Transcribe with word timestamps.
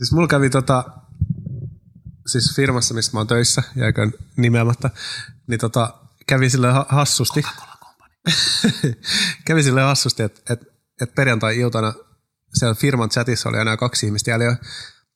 Siis 0.00 0.12
mulla 0.12 0.28
kävi 0.28 0.50
tota, 0.50 0.84
siis 2.26 2.56
firmassa, 2.56 2.94
missä 2.94 3.12
mä 3.12 3.20
oon 3.20 3.26
töissä, 3.26 3.62
jääkö 3.76 4.10
nimeämättä, 4.36 4.90
niin 5.46 5.60
tota, 5.60 5.94
kävi 6.26 6.50
sille 6.50 6.68
hassusti. 6.88 7.42
kävi 9.46 9.62
sille 9.62 9.82
hassusti, 9.82 10.22
että 10.22 10.52
et, 10.52 10.60
et 11.00 11.14
perjantai-iltana 11.14 11.94
siellä 12.54 12.74
firman 12.74 13.08
chatissa 13.08 13.48
oli 13.48 13.58
enää 13.58 13.76
kaksi 13.76 14.06
ihmistä 14.06 14.30
jäljellä. 14.30 14.56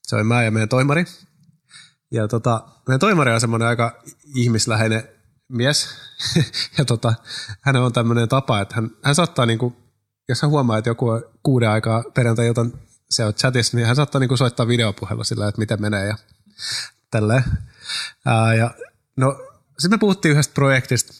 Se 0.02 0.16
oli 0.16 0.24
mä 0.24 0.42
ja 0.42 0.50
meidän 0.50 0.68
toimari. 0.68 1.04
Ja 2.10 2.28
tota, 2.28 2.68
meidän 2.88 3.00
toimari 3.00 3.32
on 3.32 3.40
semmoinen 3.40 3.68
aika 3.68 4.02
ihmisläheinen 4.34 5.08
mies. 5.48 5.88
ja 6.78 6.84
tota, 6.84 7.14
hän 7.60 7.76
on 7.76 7.92
tämmöinen 7.92 8.28
tapa, 8.28 8.60
että 8.60 8.74
hän, 8.74 8.90
hän 9.02 9.14
saattaa 9.14 9.46
niinku, 9.46 9.76
jos 10.28 10.42
hän 10.42 10.50
huomaa, 10.50 10.78
että 10.78 10.90
joku 10.90 11.08
on 11.08 11.22
kuuden 11.42 11.70
aikaa 11.70 12.04
perjantai-iltan 12.14 12.72
se 13.14 13.24
on 13.24 13.34
chatissa, 13.34 13.76
niin 13.76 13.86
hän 13.86 13.96
saattaa 13.96 14.18
niinku 14.18 14.36
soittaa 14.36 14.68
videopuhelu 14.68 15.24
sillä, 15.24 15.48
että 15.48 15.58
miten 15.58 15.80
menee 15.80 16.06
ja 16.06 16.16
tälleen. 17.10 17.44
Ää, 18.26 18.54
ja 18.54 18.70
no, 19.16 19.38
sitten 19.78 19.90
me 19.90 19.98
puhuttiin 19.98 20.32
yhdestä 20.32 20.54
projektista, 20.54 21.12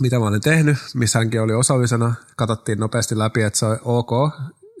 mitä 0.00 0.18
mä 0.18 0.26
olen 0.26 0.40
tehnyt, 0.40 0.76
missä 0.94 1.18
hänkin 1.18 1.42
oli 1.42 1.52
osallisena. 1.52 2.14
Katsottiin 2.36 2.78
nopeasti 2.78 3.18
läpi, 3.18 3.42
että 3.42 3.58
se 3.58 3.66
on 3.66 3.78
ok. 3.84 4.10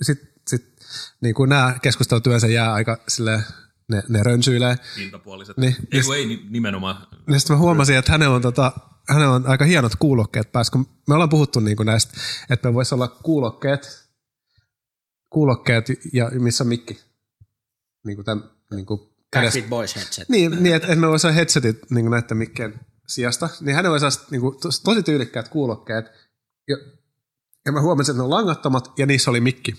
Sitten 0.02 0.28
sit, 0.48 0.76
niin 1.20 1.34
kuin 1.34 1.48
nämä 1.48 1.78
keskustelut 1.82 2.26
yleensä 2.26 2.46
jää 2.46 2.72
aika 2.72 2.98
silleen, 3.08 3.44
ne, 3.88 4.02
ne 4.08 4.22
rönsyilee. 4.22 4.76
Hintapuoliset. 4.96 5.56
Niin, 5.56 5.76
ei, 5.92 6.02
kun 6.02 6.16
ei 6.16 6.46
nimenomaan. 6.50 7.06
Niin 7.26 7.40
sitten 7.40 7.56
mä 7.56 7.60
huomasin, 7.60 7.96
että 7.96 8.12
hänellä 8.12 8.36
on, 8.36 8.42
tota, 8.42 8.72
hänellä 9.08 9.34
on 9.34 9.46
aika 9.46 9.64
hienot 9.64 9.96
kuulokkeet 9.98 10.52
päässä, 10.52 10.70
kun 10.70 10.86
me 11.08 11.14
ollaan 11.14 11.30
puhuttu 11.30 11.60
niin 11.60 11.76
kuin 11.76 11.86
näistä, 11.86 12.12
että 12.50 12.68
me 12.68 12.74
voisi 12.74 12.94
olla 12.94 13.08
kuulokkeet, 13.08 14.09
kuulokkeet 15.30 15.86
ja 16.12 16.30
missä 16.30 16.64
on 16.64 16.68
mikki. 16.68 17.00
Niin 18.06 18.16
kuin 18.16 18.24
tämän, 18.24 18.50
niin 18.74 18.86
kuin 18.86 19.00
Backstreet 19.32 19.68
Boys 19.68 19.96
headset. 19.96 20.28
Niin, 20.28 20.62
niin 20.62 20.74
että, 20.74 20.88
että 20.88 21.00
me 21.00 21.06
olla 21.06 21.32
headsetit 21.32 21.90
niin 21.90 22.04
kuin 22.04 22.10
näiden 22.10 22.36
mikkien 22.36 22.80
sijasta. 23.06 23.48
Niin 23.60 23.76
hänellä 23.76 23.92
olisi 23.92 24.20
niin 24.30 24.40
kuin, 24.40 24.56
tosi 24.84 25.02
tyylikkäät 25.02 25.48
kuulokkeet. 25.48 26.04
Ja, 26.68 26.76
ja 27.66 27.72
mä 27.72 27.80
huomasin, 27.80 28.12
että 28.12 28.18
ne 28.18 28.24
on 28.24 28.30
langattomat 28.30 28.92
ja 28.98 29.06
niissä 29.06 29.30
oli 29.30 29.40
mikki. 29.40 29.74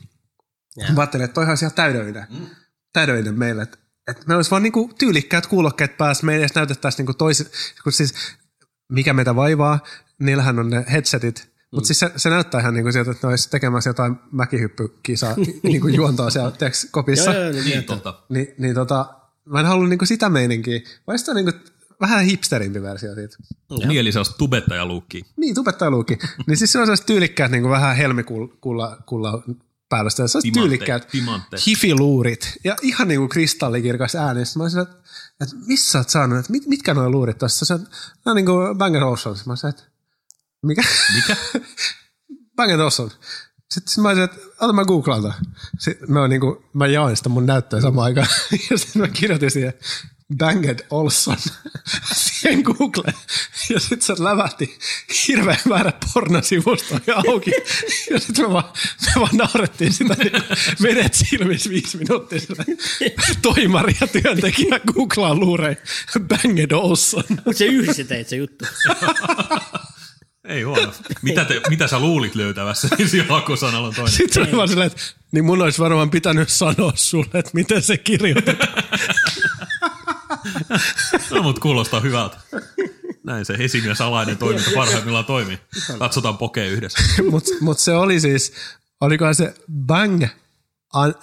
Ja. 0.77 0.93
Mä 0.93 1.01
ajattelin, 1.01 1.23
että 1.23 1.33
toihan 1.33 1.51
olisi 1.51 1.65
ihan 1.65 1.75
täydellinen, 1.75 2.27
mm. 2.29 2.45
täydellinen 2.93 3.39
meille. 3.39 3.61
Että, 3.61 3.77
että 4.07 4.23
me 4.27 4.35
olisi 4.35 4.51
vaan 4.51 4.63
niin 4.63 4.73
kuin 4.73 4.95
tyylikkäät 4.95 5.47
kuulokkeet 5.47 5.97
päässä. 5.97 6.25
Me 6.25 6.33
ei 6.33 6.39
edes 6.39 6.55
näytettäisi 6.55 6.97
niin 6.97 7.05
kuin 7.05 7.17
toiset, 7.17 7.51
kun 7.83 7.91
siis 7.91 8.13
mikä 8.91 9.13
meitä 9.13 9.35
vaivaa, 9.35 9.79
niillähän 10.19 10.59
on 10.59 10.69
ne 10.69 10.85
headsetit, 10.91 11.50
mutta 11.71 11.85
mm. 11.85 11.87
siis 11.87 11.99
se, 11.99 12.11
se, 12.15 12.29
näyttää 12.29 12.61
ihan 12.61 12.73
niin 12.73 12.83
kuin 12.83 12.93
sieltä, 12.93 13.11
että 13.11 13.27
ne 13.27 13.31
olisi 13.31 13.49
tekemässä 13.49 13.89
jotain 13.89 14.15
mäkihyppykisaa 14.31 15.35
niin 15.63 15.81
kuin 15.81 15.95
juontoa 15.99 16.29
siellä 16.29 16.51
teks, 16.51 16.87
kopissa. 16.91 17.33
joo, 17.33 17.43
joo, 17.43 17.51
niin, 17.51 17.65
niin, 17.65 17.83
totta. 17.83 18.23
Ni, 18.29 18.55
niin 18.57 18.75
tota, 18.75 19.05
mä 19.45 19.59
en 19.59 19.65
halua 19.65 19.87
niin 19.87 20.07
sitä 20.07 20.29
meininkiä. 20.29 20.79
Vai 21.07 21.19
sitä 21.19 21.33
niin 21.33 21.45
kuin, 21.45 21.55
vähän 22.01 22.25
hipsterimpi 22.25 22.81
versio 22.81 23.15
siitä. 23.15 23.37
Niin, 23.87 23.99
eli 23.99 24.11
se 24.11 24.19
olisi 24.19 24.33
tubettajaluukki. 24.37 25.21
Niin, 25.37 25.55
tubettajaluukki. 25.55 26.17
niin 26.47 26.57
siis 26.57 26.71
se 26.71 26.79
on 26.79 26.85
sellaiset 26.85 27.05
tyylikkäät 27.05 27.51
niin 27.51 27.63
kuin 27.63 27.71
vähän 27.71 27.97
helmikulla 27.97 28.97
kulla 29.05 29.43
päällä. 29.89 30.09
Se 30.09 30.23
on 30.23 30.29
tyylikkäät 30.53 31.07
hifiluurit. 31.67 32.57
Ja 32.63 32.75
ihan 32.81 33.07
niin 33.07 33.19
kuin 33.19 33.29
kristallikirkas 33.29 34.15
ääni. 34.15 34.39
Mä 34.55 34.63
olisin, 34.63 34.81
että, 34.81 34.95
että 35.41 35.55
missä 35.67 35.97
oot 35.97 36.09
saanut, 36.09 36.39
että 36.39 36.51
mit, 36.51 36.67
mitkä 36.67 36.93
nuo 36.93 37.09
luurit 37.09 37.37
tuossa? 37.37 37.65
Se 37.65 37.73
on, 37.73 37.87
on 38.25 38.35
niin 38.35 38.45
kuin 38.45 38.77
Bang 38.77 38.95
Olufsen. 38.95 39.31
Mä 39.45 39.51
olisin, 39.51 39.69
että 39.69 39.83
mikä? 40.65 40.81
Mikä? 41.15 41.35
Bang 42.55 42.81
Olufsen. 42.81 43.11
Sitten 43.71 44.01
mä 44.03 44.09
olisin, 44.09 44.23
että 44.23 44.37
ota 44.59 44.73
mä 44.73 44.85
googlaan 44.85 45.33
Sitten 45.79 46.11
mä, 46.11 46.27
niin 46.27 46.41
kuin, 46.41 46.57
mä 46.73 46.87
jaoin 46.87 47.17
sitä 47.17 47.29
mun 47.29 47.45
näyttöä 47.45 47.81
samaan 47.81 48.05
aikaan. 48.05 48.27
Ja 48.71 48.77
sitten 48.77 49.01
mä 49.01 49.07
kirjoitin 49.07 49.51
siihen 49.51 49.73
Banged 50.37 50.79
Olson 50.89 51.37
siihen 52.15 52.61
Google. 52.61 53.13
Ja 53.69 53.79
sitten 53.79 54.01
se 54.01 54.23
lävähti 54.23 54.79
hirveän 55.27 55.59
määrä 55.65 55.93
pornosivustoja 56.13 57.23
auki. 57.27 57.51
Ja 58.09 58.19
sitten 58.19 58.45
me 58.45 58.53
vaan, 58.53 58.73
me 59.05 59.21
vaan 59.21 59.37
naurettiin 59.37 59.93
sitä 59.93 60.13
niin 60.13 60.43
vedet 60.81 61.13
silmissä 61.13 61.69
viisi 61.69 61.97
minuuttia. 61.97 62.39
Toimari 63.41 63.95
ja 64.01 64.07
työntekijä 64.07 64.79
googlaa 64.93 65.35
luurei 65.35 65.75
Banged 66.19 66.71
Olson. 66.71 67.23
Se 67.55 67.65
yhdessä 67.65 68.03
teit 68.03 68.27
se 68.27 68.35
juttu. 68.35 68.65
Ei 70.45 70.61
huono. 70.63 70.93
Mitä, 71.21 71.45
te, 71.45 71.61
mitä 71.69 71.87
sä 71.87 71.99
luulit 71.99 72.35
löytävässä 72.35 72.87
hakusanalla 73.29 73.87
on 73.87 73.93
toinen? 73.95 74.13
Sitten 74.13 74.45
se 74.45 74.57
vaan 74.57 74.67
silleen, 74.67 74.87
että 74.87 75.01
niin 75.31 75.45
mun 75.45 75.61
olisi 75.61 75.79
varmaan 75.79 76.09
pitänyt 76.09 76.49
sanoa 76.49 76.91
sulle, 76.95 77.39
että 77.39 77.51
miten 77.53 77.81
se 77.81 77.97
kirjoitetaan. 77.97 78.83
no, 81.31 81.43
mutta 81.43 81.61
kuulostaa 81.61 81.99
hyvältä. 81.99 82.37
Näin 83.23 83.45
se 83.45 83.53
esimies 83.53 83.97
salainen 83.97 84.37
toiminta 84.37 84.71
parhaimmillaan 84.75 85.25
toimii. 85.25 85.59
Katsotaan 85.99 86.37
pokea 86.37 86.65
yhdessä. 86.65 86.99
Mutta 87.31 87.51
mut 87.61 87.79
se 87.79 87.93
oli 87.93 88.19
siis, 88.19 88.53
olikohan 89.01 89.35
se 89.35 89.53
Bang 89.85 90.23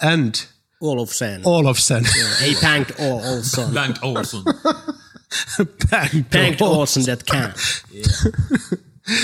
and 0.01 0.35
Olufsen. 0.81 1.41
Olufsen. 1.43 2.07
Yeah, 2.17 2.43
ei 2.43 2.57
Banked 2.61 2.95
Olson. 2.97 3.73
Banked 3.73 3.97
Olson. 4.01 4.43
Banked 6.31 6.61
Olson 6.61 7.03
that 7.03 7.23
can. 7.23 7.53
Yeah. 7.93 8.05
Moi 9.09 9.17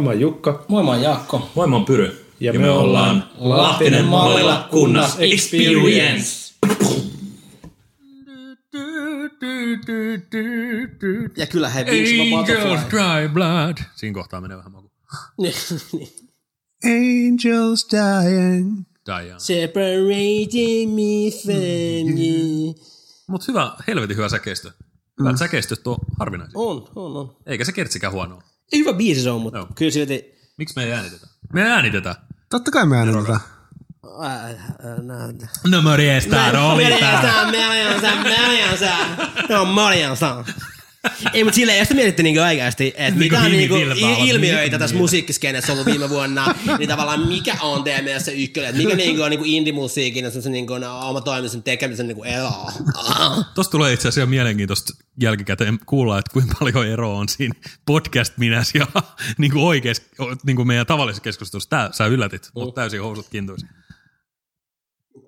mä 0.00 0.10
oon 0.10 0.20
Jukka. 0.20 0.64
Moi 0.68 0.82
mä 0.82 0.90
oon 0.90 1.02
Jaakko. 1.02 1.48
Moi 1.54 1.66
mä 1.66 1.76
oon 1.76 1.84
Pyry. 1.84 2.26
Ja, 2.40 2.52
ja 2.52 2.58
me, 2.60 2.66
me 2.66 2.70
ollaan 2.70 3.24
Lahtinen 3.38 4.04
mallilla 4.04 4.68
kunnas 4.70 5.16
Experience. 5.20 6.54
Ja 11.36 11.46
kyllä 11.46 11.68
he 11.68 11.80
Angels 11.80 12.80
dry 12.90 13.28
blood. 13.32 13.76
Siinä 13.96 14.14
kohtaa 14.14 14.40
menee 14.40 14.56
vähän 14.56 14.72
maku. 14.72 14.92
Angels 16.84 17.88
dying. 17.90 18.84
Dying. 19.06 19.38
Separating 19.38 20.94
me 20.94 21.30
from 21.42 22.18
you. 22.18 22.74
Mut 23.28 23.48
hyvä, 23.48 23.76
helvetin 23.86 24.16
hyvä 24.16 24.28
säkeistö. 24.28 24.72
Hyvät 25.20 25.32
mm. 25.32 25.38
säkeistöt 25.38 25.82
tuo 25.82 25.98
harvinaisia. 26.18 26.58
On, 26.58 26.88
on, 26.94 27.16
on. 27.16 27.36
Eikä 27.46 27.64
se 27.64 27.72
kertsikään 27.72 28.12
huonoa. 28.12 28.42
Ei 28.72 28.80
hyvä 28.80 28.92
biisi 28.92 29.22
se 29.22 29.30
on, 29.30 29.40
mutta 29.40 29.58
no. 29.58 29.68
kyllä 29.74 29.90
silti... 29.90 30.34
Miksi 30.58 30.76
me 30.76 30.84
ei 30.84 30.92
äänitetä? 30.92 31.26
Me 31.52 31.62
äänitetään. 31.62 32.16
Totta 32.50 32.70
kai 32.70 32.86
me 32.86 32.96
äänitetään. 32.96 33.40
No 35.70 35.82
morjesta, 35.82 36.52
rooli 36.52 36.82
Morjesta, 36.82 37.44
morjesta, 37.44 38.10
morjesta. 38.16 38.96
No 39.48 39.64
morjesta. 39.64 40.44
Ei, 41.32 41.44
mutta 41.44 41.56
silleen, 41.56 41.78
jos 41.78 41.88
te 41.88 41.94
mietitte 41.94 42.22
niinku 42.22 42.42
oikeasti, 42.42 42.94
että 42.96 43.18
mitä 43.18 43.40
on 43.40 43.50
niinku 43.50 43.74
ilmiöitä 44.24 44.78
tässä 44.78 44.96
musiikkiskenessä 44.96 45.72
ollut 45.72 45.86
viime 45.86 46.08
vuonna, 46.08 46.54
niin 46.78 46.88
tavallaan 46.88 47.28
mikä 47.28 47.56
on 47.62 47.84
teidän 47.84 48.04
mielestä 48.04 48.24
se 48.24 48.32
ykkönen, 48.32 48.70
että 48.70 48.82
mikä 48.82 48.96
niinku 48.96 49.22
on 49.22 49.30
niinku 49.30 49.44
indie-musiikin 49.48 50.24
ja 50.24 50.30
semmoisen 50.30 50.52
niinku 50.52 50.72
oma 51.02 51.20
toimisen 51.20 51.62
tekemisen 51.62 52.06
niinku 52.06 52.24
eroa. 52.24 52.72
Tuosta 53.54 53.70
tulee 53.70 53.92
itse 53.92 54.08
asiassa 54.08 54.30
mielenkiintoista 54.30 54.92
jälkikäteen 55.20 55.78
kuulla, 55.86 56.18
että 56.18 56.32
kuinka 56.32 56.54
paljon 56.60 56.86
eroa 56.86 57.18
on 57.18 57.28
siinä 57.28 57.54
podcast 57.86 58.38
minäs 58.38 58.74
ja 58.74 58.86
niinku 59.38 59.66
oikeassa, 59.66 60.02
niinku 60.46 60.64
meidän 60.64 60.86
tavallisessa 60.86 61.22
keskustelussa. 61.22 61.70
Tää 61.70 61.90
sä 61.92 62.06
yllätit, 62.06 62.42
mm. 62.42 62.60
mutta 62.60 62.80
täysin 62.80 63.02
housut 63.02 63.28
kintuisi. 63.28 63.66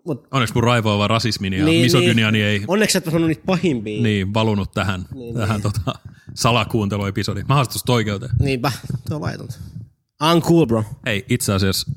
Mut, 0.07 0.29
Onneksi 0.31 0.55
mun 0.55 0.65
raivoava 0.65 1.09
rasismini 1.09 1.59
ja 1.59 1.65
niin, 1.65 1.85
misogyniani 1.85 2.39
niin. 2.39 2.49
ei... 2.49 2.65
Onneksi 2.69 2.99
et 2.99 3.05
sanonut 3.05 3.29
niitä 3.29 3.43
pahimpia. 3.47 4.03
Niin, 4.03 4.35
valunut 4.35 4.73
tähän, 4.73 5.05
niin, 5.15 5.35
tähän 5.35 5.61
niin. 5.61 5.63
Tota, 5.63 5.99
salakuunteluepisodiin. 6.35 7.47
Mä 7.49 7.55
haastan 7.55 7.95
oikeuteen. 7.95 8.33
Niinpä, 8.41 8.73
tuo 9.09 9.17
on 9.17 9.23
laitonta. 9.23 9.55
Uncool, 10.33 10.67
bro. 10.67 10.85
Ei, 11.07 11.25
itse 11.29 11.53
asiassa 11.53 11.93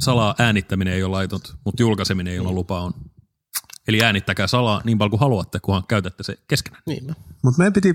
salaa 0.00 0.34
äänittäminen 0.38 0.94
ei 0.94 1.02
ole 1.02 1.10
laitonta, 1.10 1.54
mutta 1.64 1.82
julkaiseminen, 1.82 2.34
ilman 2.34 2.52
mm. 2.52 2.56
lupa 2.56 2.80
on. 2.80 2.92
Eli 3.88 4.02
äänittäkää 4.02 4.46
salaa 4.46 4.80
niin 4.84 4.98
paljon 4.98 5.10
kuin 5.10 5.20
haluatte, 5.20 5.60
kunhan 5.60 5.84
käytätte 5.88 6.22
se 6.22 6.38
keskenään. 6.48 6.82
Niinpä. 6.86 7.14
Mutta 7.44 7.58
meidän 7.58 7.72
piti 7.72 7.88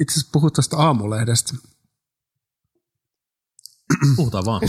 itse 0.00 0.12
asiassa 0.12 0.30
puhua 0.32 0.50
tuosta 0.50 0.76
aamulehdestä. 0.76 1.56
Puhutaan 4.16 4.44
vaan. 4.44 4.62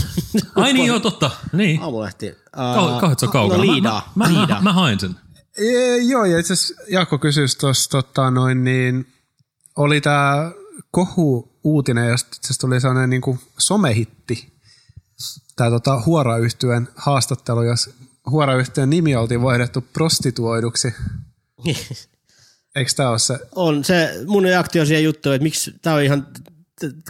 Ai 0.56 0.72
niin, 0.72 0.86
joo, 0.86 1.00
totta. 1.00 1.30
Niin. 1.52 1.82
Aamulehti. 1.82 2.28
Uh, 2.28 3.00
Kauheat 3.00 3.18
se 3.18 3.26
on 3.26 3.32
kaukana. 3.32 3.64
No 3.64 3.70
liidaa. 3.72 4.12
Mä, 4.14 4.28
mä, 4.28 4.46
mä, 4.46 4.60
mä 4.60 4.72
hain 4.72 5.00
sen. 5.00 5.16
E, 5.58 5.96
joo, 5.96 6.24
ja 6.24 6.38
itse 6.38 6.52
asiassa 6.52 6.82
Jaakko 6.88 7.18
kysyisi 7.18 7.58
tuossa, 7.58 7.90
tota, 7.90 8.30
noin, 8.30 8.64
niin 8.64 9.06
oli 9.76 10.00
tämä 10.00 10.52
kohu-uutinen, 10.90 12.08
josta 12.08 12.28
itse 12.28 12.46
asiassa 12.46 12.60
tuli 12.60 12.80
sellainen 12.80 13.10
niin 13.10 13.22
kuin 13.22 13.38
somehitti. 13.58 14.52
Tämä 15.56 15.70
tota, 15.70 16.02
huora 16.06 16.34
haastattelu, 16.96 17.62
jos 17.62 17.90
huorayhtiön 18.30 18.90
nimi 18.90 19.16
oltiin 19.16 19.42
vaihdettu 19.42 19.80
prostituoiduksi. 19.92 20.94
Eikö 22.76 22.90
tämä 22.96 23.10
ole 23.10 23.18
se? 23.18 23.38
On 23.54 23.84
se 23.84 24.10
mun 24.26 24.42
reaktio 24.42 24.86
siihen 24.86 25.04
juttuun, 25.04 25.34
että 25.34 25.42
miksi 25.42 25.74
tämä 25.82 25.96
on 25.96 26.02
ihan 26.02 26.26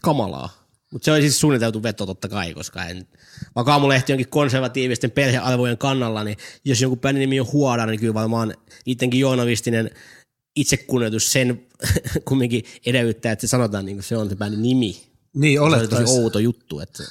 kamalaa. 0.02 0.59
Mutta 0.92 1.04
se 1.04 1.12
oli 1.12 1.20
siis 1.20 1.40
suunniteltu 1.40 1.82
veto 1.82 2.06
totta 2.06 2.28
kai, 2.28 2.54
koska 2.54 2.84
en, 2.84 3.06
vaikka 3.56 3.72
aamulehti 3.72 4.12
onkin 4.12 4.28
konservatiivisten 4.28 5.10
perhearvojen 5.10 5.78
kannalla, 5.78 6.24
niin 6.24 6.36
jos 6.64 6.80
jonkun 6.80 7.00
bändin 7.00 7.20
nimi 7.20 7.40
on 7.40 7.52
huoda, 7.52 7.86
niin 7.86 8.00
kyllä 8.00 8.14
varmaan 8.14 8.54
itsekin 8.86 9.20
journalistinen 9.20 9.90
itsekunnioitus 10.56 11.32
sen 11.32 11.66
kumminkin 12.28 12.64
edellyttää, 12.86 13.32
että 13.32 13.40
se 13.40 13.50
sanotaan 13.50 13.86
niin 13.86 13.96
kuin 13.96 14.04
se 14.04 14.16
on 14.16 14.28
se 14.28 14.36
bändin 14.36 14.62
nimi. 14.62 15.02
Niin, 15.34 15.58
Se 15.58 15.60
oli 15.60 15.88
tosi 15.88 16.04
outo 16.06 16.38
juttu. 16.38 16.80
Että 16.80 17.02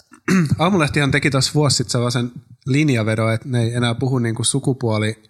Aamulehtihan 0.58 1.10
teki 1.10 1.30
tuossa 1.30 1.52
vuosi 1.54 1.76
sitten 1.76 1.92
sellaisen 1.92 2.32
linjavedon, 2.66 3.32
että 3.32 3.48
ne 3.48 3.62
ei 3.62 3.74
enää 3.74 3.94
puhu 3.94 4.18
niinku 4.18 4.44
sukupuoli, 4.44 5.22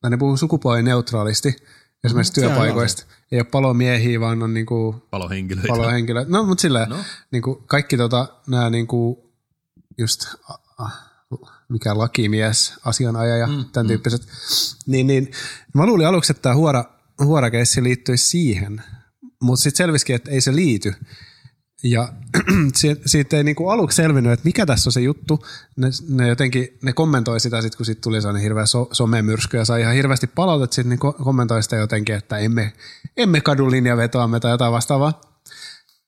tai 0.00 0.10
ne 0.10 0.16
puhuu 0.16 0.36
sukupuolineutraalisti 0.36 1.56
esimerkiksi 2.04 2.40
Mm, 2.40 2.46
työpaikoista. 2.46 3.04
Ei 3.32 3.38
ole 3.38 3.44
palomiehiä, 3.44 4.20
vaan 4.20 4.42
on 4.42 4.54
niinku 4.54 5.06
Palohenkilöitä. 5.10 5.68
palohenkilöt. 5.68 6.28
No, 6.28 6.42
mutta 6.44 6.62
silleen, 6.62 6.88
No. 6.88 6.96
niinku 7.30 7.62
kaikki 7.66 7.96
tota, 7.96 8.28
nämä 8.46 8.70
niinku 8.70 9.30
just, 9.98 10.26
mikä 11.68 11.98
lakimies, 11.98 12.74
asianajaja, 12.84 13.46
mm, 13.46 13.64
tämän 13.72 13.86
tyyppiset. 13.86 14.22
Niin, 14.86 15.06
niin, 15.06 15.30
mä 15.74 15.86
luulin 15.86 16.06
aluksi, 16.06 16.32
että 16.32 16.42
tämä 16.42 16.54
huora, 16.54 16.84
huorakeissi 17.24 17.82
liittyisi 17.82 18.26
siihen, 18.28 18.82
mutta 19.42 19.62
sitten 19.62 19.76
selvisikin, 19.76 20.16
että 20.16 20.30
ei 20.30 20.40
se 20.40 20.54
liity. 20.54 20.94
Ja 21.82 22.08
si- 22.74 23.00
siitä 23.06 23.36
ei 23.36 23.44
niinku 23.44 23.68
aluksi 23.68 23.96
selvinnyt, 23.96 24.32
että 24.32 24.44
mikä 24.44 24.66
tässä 24.66 24.88
on 24.88 24.92
se 24.92 25.00
juttu. 25.00 25.46
Ne, 25.76 25.88
ne 26.08 26.28
jotenkin, 26.28 26.68
ne 26.82 26.92
kommentoi 26.92 27.40
sitä 27.40 27.62
sit, 27.62 27.76
kun 27.76 27.86
siitä 27.86 28.00
tuli 28.00 28.20
sellainen 28.20 28.42
hirveä 28.42 28.66
so, 28.66 28.88
somemyrsky 28.92 29.56
ja 29.56 29.64
sai 29.64 29.80
ihan 29.80 29.94
hirveästi 29.94 30.26
palautetta, 30.26 30.74
sitten 30.74 30.90
niin 30.90 31.00
ko- 31.14 31.24
kommentoi 31.24 31.62
sitä 31.62 31.76
jotenkin, 31.76 32.14
että 32.14 32.38
emme, 32.38 32.72
emme 33.16 33.40
kadu 33.40 33.70
linjavetoamme 33.70 34.40
tai 34.40 34.50
jotain 34.50 34.72
vastaavaa. 34.72 35.20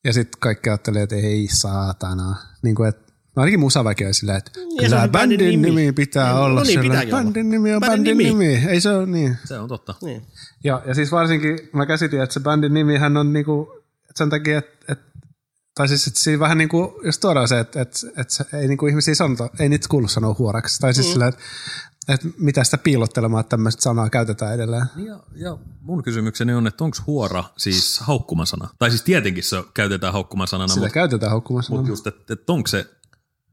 Ja 0.05 0.13
sitten 0.13 0.41
kaikki 0.41 0.71
ajatteli, 0.71 1.01
että 1.01 1.17
ei 1.17 1.49
saatana. 1.53 2.37
Niin 2.63 2.75
kuin, 2.75 2.89
että 2.89 3.13
ainakin 3.37 3.61
musaväki 3.61 4.05
oli 4.05 4.15
silleen, 4.15 4.39
että 4.39 4.51
se 4.55 4.61
kyllä 4.85 5.03
on 5.03 5.11
bändin 5.11 5.39
bändin 5.39 5.63
nimi. 5.63 5.77
nimi 5.77 5.93
pitää 5.93 6.33
No 6.33 6.45
olla. 6.45 6.63
niin, 6.63 6.81
sellainen. 6.83 7.11
Bändin 7.11 7.51
nimi 7.51 7.75
on 7.75 7.81
Bändin 7.81 8.17
bändin 8.17 8.19
nimi. 8.39 8.45
nimi. 8.55 8.67
Ei 8.71 8.81
se 8.81 8.91
ole 8.91 9.07
niin. 9.07 9.37
Se 9.45 9.59
on 9.59 9.69
totta. 9.69 9.95
niin. 10.03 10.23
Ja, 10.65 10.83
ja 10.87 10.95
siis 10.95 11.13
varsinkin 11.13 11.59
mä 11.73 11.87
käsitin, 11.87 12.23
että 12.23 12.33
se 12.35 12.41
bändin 12.41 12.75
nimihän 12.75 13.17
on 13.17 13.33
niinku, 13.33 13.69
että 14.03 14.19
sen 14.19 14.31
takia, 14.31 14.59
että, 14.59 14.93
että 14.93 15.12
tai 15.75 15.89
siis, 15.89 16.07
että 16.07 16.21
siinä 16.21 16.41
vähän 16.41 16.59
niinku, 16.59 17.01
jos 17.05 17.19
tuodaan 17.19 17.49
se, 17.49 17.61
että, 17.61 17.81
että, 17.81 17.99
että 18.17 18.35
se 18.35 18.45
ei 18.53 18.69
niinku 18.69 18.87
ihmisiä 18.87 19.15
sanota, 19.15 19.51
ei 19.59 19.69
niitä 19.69 19.89
kuulu 19.89 20.09
sanoa 20.09 20.37
huoraksi. 20.39 20.81
Tai 20.81 20.95
siis 20.95 21.07
mm. 21.07 21.13
sillä, 21.13 21.27
että, 21.27 21.41
että 22.09 22.29
mitä 22.39 22.65
sitä 22.65 22.79
piilottelemaan, 22.79 23.41
että 23.41 23.51
tämmöistä 23.51 23.83
sanaa 23.83 24.11
käytetään 24.11 24.55
edelleen. 24.55 24.87
Ja, 24.97 25.21
ja 25.35 25.59
mun 25.81 26.03
kysymykseni 26.03 26.55
on, 26.55 26.67
että 26.67 26.85
onko 26.85 26.97
huora 27.07 27.45
siis 27.57 28.01
haukkumasana? 28.01 28.69
Tai 28.79 28.91
siis 28.91 29.03
tietenkin 29.03 29.45
se 29.45 29.65
käytetään 29.75 30.13
haukkumasanana, 30.13 30.69
Sitä 30.69 30.81
mutta 30.81 30.95
käytetään 30.95 31.31
haukkumassa. 31.31 31.75
mut 31.75 31.89
just, 31.89 32.07
että 32.07 32.33
et 32.33 32.51
onko 32.51 32.67
se, 32.67 32.87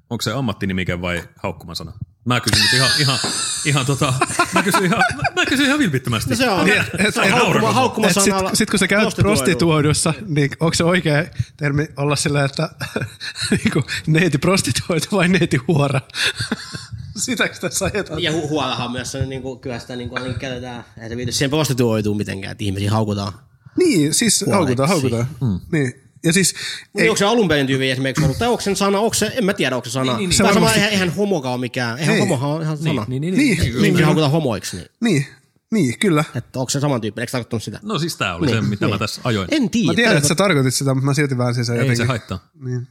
onko 0.09 0.21
se 0.21 0.33
ammattinimike 0.33 1.01
vai 1.01 1.23
haukkumasana? 1.35 1.93
Mä 2.25 2.39
kysyn 2.39 2.61
nyt 2.65 2.73
ihan, 2.73 2.89
ihan, 2.99 3.19
ihan 3.65 3.85
tota, 3.85 4.13
mä 4.53 4.63
kysyn 4.63 4.85
ihan, 4.85 4.99
mä, 5.15 5.21
mä 5.35 5.45
kysyn 5.45 5.65
ihan 5.65 5.79
vilpittömästi. 5.79 6.29
No 6.29 6.35
se 6.35 6.49
on, 6.49 6.65
Niin, 6.65 6.77
et- 6.97 7.13
se 7.13 7.21
on 7.21 7.29
haukkuma, 7.29 7.69
Et 7.69 7.75
haukkumasanalla. 7.75 8.49
sit, 8.49 8.57
sit 8.57 8.69
kun 8.69 8.79
sä 8.79 8.87
käyt 8.87 9.15
prostituoidussa, 9.15 10.13
niin 10.27 10.49
onko 10.59 10.73
se 10.73 10.83
oikea 10.83 11.25
termi 11.57 11.87
olla 11.97 12.15
sillä, 12.15 12.45
että 12.45 12.69
niinku, 13.63 13.83
neiti 14.07 14.37
prostituoitu 14.37 15.07
vai 15.11 15.27
neiti 15.27 15.57
huora? 15.67 16.01
Sitäkö 17.17 17.55
tässä 17.59 17.85
ajetaan? 17.93 18.23
Ja 18.23 18.31
hu- 18.31 18.49
huolahan 18.49 18.85
on 18.85 18.91
myös, 18.91 19.11
se, 19.11 19.25
niin 19.25 19.41
kuin, 19.41 19.59
kyllä 19.59 19.79
sitä 19.79 19.95
niin 19.95 20.09
kuin, 20.09 20.35
käytetään, 20.35 20.85
ei 21.01 21.09
se 21.09 21.17
viity 21.17 21.31
siihen 21.31 21.49
prostituoituu 21.49 22.13
mitenkään, 22.15 22.51
että 22.51 22.63
ihmisiä 22.63 22.91
haukutaan. 22.91 23.33
Niin, 23.77 24.13
siis 24.13 24.45
haukutaan, 24.51 24.89
haukutaan. 24.89 25.27
Mm. 25.41 25.59
Niin. 25.71 25.93
Ja 26.23 26.33
siis, 26.33 26.55
Ei. 26.95 27.03
ei, 27.03 27.09
Onko 27.09 27.17
se 27.17 27.25
alun 27.25 27.47
perin 27.47 27.67
tyyli 27.67 27.91
esimerkiksi 27.91 28.23
ollut, 28.23 28.37
tai 28.37 28.47
onko 28.47 28.61
sen 28.61 28.75
sana, 28.75 28.99
onko 28.99 29.13
se, 29.13 29.33
en 29.35 29.45
mä 29.45 29.53
tiedä, 29.53 29.75
onko 29.75 29.85
se 29.85 29.91
sana. 29.91 30.03
niin, 30.11 30.17
Niin, 30.17 30.29
niin. 30.29 30.33
Se 30.33 30.37
sama, 30.37 30.53
varmasti- 30.53 30.77
eihän, 30.79 30.91
eihän 30.91 31.09
homokaan 31.15 31.53
ole 31.53 31.59
mikään, 31.61 31.97
eihän 31.99 32.13
Niin. 32.15 32.19
homohan 32.27 32.49
on 32.49 32.61
ihan 32.61 32.77
sana. 32.77 33.05
Niin, 33.07 33.21
niin, 33.21 33.37
Niin. 33.37 33.57
niin, 33.59 33.81
Minkin 33.81 34.05
haukutaan 34.05 34.31
homoiksi, 34.31 34.77
niin. 34.77 34.87
niin, 35.01 35.25
niin, 35.71 35.99
kyllä. 35.99 36.23
Että 36.35 36.59
onko 36.59 36.69
se 36.69 36.79
samantyyppinen, 36.79 37.23
eikö 37.23 37.31
tarkoittanut 37.31 37.63
sitä? 37.63 37.79
No 37.83 37.99
siis 37.99 38.15
tää 38.15 38.35
oli 38.35 38.49
se, 38.49 38.61
mitä 38.61 38.87
mä 38.87 38.97
tässä 38.97 39.21
ajoin. 39.23 39.47
En 39.51 39.69
tiedä. 39.69 39.87
Mä 39.87 39.93
tiedän, 39.93 40.17
että 40.17 40.27
sä 40.29 40.35
tarkoitit 40.35 40.73
sitä, 40.75 40.93
mutta 40.93 41.05
mä 41.05 41.13
silti 41.13 41.37
väänsin 41.37 41.65
sen 41.65 41.75
Ei 41.75 41.79
jotenkin. 41.81 41.97
se 41.97 42.07
haittaa. 42.07 42.49
Niin. 42.65 42.87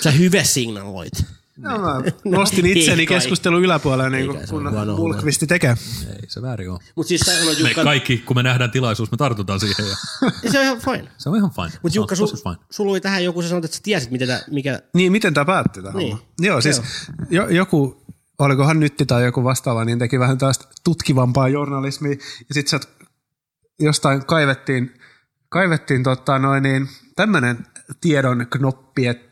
Sä 0.00 0.10
hyvä 0.10 0.44
signaloit. 0.44 1.12
No, 1.60 1.78
mä 1.78 2.02
nostin 2.24 2.66
itseni 2.66 3.00
ei 3.02 3.06
kai. 3.06 3.16
keskustelun 3.16 3.62
yläpuolelle, 3.62 4.10
niin 4.10 4.26
kuin 4.26 4.38
ole 4.38 4.46
kun 4.86 4.96
Bulkvisti 4.96 5.46
tekee. 5.46 5.76
Ei 6.10 6.16
se 6.28 6.42
väärin 6.42 6.70
ole. 6.70 6.78
Mut 6.96 7.06
siis 7.06 7.20
sä 7.20 7.38
sanoit 7.38 7.58
Me 7.62 7.68
Jukka, 7.68 7.84
kaikki, 7.84 8.18
kun 8.18 8.36
me 8.36 8.42
nähdään 8.42 8.70
tilaisuus, 8.70 9.10
me 9.10 9.16
tartutaan 9.16 9.60
siihen. 9.60 9.86
Ja 10.42 10.50
se 10.50 10.58
on 10.58 10.64
ihan 10.64 10.78
fine. 10.78 11.08
se 11.18 11.28
on 11.28 11.36
ihan 11.36 11.50
fine. 11.50 11.78
Mut 11.82 11.92
Se 11.92 11.98
on 11.98 12.02
Jukka, 12.02 12.14
sul, 12.14 12.26
tosi 12.26 12.42
fine. 12.42 12.56
sulla 12.70 12.90
oli 12.90 13.00
tähän 13.00 13.24
joku, 13.24 13.42
sä 13.42 13.48
sanoit, 13.48 13.64
että 13.64 13.76
sä 13.76 13.82
tiesit, 13.82 14.10
mitä 14.10 14.26
tää, 14.26 14.40
mikä, 14.50 14.80
Niin, 14.94 15.12
miten 15.12 15.34
tämä 15.34 15.44
päättyi 15.44 15.82
tämä 15.82 15.98
Niin. 15.98 16.10
homma? 16.12 16.26
Joo, 16.40 16.60
siis 16.60 16.82
jo, 17.30 17.48
joku, 17.48 18.02
olikohan 18.38 18.80
Nytti 18.80 19.06
tai 19.06 19.24
joku 19.24 19.44
vastaava, 19.44 19.84
niin 19.84 19.98
teki 19.98 20.18
vähän 20.18 20.38
tästä 20.38 20.64
tutkivampaa 20.84 21.48
journalismia. 21.48 22.12
Ja 22.48 22.54
sitten 22.54 22.70
sieltä 22.70 22.86
jostain 23.80 24.26
kaivettiin, 24.26 24.94
kaivettiin 25.48 26.02
tota 26.02 26.38
noin 26.38 26.62
niin, 26.62 26.88
tämmöinen 27.16 27.66
tiedon 28.00 28.46
knoppi, 28.50 29.06
että 29.06 29.30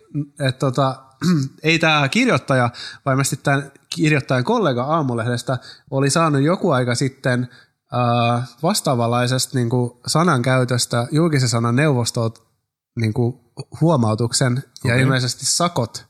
et 0.48 0.58
tota, 0.58 1.04
ei 1.62 1.78
tämä 1.78 2.08
kirjoittaja, 2.08 2.70
vaan 3.04 3.14
ilmeisesti 3.14 3.36
tämän 3.36 3.72
kirjoittajan 3.90 4.44
kollega 4.44 4.82
Aamulehdestä 4.84 5.58
oli 5.90 6.10
saanut 6.10 6.42
joku 6.42 6.70
aika 6.70 6.94
sitten 6.94 7.48
äh, 7.94 8.48
vastaavanlaisesta 8.62 9.58
niin 9.58 9.70
kuin 9.70 9.92
sanankäytöstä 10.06 11.06
julkisen 11.10 11.48
sanan 11.48 11.76
neuvostolta 11.76 12.40
niin 13.00 13.14
kuin 13.14 13.40
huomautuksen 13.80 14.64
ja 14.84 14.94
Okei. 14.94 15.02
ilmeisesti 15.02 15.46
sakot. 15.46 16.06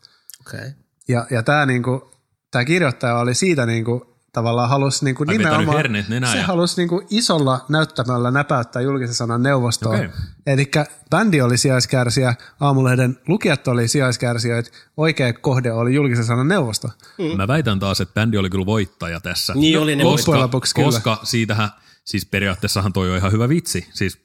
okei. 0.46 0.60
Okay. 0.60 0.72
Ja, 1.08 1.26
ja 1.30 1.42
tämä 1.42 1.66
niinku, 1.66 2.10
tää 2.50 2.64
kirjoittaja 2.64 3.18
oli 3.18 3.34
siitä 3.34 3.66
niinku, 3.66 4.07
tavallaan 4.32 4.68
halusi 4.68 5.04
niinku 5.04 5.22
Ai 5.22 5.26
vetänyt 5.26 5.46
nimenomaan, 5.50 5.76
herneet 5.76 6.06
se 6.32 6.38
ja- 6.38 6.46
halusi 6.46 6.76
niinku 6.76 7.02
isolla 7.10 7.64
näyttämällä 7.68 8.30
näpäyttää 8.30 8.82
julkisen 8.82 9.14
sanan 9.14 9.42
neuvostoon. 9.42 9.94
Okei. 9.96 10.08
Eli 10.46 10.70
bändi 11.10 11.40
oli 11.40 11.58
sijaiskärsiä, 11.58 12.34
aamulehden 12.60 13.18
lukijat 13.28 13.68
oli 13.68 13.88
sijaiskärsijöitä, 13.88 14.70
oikea 14.96 15.32
kohde 15.32 15.72
oli 15.72 15.94
julkisen 15.94 16.24
sanan 16.24 16.48
neuvosto. 16.48 16.90
Mä 17.36 17.48
väitän 17.48 17.80
taas, 17.80 18.00
että 18.00 18.14
bändi 18.14 18.36
oli 18.38 18.50
kyllä 18.50 18.66
voittaja 18.66 19.20
tässä. 19.20 19.54
Niin 19.54 19.78
oli 19.78 19.96
ne 19.96 20.04
koska, 20.04 20.38
lopuksi 20.40 20.74
kyllä. 20.74 20.86
koska 20.86 21.20
siitähän, 21.22 21.70
siis 22.04 22.26
periaatteessahan 22.26 22.92
toi 22.92 23.10
on 23.10 23.16
ihan 23.16 23.32
hyvä 23.32 23.48
vitsi. 23.48 23.88
Siis 23.94 24.18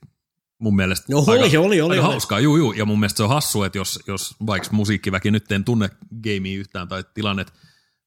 mun 0.59 0.75
mielestä 0.75 1.05
Joo, 1.09 1.23
oli, 1.27 1.39
oli, 1.39 1.57
oli, 1.57 1.81
aika 1.81 1.85
oli. 1.85 1.99
hauskaa, 2.01 2.39
juu, 2.39 2.57
juu. 2.57 2.73
Ja 2.73 2.85
mun 2.85 2.99
mielestä 2.99 3.17
se 3.17 3.23
on 3.23 3.29
hassu, 3.29 3.63
että 3.63 3.77
jos, 3.77 3.99
jos 4.07 4.35
vaikka 4.45 4.69
musiikkiväki 4.71 5.31
nyt 5.31 5.51
en 5.51 5.63
tunne 5.63 5.89
gamea 6.23 6.59
yhtään 6.59 6.87
tai 6.87 7.03
tilannet, 7.13 7.53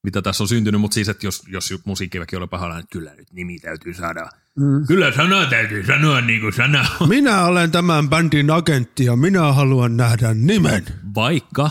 mitä 0.06 0.22
tässä 0.22 0.44
on 0.44 0.48
syntynyt, 0.48 0.80
mutta 0.80 0.94
siis, 0.94 1.08
että 1.08 1.26
jos, 1.26 1.42
jos 1.48 1.74
musiikkiväki 1.84 2.36
oli 2.36 2.46
pahalla, 2.46 2.78
että 2.78 2.90
kyllä 2.92 3.14
nyt 3.14 3.32
nimi 3.32 3.58
täytyy 3.58 3.94
saada. 3.94 4.30
Mm. 4.56 4.86
Kyllä 4.86 5.12
sana 5.12 5.46
täytyy 5.46 5.86
sanoa 5.86 6.20
niin 6.20 6.40
kuin 6.40 6.52
sana 6.52 6.86
on. 7.00 7.08
Minä 7.08 7.44
olen 7.44 7.70
tämän 7.70 8.08
bändin 8.08 8.50
agentti 8.50 9.04
ja 9.04 9.16
minä 9.16 9.52
haluan 9.52 9.96
nähdä 9.96 10.34
nimen. 10.34 10.84
Vaikka, 11.14 11.70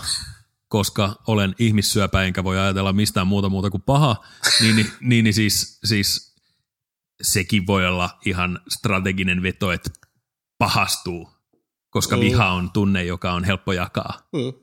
koska 0.67 1.15
olen 1.27 1.55
ihmissyöpä 1.59 2.23
enkä 2.23 2.43
voi 2.43 2.59
ajatella 2.59 2.93
mistään 2.93 3.27
muuta 3.27 3.49
muuta 3.49 3.69
kuin 3.69 3.83
paha, 3.83 4.23
niin, 4.61 4.75
niin, 4.75 4.87
niin, 5.01 5.23
niin 5.23 5.33
siis, 5.33 5.79
siis 5.83 6.35
sekin 7.21 7.67
voi 7.67 7.87
olla 7.87 8.19
ihan 8.25 8.59
strateginen 8.69 9.41
veto, 9.41 9.71
että 9.71 9.89
pahastuu, 10.57 11.29
koska 11.89 12.15
Mm. 12.15 12.21
viha 12.21 12.47
on 12.51 12.71
tunne, 12.71 13.03
joka 13.03 13.33
on 13.33 13.43
helppo 13.43 13.73
jakaa. 13.73 14.19
Mm. 14.33 14.53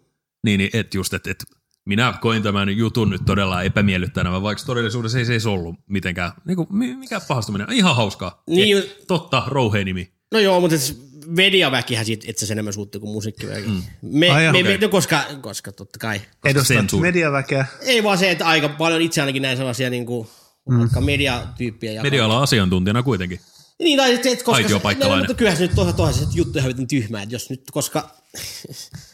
Niin, 0.44 0.58
niin 0.58 0.70
että 0.72 0.96
just, 0.96 1.14
että 1.14 1.30
et 1.30 1.44
minä 1.84 2.14
koin 2.20 2.42
tämän 2.42 2.76
jutun 2.76 3.10
nyt 3.10 3.22
todella 3.26 3.62
epämiellyttävänä, 3.62 4.42
vaikka 4.42 4.64
todellisuudessa 4.64 5.18
ei 5.18 5.24
se 5.24 5.32
edes 5.32 5.46
ollut 5.46 5.76
mitenkään, 5.86 6.32
niin 6.44 6.56
kuin, 6.56 6.68
mi- 6.70 6.96
mikä 6.96 7.20
pahastuminen, 7.28 7.72
ihan 7.72 7.96
hauskaa. 7.96 8.42
Niin, 8.46 8.78
Eh, 8.78 8.84
totta, 9.06 9.42
rouheenimi. 9.46 10.12
No 10.32 10.38
joo, 10.38 10.60
mutta 10.60 10.78
siis 10.78 11.12
mediaväkihän 11.26 12.06
siitä 12.06 12.24
itse 12.28 12.38
asiassa 12.38 12.54
enemmän 12.54 12.72
suutti 12.72 12.98
kuin 12.98 13.12
musiikkiväki. 13.12 13.68
Mm. 13.68 13.82
Me, 14.02 14.30
Ai 14.30 14.36
me, 14.36 14.44
jaa. 14.44 14.52
me, 14.52 14.78
no 14.80 14.88
koska, 14.88 15.24
koska 15.40 15.72
totta 15.72 15.98
kai. 15.98 16.20
Edustat 16.44 16.76
sensuuri. 16.76 17.08
mediaväkeä. 17.08 17.66
Ei 17.80 18.04
vaan 18.04 18.18
se, 18.18 18.30
että 18.30 18.46
aika 18.46 18.68
paljon 18.68 19.00
itse 19.02 19.20
ainakin 19.20 19.42
näin 19.42 19.56
sellaisia 19.56 19.90
niin 19.90 20.06
kuin, 20.06 20.28
mm. 20.68 20.78
vaikka 20.78 21.00
mediatyyppiä. 21.00 21.92
jakaa. 21.92 22.02
Media-alan 22.02 22.42
asiantuntijana 22.42 23.02
kuitenkin. 23.02 23.40
Niin, 23.78 23.98
tai 23.98 24.12
sitten, 24.12 24.32
että 24.32 24.44
koska... 24.44 24.56
Aitiopaikkalainen. 24.56 25.18
No, 25.18 25.22
mutta 25.22 25.38
kyllähän 25.38 25.58
se 25.58 25.66
nyt 25.66 25.74
toisaalta 25.74 26.12
se 26.12 26.26
juttu 26.34 26.58
ihan 26.58 26.86
tyhmää, 26.88 27.22
että 27.22 27.34
jos 27.34 27.50
nyt, 27.50 27.62
koska 27.72 28.10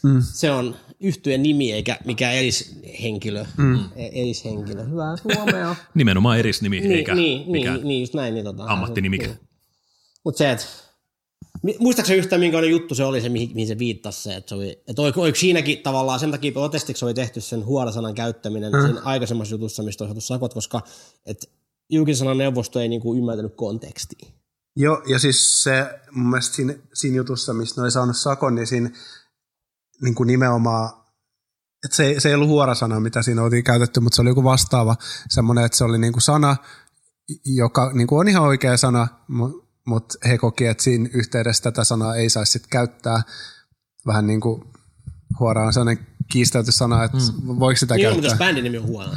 mm. 0.02 0.22
se 0.40 0.50
on 0.50 0.76
yhtyeen 1.00 1.42
nimi 1.42 1.72
eikä 1.72 1.98
mikään 2.04 2.34
erishenkilö. 2.34 3.44
Mm. 3.56 3.78
Erishenkilö. 3.96 4.84
Hyvää 4.84 5.16
suomea. 5.16 5.76
Nimenomaan 5.94 6.38
erisnimi, 6.38 6.80
niin, 6.80 6.92
eikä 6.92 7.14
niin, 7.14 7.50
mikään 7.50 7.76
niin, 7.76 7.88
niin, 7.88 8.00
just 8.00 8.14
näin. 8.14 8.34
Niin, 8.34 8.44
tota, 8.44 8.64
ammattinimike. 8.66 9.26
Niin. 9.26 9.38
Mutta 10.24 10.38
se, 10.38 10.50
että 10.50 10.66
Muistaakseni 11.78 12.18
yhtään 12.18 12.40
minkälainen 12.40 12.70
juttu 12.70 12.94
se 12.94 13.04
oli 13.04 13.20
se, 13.20 13.28
mihin, 13.28 13.50
mihin 13.54 13.68
se 13.68 13.78
viittasi 13.78 14.22
se, 14.22 14.34
että, 14.34 14.48
se 14.48 14.54
oli, 14.54 14.82
että 14.88 15.02
oliko, 15.02 15.22
oliko 15.22 15.36
siinäkin 15.36 15.78
tavallaan 15.82 16.20
sen 16.20 16.30
takia 16.30 16.52
protestiksi 16.52 17.04
oli 17.04 17.14
tehty 17.14 17.40
sen 17.40 17.64
huorasanan 17.64 18.14
käyttäminen 18.14 18.72
mm. 18.72 18.80
siinä 18.82 19.00
aikaisemmassa 19.04 19.54
jutussa, 19.54 19.82
mistä 19.82 20.04
on 20.04 20.08
saatu 20.08 20.20
sakot, 20.20 20.54
koska 20.54 20.80
et 21.26 21.50
julkisen 21.90 22.18
sanan 22.18 22.38
neuvosto 22.38 22.80
ei 22.80 22.88
niinku 22.88 23.14
ymmärtänyt 23.14 23.54
kontekstia. 23.56 24.28
Joo, 24.76 25.02
ja 25.06 25.18
siis 25.18 25.62
se 25.62 26.00
mun 26.10 26.30
mielestä 26.30 26.56
siinä, 26.56 26.74
siinä 26.94 27.16
jutussa, 27.16 27.54
mistä 27.54 27.80
ne 27.80 27.82
oli 27.82 27.90
saanut 27.90 28.16
sakon, 28.16 28.54
niin 28.54 28.66
siinä 28.66 28.90
niin 30.02 30.14
kuin 30.14 30.26
nimenomaan, 30.26 30.90
että 31.84 31.96
se, 31.96 32.14
se 32.18 32.28
ei 32.28 32.34
ollut 32.34 32.48
huorasana, 32.48 33.00
mitä 33.00 33.22
siinä 33.22 33.42
oltiin 33.42 33.64
käytetty, 33.64 34.00
mutta 34.00 34.16
se 34.16 34.22
oli 34.22 34.30
joku 34.30 34.44
vastaava 34.44 34.96
semmoinen, 35.28 35.64
että 35.64 35.78
se 35.78 35.84
oli 35.84 35.98
niin 35.98 36.12
kuin 36.12 36.22
sana, 36.22 36.56
joka 37.44 37.90
niin 37.94 38.06
kuin 38.06 38.20
on 38.20 38.28
ihan 38.28 38.42
oikea 38.42 38.76
sana, 38.76 39.08
mutta 39.86 40.28
he 40.28 40.38
koki, 40.38 40.66
että 40.66 40.82
siinä 40.82 41.08
yhteydessä 41.12 41.62
tätä 41.62 41.84
sanaa 41.84 42.16
ei 42.16 42.30
saisi 42.30 42.52
sit 42.52 42.66
käyttää. 42.66 43.22
Vähän 44.06 44.26
niin 44.26 44.40
kuin 44.40 44.64
huora 45.40 45.66
on 45.66 45.72
sellainen 45.72 46.06
kiistelty 46.32 46.72
sana, 46.72 47.04
että 47.04 47.18
mm. 47.18 47.58
voiko 47.58 47.76
sitä 47.76 47.94
niin 47.94 48.02
käyttää. 48.02 48.20
Niin, 48.20 48.30
mutta 48.30 48.44
bändin 48.44 48.64
nimi 48.64 48.78
on 48.78 48.86
huono. 48.86 49.12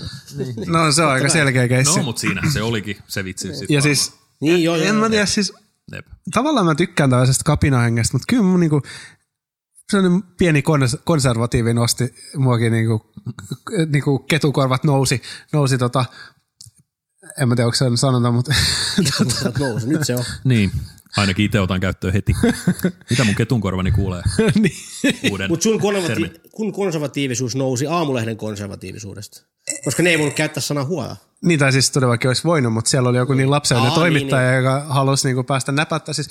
no 0.67 0.91
se 0.91 1.03
on 1.03 1.11
aika 1.11 1.29
selkeä 1.29 1.67
keissi. 1.67 1.97
No, 1.97 2.03
mutta 2.03 2.19
siinä 2.19 2.41
se 2.53 2.61
olikin 2.61 2.97
se 3.07 3.23
vitsi. 3.23 3.55
Sit 3.55 3.69
ja 3.69 3.81
siis, 3.81 4.13
niin, 4.41 4.63
joo, 4.63 4.75
en 4.75 4.87
joo, 4.87 4.93
mä 4.93 5.09
tiedä, 5.09 5.25
siis 5.25 5.53
Jep. 5.91 6.07
tavallaan 6.33 6.65
mä 6.65 6.75
tykkään 6.75 7.09
tällaisesta 7.09 7.43
kapinahengestä, 7.43 8.13
mutta 8.13 8.25
kyllä 8.29 8.43
mun 8.43 8.59
niinku, 8.59 8.81
sellainen 9.91 10.23
pieni 10.23 10.63
konservatiivi 11.03 11.73
nosti 11.73 12.15
muakin 12.37 12.71
niinku, 12.71 13.11
niinku 13.87 14.19
ketukorvat 14.19 14.83
nousi, 14.83 15.21
nousi 15.53 15.77
tota, 15.77 16.05
en 17.41 17.49
mä 17.49 17.55
tiedä, 17.55 17.65
onko 17.65 17.75
se 17.75 17.85
on 17.85 17.97
sanonta, 17.97 18.31
mutta... 18.31 18.53
Ketukorvat 18.95 19.57
nousi, 19.59 19.87
nyt 19.87 20.03
se 20.03 20.15
on. 20.15 20.23
niin, 20.43 20.71
ainakin 21.17 21.45
itse 21.45 21.59
otan 21.59 21.79
käyttöön 21.79 22.13
heti. 22.13 22.33
Mitä 23.09 23.23
mun 23.23 23.35
ketunkorvani 23.35 23.91
kuulee? 23.91 24.21
niin. 24.61 25.49
Mutta 25.49 25.63
sun 25.63 25.79
konservati- 25.81 26.41
kun 26.51 26.73
konservatiivisuus 26.73 27.55
nousi 27.55 27.87
aamulehden 27.87 28.37
konservatiivisuudesta, 28.37 29.41
koska 29.83 30.03
ne 30.03 30.09
ei 30.09 30.17
voinut 30.19 30.35
käyttää 30.35 30.61
sanaa 30.61 30.85
huola. 30.85 31.15
Niin, 31.43 31.59
tai 31.59 31.71
siis 31.71 31.91
todellakin 31.91 32.29
olisi 32.29 32.43
voinut, 32.43 32.73
mutta 32.73 32.89
siellä 32.89 33.09
oli 33.09 33.17
joku 33.17 33.33
niin 33.33 33.51
lapsellinen 33.51 33.91
toimittaja, 33.91 34.51
niin, 34.51 34.57
joka 34.57 34.85
halusi 34.89 35.27
niinku 35.27 35.43
päästä 35.43 35.71
näpättä. 35.71 36.13
Siis 36.13 36.29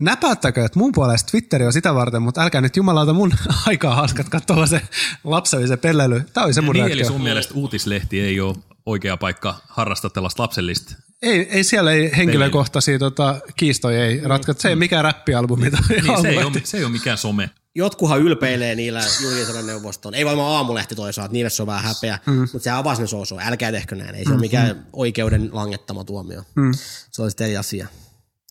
näpättäkö, 0.00 0.64
että 0.64 0.78
mun 0.78 0.92
puolesta 0.92 1.30
Twitteri 1.30 1.66
on 1.66 1.72
sitä 1.72 1.94
varten, 1.94 2.22
mutta 2.22 2.42
älkää 2.42 2.60
nyt 2.60 2.76
jumalauta 2.76 3.12
mun 3.12 3.32
aikaa 3.66 3.94
haskat 3.94 4.28
katsoa 4.28 4.66
se 4.66 4.82
lapsellisen 5.24 5.78
pelleily. 5.78 6.22
Tämä 6.32 6.44
oli 6.44 6.54
se 6.54 6.60
mun 6.60 6.72
niin, 6.72 6.92
eli 6.92 7.04
sun 7.04 7.22
mielestä 7.22 7.54
uutislehti 7.54 8.20
ei 8.20 8.40
ole 8.40 8.56
oikea 8.86 9.16
paikka 9.16 9.54
harrastaa 9.68 10.10
tällaista 10.10 10.42
lapsellista 10.42 11.06
ei, 11.22 11.48
ei 11.50 11.64
siellä 11.64 11.92
ei 11.92 12.10
henkilökohtaisia 12.16 12.98
tota, 12.98 13.40
kiistoja 13.56 14.06
ei 14.06 14.20
ratkata. 14.24 14.62
Se 14.62 14.68
ei 14.68 14.76
mikään 14.76 15.04
räppialbumi. 15.04 15.70
Niin, 15.70 16.22
se, 16.22 16.28
ei 16.28 16.44
ole, 16.44 16.60
se 16.64 16.76
ei 16.76 16.84
ole 16.84 16.92
mikään 16.92 17.18
some. 17.18 17.50
Jotkuhan 17.74 18.20
ylpeilee 18.20 18.74
niillä 18.74 19.04
julkisen 19.22 19.66
neuvoston. 19.66 20.14
Ei 20.14 20.24
varmaan 20.24 20.56
aamulehti 20.56 20.94
toisaalta, 20.94 21.32
niille 21.32 21.50
se 21.50 21.62
on 21.62 21.66
vähän 21.66 21.84
häpeä, 21.84 22.18
mm. 22.26 22.34
mutta 22.34 22.58
se 22.58 22.70
avasi 22.70 23.00
ne 23.00 23.06
soosoo. 23.06 23.38
Älkää 23.42 23.72
tehkö 23.72 23.96
näin, 23.96 24.14
ei 24.14 24.24
se 24.24 24.30
mm. 24.30 24.34
ole 24.34 24.40
mikään 24.40 24.76
mm. 24.76 24.82
oikeuden 24.92 25.48
langettama 25.52 26.04
tuomio. 26.04 26.42
Mm. 26.54 26.72
Se 27.10 27.22
olisi 27.22 27.44
eri 27.44 27.56
asia. 27.56 27.86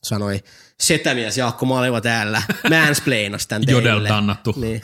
Sanoi 0.05 0.43
setämies 0.79 1.37
Jaakko 1.37 1.65
Maliva 1.65 2.01
täällä, 2.01 2.41
mansplainas 2.69 3.47
tän 3.47 3.65
teille. 3.65 3.89
Jodel 3.89 4.07
tannattu. 4.07 4.53
Niin. 4.57 4.81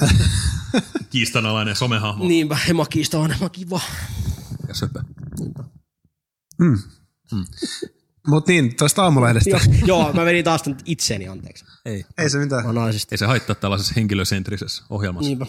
Kiistanalainen 1.10 1.75
somehahmo. 1.75 2.28
Niinpä, 2.28 2.58
ema 2.70 2.86
kiistanalainen, 2.86 3.38
ema 3.38 3.50
kiva. 3.50 3.82
Ja 4.68 4.74
söpö. 4.74 5.00
Niinpä. 5.40 5.63
Mm. 6.60 6.80
Mm. 7.32 7.46
Mutta 8.28 8.51
niin, 8.51 8.75
tuosta 8.75 9.04
aamulehdestä. 9.04 9.50
joo, 9.50 9.60
joo, 9.86 10.13
mä 10.13 10.25
vedin 10.25 10.44
taas 10.44 10.62
itseeni 10.86 11.28
anteeksi. 11.28 11.66
Ei. 11.86 12.06
Ei 12.18 12.30
se 12.30 12.38
mitään. 12.38 12.66
Ei 13.12 13.18
se 13.18 13.25
haittaa 13.25 13.56
tällaisessa 13.56 13.94
henkilösentrisessä 13.96 14.84
ohjelmassa. 14.90 15.28
Niinpä. 15.28 15.46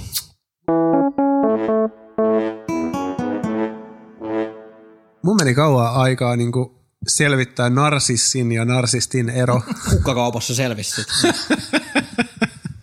Mun 5.24 5.36
meni 5.36 5.54
kauan 5.54 5.94
aikaa 5.94 6.36
niin 6.36 6.52
selvittää 7.08 7.70
narsissin 7.70 8.52
ja 8.52 8.64
narsistin 8.64 9.28
ero. 9.28 9.62
Kukkakaupassa 9.90 10.54
selvisi 10.54 11.02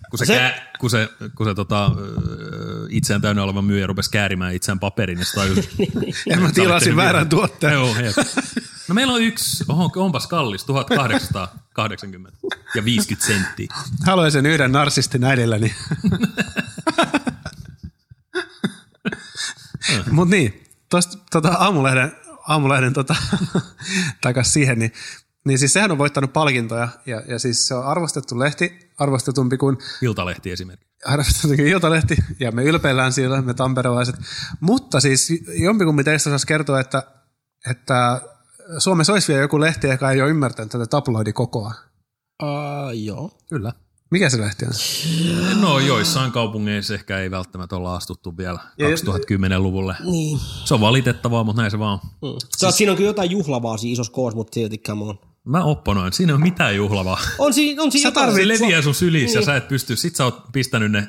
kun 0.09 0.19
se, 0.19 0.25
se, 0.25 0.33
kää, 0.33 0.71
kun 0.79 0.89
se, 0.89 1.09
kun 1.35 1.45
se 1.45 1.55
tota, 1.55 1.91
itseään 2.89 3.21
täynnä 3.21 3.43
oleva 3.43 3.61
myyjä 3.61 3.88
rupesi 3.88 4.11
käärimään 4.11 4.55
itseään 4.55 4.79
paperin, 4.79 5.17
niin 5.17 5.25
se 5.25 5.33
tajus. 5.33 5.69
ja 6.29 6.38
mä 6.38 6.51
tilasin 6.51 6.95
väärän 6.95 7.29
tuotteen. 7.29 7.73
Joo, 7.73 7.95
No 8.88 8.95
meillä 8.95 9.13
on 9.13 9.21
yksi, 9.21 9.63
oho, 9.67 9.91
onpas 9.95 10.27
kallis, 10.27 10.65
1880 10.65 12.38
ja 12.75 12.85
50 12.85 13.27
senttiä. 13.27 13.67
Haluaisin 14.05 14.45
yhden 14.45 14.71
narsistin 14.71 15.23
äidilläni. 15.23 15.75
Mutta 20.11 20.35
niin, 20.35 20.63
tuosta 20.89 21.17
tota, 21.31 21.49
aamulehden, 21.49 22.11
aamulehden 22.49 22.93
tota, 22.93 23.15
takas 24.21 24.53
siihen, 24.53 24.79
niin, 24.79 24.91
niin 25.45 25.59
siis 25.59 25.73
sehän 25.73 25.91
on 25.91 25.97
voittanut 25.97 26.33
palkintoja 26.33 26.87
ja, 27.05 27.21
ja 27.27 27.39
siis 27.39 27.67
se 27.67 27.75
on 27.75 27.85
arvostettu 27.85 28.39
lehti, 28.39 28.91
arvostetumpi 28.97 29.57
kuin... 29.57 29.77
Iltalehti 30.01 30.51
esimerkiksi. 30.51 30.89
Arvostetumpi 31.05 31.69
Iltalehti 31.69 32.17
ja 32.39 32.51
me 32.51 32.63
ylpeillään 32.63 33.13
siellä, 33.13 33.41
me 33.41 33.53
tamperelaiset. 33.53 34.15
Mutta 34.59 34.99
siis 34.99 35.33
jompikumpi 35.53 36.03
teistä 36.03 36.29
osaisi 36.29 36.47
kertoa, 36.47 36.79
että, 36.79 37.03
että 37.69 38.21
Suomessa 38.77 39.13
olisi 39.13 39.27
vielä 39.27 39.41
joku 39.41 39.59
lehti, 39.59 39.87
joka 39.87 40.11
ei 40.11 40.21
ole 40.21 40.29
ymmärtänyt 40.29 40.71
tätä 40.71 40.85
tabloidikokoa. 40.85 41.73
Uh, 42.43 42.91
joo. 42.93 43.37
Kyllä. 43.49 43.73
Mikä 44.11 44.29
se 44.29 44.41
lehti 44.41 44.65
on? 44.65 44.71
No 45.61 45.79
joissain 45.79 46.31
kaupungeissa 46.31 46.93
ehkä 46.93 47.19
ei 47.19 47.31
välttämättä 47.31 47.75
olla 47.75 47.95
astuttu 47.95 48.37
vielä 48.37 48.59
2010-luvulle. 48.59 49.95
Niin. 50.03 50.39
Se 50.65 50.73
on 50.73 50.81
valitettavaa, 50.81 51.43
mutta 51.43 51.61
näin 51.61 51.71
se 51.71 51.79
vaan 51.79 51.99
mm. 52.03 52.27
siis, 52.57 52.77
siinä 52.77 52.91
on 52.91 52.97
kyllä 52.97 53.09
jotain 53.09 53.31
juhlavaa 53.31 53.77
siinä 53.77 53.93
isossa 53.93 54.13
koossa, 54.13 54.37
mutta 54.37 54.53
siltikään 54.53 55.01
on. 55.01 55.19
Mä 55.43 55.63
opponoin, 55.63 56.13
siinä 56.13 56.31
ei 56.31 56.35
ole 56.35 56.43
mitään 56.43 56.75
juhlavaa. 56.75 57.19
On 57.37 57.53
siinä, 57.53 57.83
on 57.83 57.91
siinä 57.91 58.09
sä 58.09 58.13
tarvitset 58.13 58.45
leviää 58.45 58.81
sun 58.81 58.95
sylissä 58.95 59.39
niin. 59.39 59.41
ja 59.41 59.45
sä 59.45 59.55
et 59.55 59.67
pysty, 59.67 59.95
sit 59.95 60.15
sä 60.15 60.25
oot 60.25 60.43
pistänyt 60.51 60.91
ne 60.91 61.07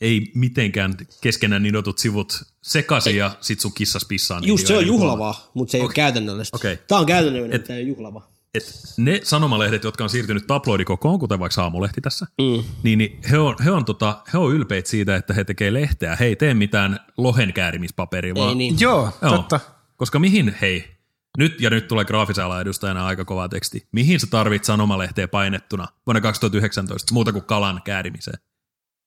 ei 0.00 0.32
mitenkään 0.34 0.96
keskenään 1.20 1.62
nidotut 1.62 1.98
sivut 1.98 2.42
sekaisin 2.62 3.16
ja 3.16 3.30
sit 3.40 3.60
sun 3.60 3.72
kissas 3.72 4.04
pissaa. 4.04 4.40
Just 4.42 4.66
se 4.66 4.76
on 4.76 4.86
juhlavaa, 4.86 5.50
mutta 5.54 5.72
se 5.72 5.78
ei 5.78 5.80
okay. 5.80 5.86
ole 5.86 5.94
käytännöllistä. 5.94 6.56
Okay. 6.56 6.76
Tämä 6.88 6.98
on 6.98 7.06
käytännöllinen, 7.06 7.60
mutta 7.60 7.74
ei 7.74 7.88
juhlavaa. 7.88 8.32
Et 8.54 8.64
ne 8.96 9.20
sanomalehdet, 9.24 9.84
jotka 9.84 10.04
on 10.04 10.10
siirtynyt 10.10 10.46
tabloidikokoon, 10.46 11.18
kuten 11.18 11.38
vaikka 11.38 11.54
Saamulehti 11.54 12.00
tässä, 12.00 12.26
mm. 12.38 12.64
niin, 12.82 12.98
niin 12.98 13.20
he, 13.30 13.38
on, 13.38 13.56
he, 13.64 13.70
on 13.70 13.84
tota, 13.84 14.22
he 14.32 14.38
on 14.38 14.52
ylpeitä 14.52 14.88
siitä, 14.88 15.16
että 15.16 15.34
he 15.34 15.44
tekee 15.44 15.72
lehteä. 15.72 16.16
He 16.16 16.24
ei 16.24 16.36
tee 16.36 16.54
mitään 16.54 17.00
lohen 17.16 17.52
käärimispaperia. 17.52 18.34
Vaan, 18.34 18.58
niin. 18.58 18.80
Joo, 18.80 19.10
joo, 19.22 19.36
totta. 19.36 19.60
Koska 19.96 20.18
mihin, 20.18 20.56
hei, 20.60 21.00
nyt 21.38 21.60
ja 21.60 21.70
nyt 21.70 21.88
tulee 21.88 22.04
graafisella 22.04 22.60
edustajana 22.60 23.06
aika 23.06 23.24
kova 23.24 23.48
teksti. 23.48 23.88
Mihin 23.92 24.20
sä 24.20 24.26
tarvit 24.26 24.64
sanomalehteä 24.64 25.28
painettuna 25.28 25.88
vuonna 26.06 26.20
2019 26.20 27.14
muuta 27.14 27.32
kuin 27.32 27.44
kalan 27.44 27.82
käärimiseen? 27.84 28.38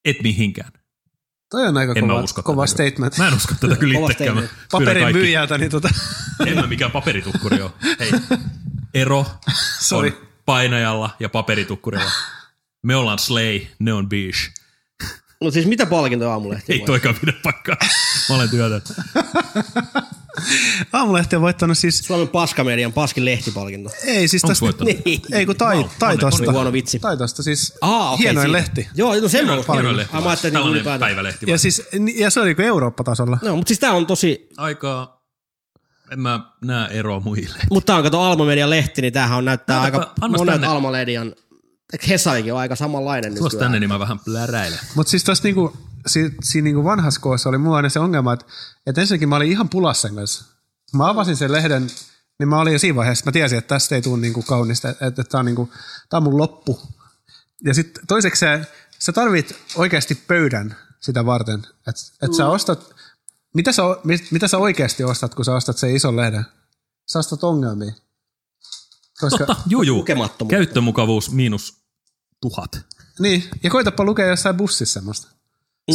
Et 0.06 0.18
mihinkään. 0.24 0.72
Toi 1.50 1.68
on 1.68 1.78
aika 1.78 1.94
en 1.96 2.08
kova, 2.08 2.22
usko 2.22 2.44
kova 2.44 2.66
tätä. 2.66 2.74
statement. 2.74 3.18
Mä 3.18 3.28
en 3.28 3.34
usko 3.34 3.54
tätä 3.60 3.76
kyllä 3.76 4.00
itsekään. 4.00 4.50
Paperin 4.72 5.16
myyjältä, 5.16 5.58
niin 5.58 5.72
tota... 5.72 5.90
En 6.48 6.56
mä 6.56 6.68
mikään 6.68 6.92
paperitukkuri 6.92 7.62
ole. 7.62 7.72
Hei, 8.00 8.12
ero 8.94 9.20
on 9.94 10.14
painajalla 10.46 11.10
ja 11.20 11.30
paperitukkurilla. 11.30 12.12
Me 12.84 12.96
ollaan 12.96 13.20
Slay, 13.20 13.62
ne 13.80 13.94
on 13.94 14.10
Beach. 14.10 14.52
No 15.42 15.52
siis 15.52 15.66
mitä 15.66 15.86
palkintoa 15.86 16.32
aamulehti 16.32 16.74
Ei 16.74 16.80
toikaan 16.80 17.16
pidä 17.22 17.34
paikkaa. 17.44 17.76
Mä 18.30 18.36
olen 18.36 18.50
työtön. 18.50 18.82
Aamulehti 20.94 21.36
on 21.36 21.42
voittanut 21.42 21.78
siis... 21.78 22.00
Suomen 22.00 22.28
paskamedian 22.28 22.94
paskin 22.94 23.26
lehtipalkinto. 23.26 23.90
Ei 24.06 24.28
siis 24.28 24.42
tästä... 24.42 24.66
Niin. 24.84 25.22
Ei 25.32 25.46
kun 25.46 25.56
tai, 25.56 25.76
no, 25.76 25.90
taitosta. 26.00 26.52
Huono 26.52 26.72
vitsi. 26.72 27.00
Taitosta 27.00 27.44
siis 27.44 27.74
Aa, 27.82 28.12
okay, 28.12 28.24
hienoin 28.24 28.46
siitä. 28.46 28.58
lehti. 28.58 28.88
Joo, 28.96 29.16
no 29.22 29.28
sen 29.28 29.50
on 29.50 29.64
hienoin 29.74 29.98
lehti. 29.98 30.14
Mä 30.14 30.30
ajattelin 30.30 30.54
niin 30.54 30.64
Tällainen 30.64 31.00
päivälehti. 31.00 31.52
Ja, 31.52 31.58
siis, 31.58 31.82
ja 32.16 32.30
se 32.30 32.40
oli 32.40 32.48
niinku 32.48 32.62
Eurooppa-tasolla. 32.62 33.38
No, 33.42 33.56
mutta 33.56 33.68
siis 33.68 33.80
tää 33.80 33.92
on 33.92 34.06
tosi... 34.06 34.48
Aika 34.58 35.23
en 36.14 36.20
mä 36.20 36.40
näe 36.62 36.88
eroa 36.92 37.20
muille. 37.20 37.58
Mutta 37.72 37.86
tää 37.86 37.96
on 37.96 38.04
kato 38.04 38.22
Alma 38.22 38.46
Median 38.46 38.70
lehti, 38.70 39.02
niin 39.02 39.14
tämähän 39.14 39.38
on 39.38 39.46
näyttää 39.46 39.78
no, 39.78 39.84
aika 39.84 40.12
monet 40.38 40.64
Alma 40.64 40.92
Median 40.92 41.36
Hesarikin 42.10 42.54
on 42.54 42.60
aika 42.60 42.76
samanlainen 42.76 43.36
Tuosta 43.36 43.60
tänne, 43.60 43.80
niin 43.80 43.90
mä 43.90 44.00
vähän 44.00 44.20
pläräilen. 44.20 44.80
Mutta 44.96 45.10
siis 45.10 45.24
tuossa 45.24 45.44
niinku, 45.44 45.78
si, 46.08 46.36
siinä 46.44 46.64
niinku 46.64 46.84
vanhassa 46.84 47.20
koossa 47.20 47.50
oli 47.50 47.58
mulla 47.58 47.76
aina 47.78 47.90
se 47.90 48.00
ongelma, 48.00 48.34
että, 48.34 48.46
että 48.88 49.02
ensinnäkin 49.02 49.30
mä 49.30 49.36
olin 49.36 49.52
ihan 49.52 49.70
pulassa 49.70 50.08
sen 50.08 50.16
kanssa. 50.16 50.46
Mä 50.94 51.10
avasin 51.10 51.36
sen 51.36 51.52
lehden, 51.52 51.88
niin 52.40 52.50
mä 52.50 52.60
olin 52.60 52.74
jo 52.74 52.80
siinä 52.80 52.96
vaiheessa, 52.96 53.26
mä 53.26 53.32
tiesin, 53.32 53.58
että 53.58 53.76
tästä 53.76 53.96
ei 53.96 54.02
tule 54.02 54.20
niinku 54.20 54.42
kaunista, 54.42 54.90
että, 54.90 55.06
että 55.06 55.24
tämä 55.24 55.40
on, 55.40 55.46
niinku, 55.46 55.70
tää 56.10 56.18
on 56.18 56.24
mun 56.24 56.38
loppu. 56.38 56.80
Ja 57.66 57.74
sitten 57.74 58.08
toiseksi 58.08 58.40
se, 58.40 58.62
sä 59.00 59.12
tarvit 59.12 59.56
oikeasti 59.76 60.16
pöydän 60.16 60.76
sitä 61.00 61.26
varten, 61.26 61.60
että, 61.60 62.02
että 62.14 62.28
mm. 62.28 62.34
sä 62.34 62.48
ostat, 62.48 62.93
mitä 63.54 63.72
sä, 63.72 63.84
mit, 64.04 64.32
mitä 64.32 64.48
sä 64.48 64.58
oikeasti 64.58 65.04
ostat, 65.04 65.36
kun 65.36 65.46
sä 65.46 65.56
ostat 65.56 65.78
sen 65.78 65.96
ison 65.96 66.18
lehden? 66.18 66.46
Sä 67.12 67.20
ostat 67.20 67.44
ongelmia. 67.44 67.92
Koska... 69.20 69.46
Totta, 69.46 69.64
juu, 69.70 69.82
juu. 69.82 70.06
Käyttömukavuus 70.48 71.32
miinus 71.32 71.78
tuhat. 72.42 72.80
Niin, 73.20 73.44
ja 73.64 73.70
koitapa 73.70 74.04
lukea 74.04 74.28
jossain 74.28 74.58
bussissa 74.58 74.94
semmoista. 74.94 75.28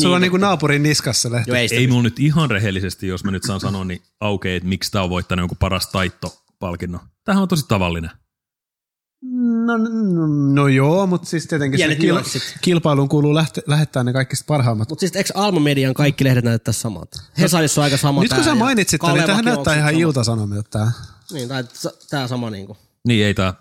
Sulla 0.00 0.14
on 0.16 0.20
Niin, 0.20 0.20
niinku 0.22 0.36
naapurin 0.36 0.82
niskassa 0.82 1.32
lehti. 1.32 1.50
Joo, 1.50 1.56
ei, 1.56 1.68
Ei 1.70 1.86
mulla 1.86 2.02
nyt 2.02 2.20
ihan 2.20 2.50
rehellisesti, 2.50 3.06
jos 3.06 3.24
mä 3.24 3.30
nyt 3.30 3.42
saan 3.42 3.60
sanoa, 3.60 3.84
niin 3.84 4.02
aukeaa, 4.20 4.56
että 4.56 4.68
miksi 4.68 4.90
tää 4.92 5.02
on 5.02 5.10
voittanut 5.10 5.42
jonkun 5.42 5.58
paras 5.58 5.86
taitto-palkinnon. 5.86 7.00
Tämähän 7.24 7.42
on 7.42 7.48
tosi 7.48 7.64
tavallinen. 7.68 8.10
No, 9.22 9.76
no, 9.76 10.26
no 10.54 10.68
joo, 10.68 11.06
mutta 11.06 11.28
siis 11.28 11.46
tietenkin 11.46 11.78
se 11.78 11.96
Pienet 11.96 11.98
kil, 11.98 12.40
kilpailuun 12.60 13.08
kuuluu 13.08 13.34
lähte, 13.34 13.62
lähettää 13.66 14.04
ne 14.04 14.12
kaikista 14.12 14.44
parhaimmat. 14.46 14.88
Mutta 14.88 15.00
siis 15.00 15.16
eikö 15.16 15.32
Alma 15.34 15.60
Median 15.60 15.94
kaikki 15.94 16.24
lehdet 16.24 16.44
näyttää 16.44 16.72
samat? 16.72 17.08
Hesarissa 17.38 17.80
on 17.80 17.84
aika 17.84 17.96
sama 17.96 18.22
Nyt 18.22 18.34
kun 18.34 18.44
sä 18.44 18.50
ja 18.50 18.54
mainitsit 18.54 19.00
tämän, 19.00 19.14
niin 19.16 19.26
tähän 19.26 19.44
näyttää 19.44 19.76
ihan 19.76 19.92
sama. 19.92 20.00
iltasanomilta 20.00 20.70
tää. 20.70 20.92
Niin, 21.32 21.48
tai 21.48 21.64
tää 22.10 22.28
sama 22.28 22.50
niinku. 22.50 22.76
Niin 23.08 23.26
ei 23.26 23.34
tää, 23.34 23.54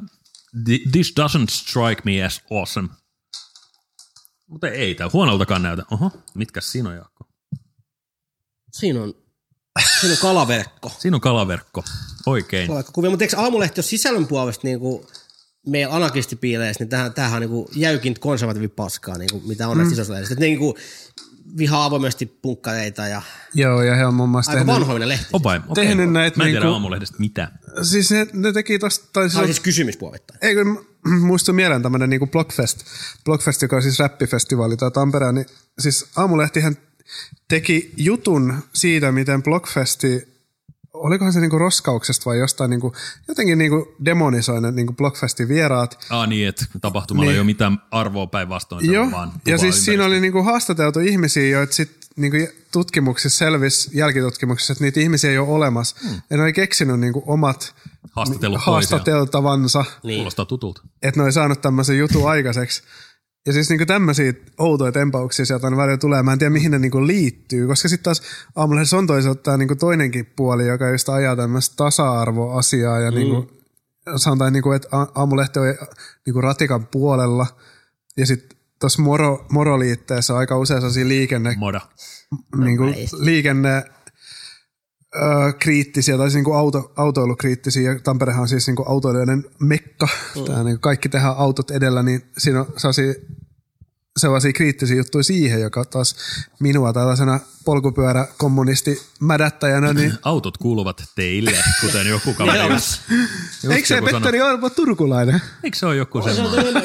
thi- 0.69 0.89
this 0.91 1.13
doesn't 1.19 1.49
strike 1.51 2.01
me 2.05 2.23
as 2.23 2.41
awesome. 2.51 2.89
Mutta 4.47 4.67
ei 4.69 4.95
tää 4.95 5.09
huonoltakaan 5.13 5.61
näytä. 5.63 5.83
Oho, 5.91 6.11
mitkä 6.35 6.61
siinä 6.61 6.89
on 6.89 6.95
Jaakko? 6.95 7.27
Siinä 8.73 9.01
on, 9.03 9.13
siinä 10.01 10.13
on 10.13 10.19
kalaverkko. 10.21 10.91
Siinä 10.99 11.17
on 11.17 11.21
kalaverkko. 11.21 11.83
Oikein. 12.25 12.69
Kuvia, 12.93 13.09
mutta 13.09 13.23
eikö 13.23 13.37
aamulehti 13.39 13.79
ole 13.79 13.85
sisällön 13.85 14.27
puolesta 14.27 14.67
niinku 14.67 15.05
meillä 15.67 15.95
anarkistipiileissä, 15.95 16.83
niin 16.83 16.89
tämähän, 16.89 17.13
tämähän 17.13 17.35
on 17.35 17.41
niinku 17.41 17.69
jäykin 17.75 18.19
konservatiivi 18.19 18.67
paskaa, 18.67 19.17
niinku, 19.17 19.41
mitä 19.47 19.67
on 19.67 19.77
näistä 19.77 20.03
mm. 20.03 20.23
Et 20.23 20.39
Ne 20.39 20.45
niinku 20.45 20.77
vihaa 21.57 21.85
avoimesti 21.85 22.25
punkkareita 22.25 23.07
ja 23.07 23.21
Joo, 23.53 23.81
ja 23.83 23.95
he 23.95 24.05
on 24.05 24.13
muun 24.13 24.29
muassa 24.29 24.51
aika 24.51 24.59
tehnyt, 24.59 24.75
vanhoinen 24.75 25.09
lehti. 25.09 25.25
Vai? 25.43 25.61
Okei. 25.67 25.85
Tehnyt 25.85 26.11
näitä 26.11 26.37
Mä 26.37 26.43
en 26.43 26.47
tiedä 26.49 26.59
niinku- 26.59 26.73
aamulehdestä 26.73 27.15
mitä. 27.19 27.51
siis 27.81 28.11
ne, 28.11 28.27
ne 28.33 28.53
teki 28.53 28.79
tosta, 28.79 29.05
tai 29.13 29.23
on 29.23 29.29
siis, 29.29 29.45
siis 29.45 29.59
kysymys 29.59 29.97
puolittain. 29.97 30.39
ei 30.41 30.55
kun 30.55 30.85
m- 31.05 31.09
muistuu 31.27 31.53
mieleen 31.53 31.83
tämmönen 31.83 32.09
niinku 32.09 32.27
Blockfest, 32.27 32.85
Blockfest, 33.25 33.61
joka 33.61 33.75
on 33.75 33.81
siis 33.81 33.99
räppifestivaali 33.99 34.77
tää 34.77 34.91
Tampereen, 34.91 35.35
niin 35.35 35.45
siis 35.79 36.05
Aamulehtihän 36.15 36.77
teki 37.47 37.93
jutun 37.97 38.53
siitä, 38.73 39.11
miten 39.11 39.43
Blockfesti 39.43 40.36
olikohan 40.99 41.33
se 41.33 41.39
niinku 41.39 41.57
roskauksesta 41.57 42.25
vai 42.29 42.39
jostain 42.39 42.69
niinku, 42.69 42.93
jotenkin 43.27 43.57
niinku 43.57 43.95
demonisoi 44.05 44.61
ne 44.61 44.71
niinku 44.71 44.93
Blockfestin 44.93 45.47
vieraat. 45.47 46.05
Ah 46.09 46.27
niin, 46.27 46.47
että 46.47 46.65
tapahtumalla 46.81 47.25
Niin. 47.29 47.33
ei 47.33 47.39
ole 47.39 47.45
mitään 47.45 47.81
arvoa 47.91 48.27
päinvastoin. 48.27 48.91
Joo, 48.93 49.11
vaan 49.11 49.31
ja 49.45 49.57
siis 49.57 49.85
siinä 49.85 50.05
oli 50.05 50.19
niinku 50.19 50.43
haastateltu 50.43 50.99
ihmisiä, 50.99 51.47
joita 51.47 51.73
sit 51.73 51.91
niinku 52.15 52.37
tutkimuksissa 52.71 53.37
selvisi, 53.37 53.89
jälkitutkimuksissa, 53.93 54.73
että 54.73 54.83
niitä 54.83 54.99
ihmisiä 54.99 55.29
ei 55.31 55.37
ole 55.37 55.49
olemassa. 55.49 55.95
Hmm. 56.03 56.21
Ja 56.29 56.37
ne 56.37 56.43
oli 56.43 56.53
keksinyt 56.53 56.99
niinku 56.99 57.23
omat 57.25 57.75
haastateltavansa, 58.55 59.85
Niin. 60.03 60.17
Kuulostaa 60.17 60.45
tutulta. 60.45 60.81
että 61.03 61.19
ne 61.19 61.23
oli 61.23 61.31
saanut 61.31 61.61
tämmöisen 61.61 61.97
jutun 61.97 62.29
aikaiseksi. 62.29 62.83
Ja 63.47 63.53
siis 63.53 63.69
niinku 63.69 63.85
tämmöisiä 63.85 64.33
outoja 64.57 64.91
tempauksia 64.91 65.45
sieltä 65.45 65.67
aina 65.67 65.77
välillä 65.77 65.97
tulee. 65.97 66.23
Mä 66.23 66.33
en 66.33 66.39
tiedä, 66.39 66.49
mihin 66.49 66.71
ne 66.71 66.79
niinku 66.79 67.07
liittyy, 67.07 67.67
koska 67.67 67.89
sitten 67.89 68.03
taas 68.03 68.21
aamulehdessä 68.55 68.97
on 68.97 69.07
toisaalta 69.07 69.41
tää 69.41 69.57
niinku 69.57 69.75
toinenkin 69.75 70.25
puoli, 70.35 70.67
joka 70.67 70.89
just 70.89 71.09
ajaa 71.09 71.35
tämmöistä 71.35 71.75
tasa-arvoasiaa 71.75 72.99
ja 72.99 73.11
mm. 73.11 73.15
niinku, 73.15 73.51
sanotaan, 74.15 74.53
niinku, 74.53 74.71
että 74.71 74.87
aamulehti 75.15 75.59
on 75.59 75.65
niinku 76.25 76.41
ratikan 76.41 76.87
puolella. 76.87 77.47
Ja 78.17 78.25
sitten 78.25 78.57
tuossa 78.79 79.01
moro, 79.01 79.45
moroliitteessä 79.51 80.33
on 80.33 80.39
aika 80.39 80.57
usein 80.57 80.81
sellaisia 80.81 81.07
liikenne, 81.07 81.55
Moda. 81.57 81.81
niinku, 82.57 82.83
ei. 82.83 83.07
liikenne 83.19 83.83
ö, 85.15 85.53
kriittisiä 85.59 86.17
tai 86.17 86.25
siis 86.25 86.35
niinku 86.35 86.53
auto, 86.53 86.93
autoilukriittisiä. 86.95 87.91
Ja 87.91 87.99
Tamperehan 87.99 88.41
on 88.41 88.47
siis 88.47 88.67
niinku 88.67 88.83
autoilijoiden 88.87 89.45
mekka. 89.59 90.07
Mm. 90.35 90.43
Tää 90.45 90.63
niinku 90.63 90.81
kaikki 90.81 91.09
tehdään 91.09 91.37
autot 91.37 91.71
edellä, 91.71 92.03
niin 92.03 92.21
siinä 92.37 92.59
on 92.59 92.65
sellaisia, 92.77 93.13
sellaisia 94.17 94.53
kriittisiä 94.53 94.97
juttuja 94.97 95.23
siihen, 95.23 95.61
joka 95.61 95.85
taas 95.85 96.15
minua 96.59 96.93
tällaisena 96.93 97.39
polkupyöräkommunisti 97.65 99.01
mädättäjänä, 99.19 99.93
niin 99.93 100.13
Autot 100.23 100.57
kuuluvat 100.57 101.03
teille, 101.15 101.51
kuten 101.81 102.07
joku 102.07 102.33
kaveri. 102.33 102.73
Just- 102.73 103.01
eikö 103.69 103.87
se. 103.87 104.01
Petteri 104.01 104.41
Orpo 104.41 104.69
turkulainen? 104.69 105.41
Eikö 105.63 105.77
se 105.77 105.85
ole 105.85 105.95
joku 105.95 106.21
semmoinen? 106.21 106.83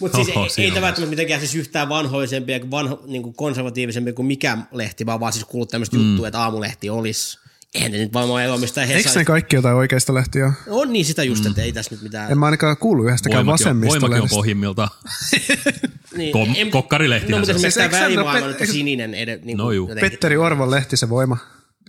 Mutta 0.00 0.16
siis 0.16 0.28
Oho, 0.36 0.46
ei, 0.58 0.64
ei 0.64 0.70
tämä 0.70 0.86
välttämättä 0.86 1.10
mitenkään 1.10 1.40
siis 1.40 1.54
yhtään 1.54 1.88
vanhoisempi 1.88 2.52
ja 2.52 2.70
vanho, 2.70 3.02
niin 3.06 3.34
konservatiivisempi 3.34 4.12
kuin 4.12 4.26
mikä 4.26 4.58
lehti, 4.72 5.06
vaan 5.06 5.20
vaan 5.20 5.32
siis 5.32 5.44
kuullut 5.44 5.70
tämmöistä 5.70 5.96
mm. 5.96 6.10
juttua, 6.10 6.28
että 6.28 6.40
aamulehti 6.40 6.90
olisi. 6.90 7.38
Eihän 7.74 7.92
ne 7.92 7.98
nyt 7.98 8.12
varmaan 8.12 8.44
eroa 8.44 8.58
mistään 8.58 8.90
Eikö 8.90 9.10
ne 9.14 9.24
kaikki 9.24 9.56
jotain 9.56 9.76
oikeista 9.76 10.14
lehtiä 10.14 10.46
ole? 10.46 10.54
On 10.68 10.92
niin 10.92 11.04
sitä 11.04 11.22
just, 11.22 11.46
että 11.46 11.62
ei 11.62 11.72
tässä 11.72 11.94
nyt 11.94 12.02
mitään. 12.02 12.32
En 12.32 12.38
mä 12.38 12.46
ainakaan 12.46 12.76
kuullut 12.76 13.06
yhdestäkään 13.06 13.46
Voimakin 13.46 13.68
on, 13.68 13.80
voimakin 13.80 14.22
on 14.22 14.28
vasemmistolehdestä. 14.30 14.88
niin, 16.16 16.32
kom- 16.32 16.54
en- 16.56 16.70
kokkarilehtihän 16.70 17.30
No, 17.30 17.38
mutta 17.46 17.52
se 17.52 17.58
Siis 17.70 17.76
no, 17.76 17.82
Pet- 17.98 18.08
nyt 18.08 18.18
on 18.44 18.50
eikö- 18.50 18.66
sininen. 18.66 19.14
Ed, 19.14 19.40
niin 19.44 19.58
No 19.58 19.70
juu. 19.70 19.90
Petteri 20.00 20.36
Orvon 20.36 20.70
lehti 20.70 20.96
se 20.96 21.08
voima. 21.08 21.36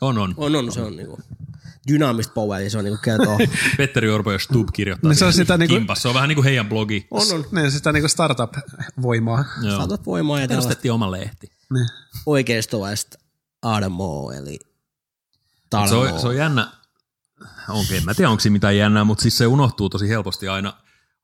On, 0.01 0.17
on. 0.17 0.33
On, 0.37 0.55
on, 0.55 0.71
se 0.71 0.81
on 0.81 0.95
niinku 0.97 1.17
dynaamista 1.87 2.33
poweria, 2.33 2.69
se 2.69 2.77
on 2.77 2.83
niinku 2.83 2.99
kertoo. 3.03 3.37
Petteri 3.77 4.09
Orpo 4.09 4.31
ja 4.31 4.39
Stub 4.39 4.67
kirjoittaa. 4.73 5.09
Niin 5.09 5.17
se 5.17 5.25
on 5.25 5.33
sitä 5.33 5.57
niinku- 5.57 5.75
kimpas. 5.75 6.01
Se 6.01 6.07
on 6.07 6.13
vähän 6.13 6.27
niin 6.29 6.35
kuin 6.35 6.43
heidän 6.45 6.69
blogi. 6.69 7.07
on, 7.11 7.21
on. 7.33 7.45
Ne 7.51 7.69
sitä 7.69 7.91
niinku 7.91 8.07
startup-voimaa. 8.07 9.45
Joo. 9.63 9.77
Saatat 9.77 10.05
voimaa 10.05 10.39
ja 10.39 10.47
tällaista 10.47 10.67
Perustettiin 10.67 10.91
oma 10.91 11.11
lehti. 11.11 11.47
Niin. 11.73 11.85
oikeistolaista 12.25 13.17
Adamo, 13.61 14.31
eli 14.31 14.59
Mut 15.79 15.89
Se 15.89 15.95
on, 15.95 16.05
Talmo. 16.05 16.19
se 16.19 16.27
on 16.27 16.35
jännä. 16.35 16.71
Onko, 17.69 17.93
en 17.93 18.05
mä 18.05 18.13
tiedä, 18.13 18.29
onko 18.29 18.39
siinä 18.41 18.53
mitään 18.53 18.77
jännää, 18.77 19.03
mutta 19.03 19.21
siis 19.21 19.37
se 19.37 19.47
unohtuu 19.47 19.89
tosi 19.89 20.09
helposti 20.09 20.47
aina, 20.47 20.73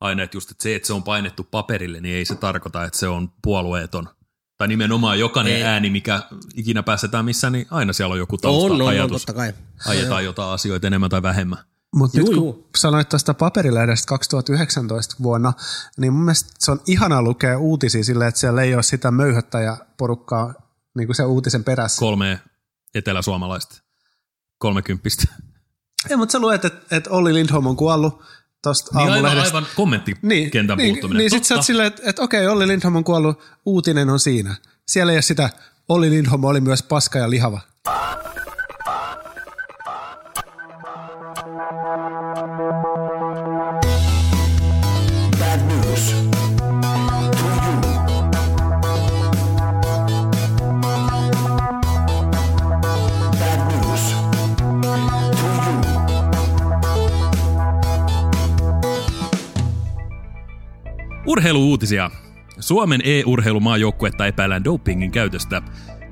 aina 0.02 0.24
että 0.24 0.38
just 0.38 0.52
että 0.52 0.64
se, 0.64 0.76
että 0.76 0.88
se 0.88 0.94
on 0.94 1.04
painettu 1.04 1.44
paperille, 1.44 2.02
niin 2.02 2.16
ei 2.16 2.26
se 2.26 2.36
tarkoita, 2.36 2.84
että 2.84 3.00
se 3.00 3.08
on 3.08 3.32
puolueeton. 3.42 4.10
Tai 4.58 4.68
nimenomaan 4.68 5.20
jokainen 5.20 5.56
Ei. 5.56 5.64
ääni, 5.64 5.90
mikä 5.90 6.22
ikinä 6.56 6.84
päästetään 6.84 7.26
missään, 7.26 7.54
niin 7.54 7.68
aina 7.72 7.94
siellä 7.94 8.14
on 8.14 8.20
joku 8.20 8.38
tausta 8.38 8.66
on, 8.66 8.72
on, 8.72 8.82
on, 8.82 8.88
ajatus. 8.88 9.26
totta 9.26 9.34
kai. 9.34 9.54
Ajetaan 9.86 10.26
jotain 10.26 10.50
asioita 10.50 10.88
enemmän 10.88 11.10
tai 11.10 11.22
vähemmän. 11.22 11.58
Mutta 11.96 12.18
nyt 12.18 12.26
kun 12.26 12.36
juu. 12.36 12.70
sanoit 12.78 13.10
tuosta 13.10 13.34
paperilehdestä 13.34 14.10
2019 14.10 15.16
vuonna, 15.24 15.54
niin 15.98 16.14
mun 16.14 16.26
mielestä 16.26 16.50
se 16.60 16.72
on 16.72 16.82
ihana 16.88 17.22
lukea 17.22 17.60
uutisia 17.60 18.04
silleen, 18.04 18.28
että 18.30 18.40
siellä 18.40 18.62
ei 18.62 18.76
ole 18.76 18.84
sitä 18.84 19.12
möyhöttäjäporukkaa 19.12 20.54
niin 20.98 21.08
kuin 21.08 21.16
se 21.16 21.24
uutisen 21.24 21.64
perässä. 21.64 22.00
Kolme 22.00 22.40
eteläsuomalaista. 22.96 23.82
Kolmekymppistä. 24.58 25.24
Ei, 26.10 26.18
mutta 26.18 26.32
sä 26.32 26.40
luet, 26.40 26.66
että, 26.66 26.96
että 26.96 27.10
Olli 27.10 27.34
Lindholm 27.34 27.68
on 27.68 27.76
kuollut 27.76 28.24
tuosta 28.64 28.92
Niin 28.98 29.02
aivan, 29.02 29.14
aamulehdestä. 29.26 29.58
aivan 29.58 29.70
kommenttikentän 29.76 30.78
niin, 30.78 30.94
puuttuminen. 30.96 31.20
niin 31.20 31.30
sit 31.32 31.44
sä 31.44 31.56
oot 31.56 31.66
silleen, 31.66 31.88
että, 31.88 32.02
että 32.06 32.22
okei, 32.22 32.48
Olli 32.48 32.68
Lindholm 32.68 32.96
on 32.96 33.04
kuollut, 33.04 33.42
uutinen 33.66 34.10
on 34.10 34.20
siinä. 34.20 34.56
Siellä 34.88 35.12
ei 35.12 35.16
ole 35.16 35.22
sitä, 35.22 35.50
Olli 35.90 36.10
Lindholm 36.10 36.44
oli 36.44 36.62
myös 36.62 36.84
paska 36.84 37.20
ja 37.20 37.30
lihava. 37.30 37.62
Urheiluuutisia. 61.30 62.12
Suomen 62.60 63.02
e-urheilumaajoukkuetta 63.04 64.26
epäillään 64.26 64.64
dopingin 64.64 65.12
käytöstä. 65.12 65.62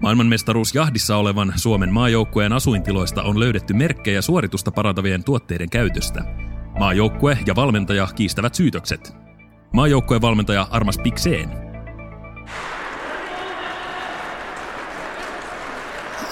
Maailmanmestaruus 0.02 0.76
jahdissa 0.76 1.18
olevan 1.18 1.54
Suomen 1.56 1.94
maajoukkueen 1.94 2.54
asuintiloista 2.54 3.24
on 3.24 3.40
löydetty 3.40 3.74
merkkejä 3.74 4.22
suoritusta 4.22 4.72
parantavien 4.72 5.24
tuotteiden 5.24 5.70
käytöstä. 5.70 6.24
Maajoukkue 6.80 7.38
ja 7.46 7.56
valmentaja 7.56 8.08
kiistävät 8.16 8.56
syytökset. 8.56 9.14
Maajoukkueen 9.74 10.22
valmentaja 10.22 10.68
Armas 10.72 10.98
Pikseen. 10.98 11.50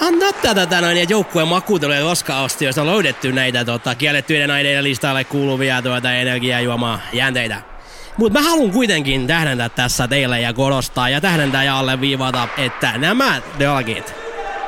Anna 0.00 0.32
tätä 0.42 0.66
tänään 0.66 1.08
joukkueen 1.08 1.48
makuutelujen 1.48 2.02
roska-ostioista 2.02 2.82
on 2.82 2.86
löydetty 2.86 3.32
näitä 3.32 3.64
tota, 3.64 3.94
kiellettyiden 3.94 4.50
aineiden 4.50 4.84
listalle 4.84 5.24
kuuluvia 5.24 5.82
tuota, 5.82 6.12
energiajuomaa 6.12 7.00
jänteitä. 7.12 7.75
Mutta 8.16 8.38
mä 8.38 8.48
haluan 8.48 8.70
kuitenkin 8.70 9.26
tähdentää 9.26 9.68
tässä 9.68 10.08
teille 10.08 10.40
ja 10.40 10.52
korostaa 10.52 11.08
ja 11.08 11.20
tähdentää 11.20 11.64
ja 11.64 11.78
alleviivata, 11.78 12.48
että 12.58 12.98
nämä 12.98 13.42
dragit 13.58 14.14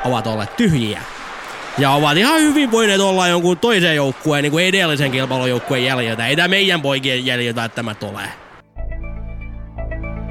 ovat 0.05 0.27
olleet 0.27 0.55
tyhjiä. 0.55 1.01
Ja 1.77 1.91
ovat 1.91 2.17
ihan 2.17 2.41
hyvin 2.41 2.71
voineet 2.71 3.01
olla 3.01 3.27
jonkun 3.27 3.57
toisen 3.57 3.95
joukkueen, 3.95 4.43
niin 4.43 4.51
kuin 4.51 4.65
edellisen 4.65 5.11
kilpailujoukkueen 5.11 5.85
jäljiltä. 5.85 6.27
Ei 6.27 6.35
tämä 6.35 6.47
meidän 6.47 6.81
poikien 6.81 7.25
jäljiltä 7.25 7.69
tämä 7.69 7.95
tulee. 7.95 8.29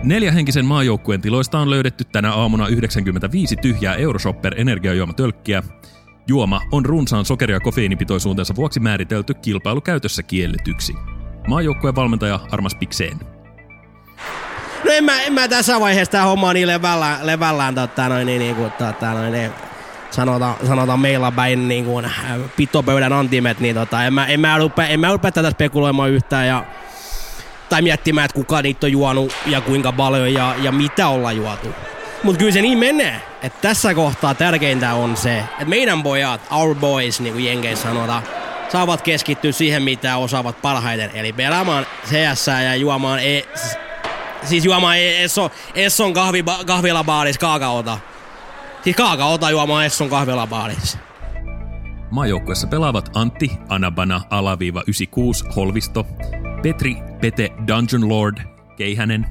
Neljähenkisen 0.05 0.65
maajoukkueen 0.65 1.21
tiloista 1.21 1.59
on 1.59 1.71
löydetty 1.71 2.05
tänä 2.05 2.33
aamuna 2.33 2.69
95 2.69 3.57
tyhjää 3.57 3.95
Euroshopper 3.95 4.61
energiajuomatölkkiä. 4.61 5.63
Juoma 6.29 6.61
on 6.73 6.87
runsaan 6.87 7.25
sokeri- 7.25 7.53
ja 7.53 7.61
kofeiinipitoisuutensa 7.61 8.57
vuoksi 8.57 8.81
määritelty 8.81 9.35
kilpailukäytössä 9.35 10.23
kielletyksi. 10.23 10.95
Maajoukkueen 11.49 11.95
valmentaja 11.95 12.41
Armas 12.51 12.75
Pikseen. 12.75 13.19
No 14.85 14.93
en 14.93 15.05
mä, 15.05 15.23
en 15.23 15.33
mä 15.33 15.49
tässä 15.49 15.81
vaiheessa 15.81 16.13
tää 16.13 16.25
homma 16.25 16.53
niin 16.53 16.67
levällään, 16.67 17.27
levällään 17.27 17.75
tota, 17.75 18.09
noin, 18.09 18.27
niin, 18.27 18.39
niin, 18.39 18.57
kuin, 18.57 18.73
tota, 18.73 19.13
noin, 19.13 19.33
niin, 19.33 19.51
sanotaan, 20.11 20.55
sanotaan 20.67 21.01
meillä 21.01 21.33
päin 21.33 21.69
niin 21.69 21.85
kuin, 21.85 22.05
äh, 22.05 22.13
pitopöydän 22.57 23.13
antimet, 23.13 23.61
niin 23.61 23.75
tota, 23.75 24.05
en, 24.05 24.15
mä, 24.15 24.27
en, 24.27 24.41
mä 24.41 24.59
rupea, 24.59 24.87
en 24.87 25.01
mä 25.01 25.13
rupea 25.13 25.33
tätä 25.33 25.51
spekuloimaan 25.51 26.11
yhtään 26.11 26.47
ja 26.47 26.65
tai 27.69 27.83
miettimään, 27.83 28.25
että 28.25 28.35
kuka 28.35 28.63
niitä 28.63 28.87
on 28.87 28.93
juonut 28.93 29.33
ja 29.47 29.61
kuinka 29.61 29.93
paljon 29.93 30.35
ja, 30.35 30.55
ja 30.63 30.73
mitä 30.73 31.09
ollaan 31.09 31.37
juotu. 31.37 31.69
Mutta 32.23 32.39
kyllä 32.39 32.53
se 32.53 32.63
niin 32.63 32.79
menee, 32.79 33.23
että 33.43 33.59
tässä 33.69 33.95
kohtaa 33.95 34.35
tärkeintä 34.35 34.95
on 34.95 35.17
se, 35.17 35.39
että 35.39 35.65
meidän 35.65 36.03
pojat, 36.03 36.41
our 36.51 36.75
boys, 36.75 37.21
niin 37.21 37.33
kuin 37.33 37.45
Jenkeissä 37.45 37.89
sanotaan, 37.89 38.23
saavat 38.69 39.03
keskittyä 39.03 39.53
siihen, 39.53 39.83
mitä 39.83 40.17
osaavat 40.17 40.63
parhaiten, 40.63 41.11
eli 41.15 41.33
pelaamaan 41.33 41.87
CS 42.07 42.47
ja 42.65 42.75
juomaan, 42.75 43.19
e, 43.19 43.43
siis 44.45 44.65
juomaan 44.65 44.99
e- 44.99 45.25
Esson, 45.25 45.51
Esson 45.75 46.13
kahvi, 46.13 46.45
kahvilabaaris 46.67 47.39
kaakaota. 47.39 47.99
Siis 48.85 48.97
kaakaota 48.97 49.51
juomaan 49.51 49.85
Esson 49.85 50.11
kahvilabaaris. 50.11 50.99
Maajoukkuessa 52.11 52.67
pelaavat 52.67 53.11
Antti 53.15 53.51
Anabana 53.69 54.21
alaviiva 54.31 54.83
96 54.87 55.45
Holvisto, 55.57 56.07
Petri 56.63 56.97
Pete 57.21 57.49
Dungeon 57.67 58.09
Lord 58.09 58.39
Keihänen, 58.77 59.27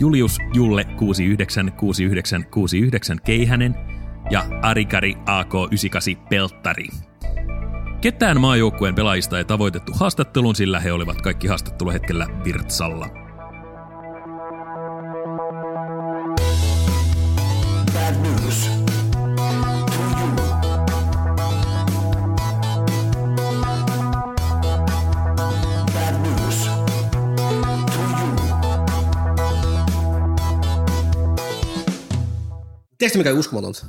Julius 0.00 0.38
Julle 0.54 0.84
696969 0.84 3.18
Keihänen 3.24 3.74
ja 4.30 4.44
Arikari 4.62 5.14
AK98 5.14 6.16
Pelttari. 6.28 7.11
Ketään 8.02 8.40
maajoukkueen 8.40 8.94
pelaajista 8.94 9.38
ei 9.38 9.44
tavoitettu 9.44 9.92
haastatteluun, 9.94 10.56
sillä 10.56 10.80
he 10.80 10.92
olivat 10.92 11.22
kaikki 11.22 11.48
haastatteluhetkellä 11.48 12.26
Virtsalla. 12.44 13.08
Tiedätkö 32.98 33.18
mikä 33.18 33.30
on 33.30 33.38
uskomatonta? 33.38 33.86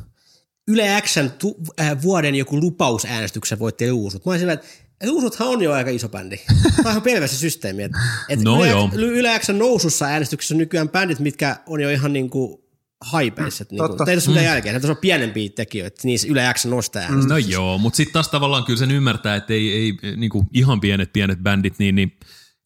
Yle 0.67 1.01
Xn 1.01 1.29
tu, 1.39 1.55
äh, 1.81 2.01
vuoden 2.01 2.35
joku 2.35 2.59
lupausäänestyksen 2.59 3.59
voitti 3.59 3.91
Uusut. 3.91 4.25
Mä 4.25 4.29
olin 4.29 4.39
sillä, 4.39 4.53
että 4.53 4.67
että 5.01 5.13
Uusuthan 5.13 5.47
on 5.47 5.61
jo 5.63 5.73
aika 5.73 5.89
iso 5.89 6.09
bändi. 6.09 6.37
Tämä 6.37 6.71
on 6.85 6.91
ihan 6.91 7.01
pelvä 7.01 7.27
se 7.27 7.37
systeemi. 7.37 7.83
Että, 7.83 7.97
että 8.29 8.45
No 8.45 8.59
Yle, 8.59 8.69
joo. 8.69 8.89
Yle 8.95 9.39
Xn 9.39 9.57
nousussa 9.57 10.05
äänestyksessä 10.05 10.53
on 10.53 10.57
nykyään 10.57 10.89
bändit, 10.89 11.19
mitkä 11.19 11.57
on 11.65 11.81
jo 11.81 11.89
ihan 11.89 12.13
niinku 12.13 12.63
haipeissa. 13.01 13.65
Niin 13.71 13.77
Totta. 13.77 13.97
kuin, 13.97 14.09
ei 14.09 14.15
tässä 14.15 14.31
mitään 14.31 14.45
jälkeen. 14.45 14.75
Tässä 14.75 14.91
on 14.91 14.97
pienempiä 14.97 15.49
tekijöitä. 15.55 16.01
Niissä 16.03 16.27
Yle 16.27 16.53
X 16.53 16.65
nostaa 16.65 17.01
äänestyksessä. 17.01 17.33
No 17.33 17.37
joo, 17.37 17.77
mutta 17.77 17.97
sitten 17.97 18.13
taas 18.13 18.29
tavallaan 18.29 18.63
kyllä 18.63 18.79
sen 18.79 18.91
ymmärtää, 18.91 19.35
että 19.35 19.53
ei, 19.53 19.73
ei 19.73 19.93
niinku 20.15 20.45
ihan 20.53 20.81
pienet 20.81 21.13
pienet 21.13 21.39
bändit, 21.39 21.79
niin, 21.79 21.95
niin 21.95 22.17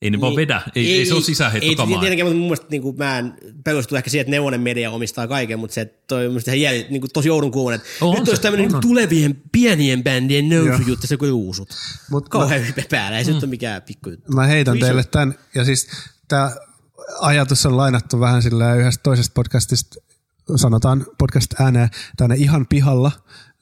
ei 0.01 0.09
ne 0.09 0.21
vaan 0.21 0.35
vedä. 0.35 0.61
Ei, 0.75 0.91
ei, 0.91 0.99
ei 0.99 1.05
se 1.05 1.13
ole 1.13 1.19
Ei, 1.19 1.23
sisäheittokamaa. 1.23 1.99
tietenkään, 1.99 2.27
mutta 2.27 2.37
mun 2.37 2.47
mielestä 2.47 2.67
niin 2.69 2.81
kuin, 2.81 2.97
mä 2.97 3.17
en 3.19 3.33
perustu 3.63 3.95
ehkä 3.95 4.09
siihen, 4.09 4.21
että 4.21 4.31
neuvonen 4.31 4.61
media 4.61 4.91
omistaa 4.91 5.27
kaiken, 5.27 5.59
mutta 5.59 5.73
se 5.73 5.81
että 5.81 6.03
toi 6.07 6.27
on 6.27 6.39
ihan 6.47 6.61
jäl, 6.61 6.73
niin 6.89 7.01
kuin, 7.01 7.11
tosi 7.13 7.27
joudun 7.27 7.51
kuulen, 7.51 7.75
että 7.75 8.05
On 8.05 8.15
nyt 8.15 8.25
se, 8.25 8.31
olisi 8.31 8.41
tämmöinen 8.41 8.65
on, 8.65 8.69
niin 8.69 8.75
on. 8.75 8.81
tulevien 8.81 9.41
pienien 9.51 10.03
bändien 10.03 10.49
nousujuttu, 10.49 11.07
se 11.07 11.17
kuin 11.17 11.31
uusut. 11.31 11.69
Mut 12.11 12.29
Kauhean 12.29 12.67
hype 12.67 12.85
päällä, 12.89 13.17
ei 13.17 13.25
se 13.25 13.31
nyt 13.31 13.43
ole 13.43 13.49
mikään 13.49 13.81
pikku 13.81 14.09
juttu. 14.09 14.31
Mä 14.31 14.45
heitän 14.47 14.77
Iso- 14.77 14.85
teille 14.85 15.03
tämän, 15.03 15.35
ja 15.55 15.65
siis 15.65 15.87
tämä 16.27 16.51
ajatus 17.19 17.65
on 17.65 17.77
lainattu 17.77 18.19
vähän 18.19 18.41
sillä 18.41 18.75
yhdestä 18.75 19.03
toisesta 19.03 19.31
podcastista, 19.33 19.95
sanotaan 20.55 21.05
podcast 21.17 21.53
ääneen, 21.61 21.89
tänne 22.17 22.35
ihan 22.35 22.65
pihalla, 22.67 23.11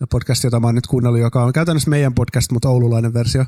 podcast, 0.10 0.44
jota 0.44 0.60
mä 0.60 0.68
oon 0.68 0.76
nyt 0.76 0.88
kuunnellut, 0.88 1.22
joka 1.22 1.44
on 1.44 1.54
käytännössä 1.54 1.90
meidän 1.90 2.14
podcast, 2.14 2.52
mutta 2.52 2.70
oululainen 2.70 3.14
versio. 3.14 3.46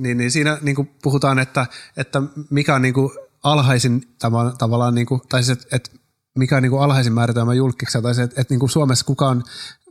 Niin, 0.00 0.18
niin 0.18 0.30
siinä 0.30 0.58
niin 0.60 0.76
kuin 0.76 0.90
puhutaan, 1.02 1.38
että, 1.38 1.66
että 1.96 2.22
mikä 2.50 2.74
on 2.74 2.82
niin 2.82 2.94
kuin 2.94 3.10
alhaisin 3.42 4.02
tava- 4.02 4.56
tavallaan, 4.58 4.94
niin 4.94 5.06
kuin, 5.06 5.20
tai 5.28 5.44
siis, 5.44 5.58
että, 5.58 5.76
että 5.76 5.90
mikä 6.38 6.56
on 6.56 6.62
niin 6.62 6.70
kuin 6.70 6.82
alhaisin 6.82 7.12
määritelmä 7.12 7.54
julkiksi, 7.54 8.02
tai 8.02 8.14
se, 8.14 8.22
että, 8.22 8.40
että 8.40 8.54
niin 8.54 8.60
kuin 8.60 8.70
Suomessa 8.70 9.06
kuka 9.06 9.28
on 9.28 9.44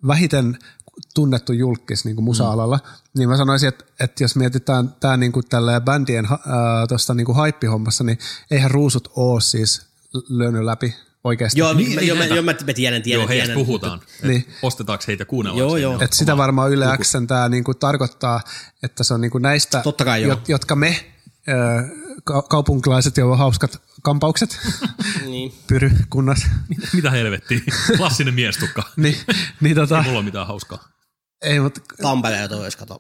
vähiten 0.08 0.58
tunnettu 1.16 1.54
julkis 1.54 2.06
niin 2.06 2.16
kuin 2.16 2.24
musa-alalla, 2.26 2.78
mm. 2.78 3.20
niin 3.20 3.30
mä 3.30 3.38
sanoisin, 3.38 3.70
että, 3.70 3.86
että 4.00 4.24
jos 4.24 4.36
mietitään 4.36 4.96
tämä 5.00 5.18
niin 5.18 5.32
kuin 5.32 5.46
tällä 5.50 5.82
bändien 5.82 6.28
tuosta 6.90 7.14
niin 7.14 7.26
kuin 7.26 7.36
haippihommassa, 7.36 8.04
niin 8.04 8.18
eihän 8.52 8.72
ruusut 8.72 9.12
ole 9.16 9.42
siis 9.42 9.82
lyönyt 10.30 10.64
läpi 10.64 10.96
oikeasti. 11.24 11.60
Joo, 11.60 11.74
Niin, 11.74 11.90
mä, 11.96 12.00
niin 12.00 12.08
joo, 12.08 12.16
mä, 12.16 12.20
näitä. 12.20 12.36
joo, 12.36 12.44
mä, 12.44 12.56
mä 12.68 12.74
tiedän, 12.74 13.02
tiedän, 13.02 13.22
Joo, 13.22 13.28
heistä 13.30 13.46
tiedän. 13.46 13.66
puhutaan. 13.66 14.00
Niin. 14.22 14.28
Niin. 14.30 14.54
Ostetaanko 14.62 15.04
heitä 15.08 15.26
kuunnella? 15.26 15.60
Joo, 15.60 15.78
joo. 15.78 16.02
Et 16.02 16.14
sitä 16.14 16.38
varmaan 16.38 16.72
Yle 16.72 16.86
Xn 17.04 17.28
tämä 17.28 17.50
niinku 17.50 17.74
tarkoittaa, 17.74 18.42
että 18.84 19.04
se 19.04 19.14
on 19.14 19.22
niinku 19.22 19.38
näistä, 19.38 19.82
Totta 19.82 20.06
kai 20.06 20.22
jot, 20.22 20.50
jotka 20.50 20.76
me 20.76 21.06
ö, 21.48 21.52
ka- 22.24 22.42
kaupunkilaiset, 22.42 23.18
joilla 23.18 23.34
on 23.34 23.40
hauskat 23.40 23.82
kampaukset, 24.02 24.60
Niin. 25.26 25.54
pyry 25.68 25.92
kunnas, 26.10 26.46
Mitä 26.94 27.12
helvettiä? 27.12 27.60
Klassinen 27.98 28.34
miestukka. 28.34 28.84
niin, 28.98 29.16
niin 29.62 29.76
tota, 29.76 29.98
Ei 29.98 30.04
mulla 30.04 30.18
ole 30.18 30.26
mitään 30.26 30.48
hauskaa. 30.48 30.88
ei, 31.42 31.60
mutta 31.60 31.82
Tampereella 32.02 32.48
tois, 32.48 32.76
kato. 32.76 33.00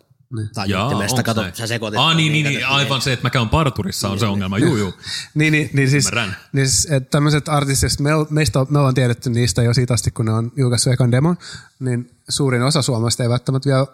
Tai 0.53 0.69
Jaa, 0.69 0.83
juttimesta, 0.83 1.23
kato, 1.23 1.41
näin? 1.41 1.55
sä 1.55 1.67
sekoitit. 1.67 1.99
Aa, 1.99 2.13
niin, 2.13 2.31
niin, 2.33 2.45
kato, 2.45 2.57
niin, 2.57 2.67
aivan 2.67 3.01
se, 3.01 3.13
että 3.13 3.25
mä 3.25 3.29
käyn 3.29 3.49
parturissa 3.49 4.09
on 4.09 4.19
se 4.19 4.25
ongelma. 4.25 4.57
Juu, 4.57 4.77
juu. 4.77 4.93
Niin, 5.33 5.51
niin, 5.51 5.69
niin 5.73 5.89
siis, 5.89 6.05
Ymmärrän. 6.05 6.35
niin 6.53 6.69
siis 6.69 6.85
että 6.91 7.09
tämmöiset 7.09 7.49
artistit, 7.49 7.99
me, 7.99 8.09
meistä, 8.29 8.65
me 8.69 8.79
ollaan 8.79 8.95
tiedetty 8.95 9.29
niistä 9.29 9.61
jo 9.63 9.73
siitä 9.73 9.93
asti, 9.93 10.11
kun 10.11 10.25
ne 10.25 10.31
on 10.31 10.51
julkaissut 10.55 10.93
ekan 10.93 11.11
demon, 11.11 11.37
niin 11.79 12.11
suurin 12.29 12.61
osa 12.61 12.81
Suomesta 12.81 13.23
ei 13.23 13.29
välttämättä 13.29 13.69
vielä 13.69 13.87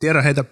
tiedä 0.00 0.22
heitä, 0.22 0.44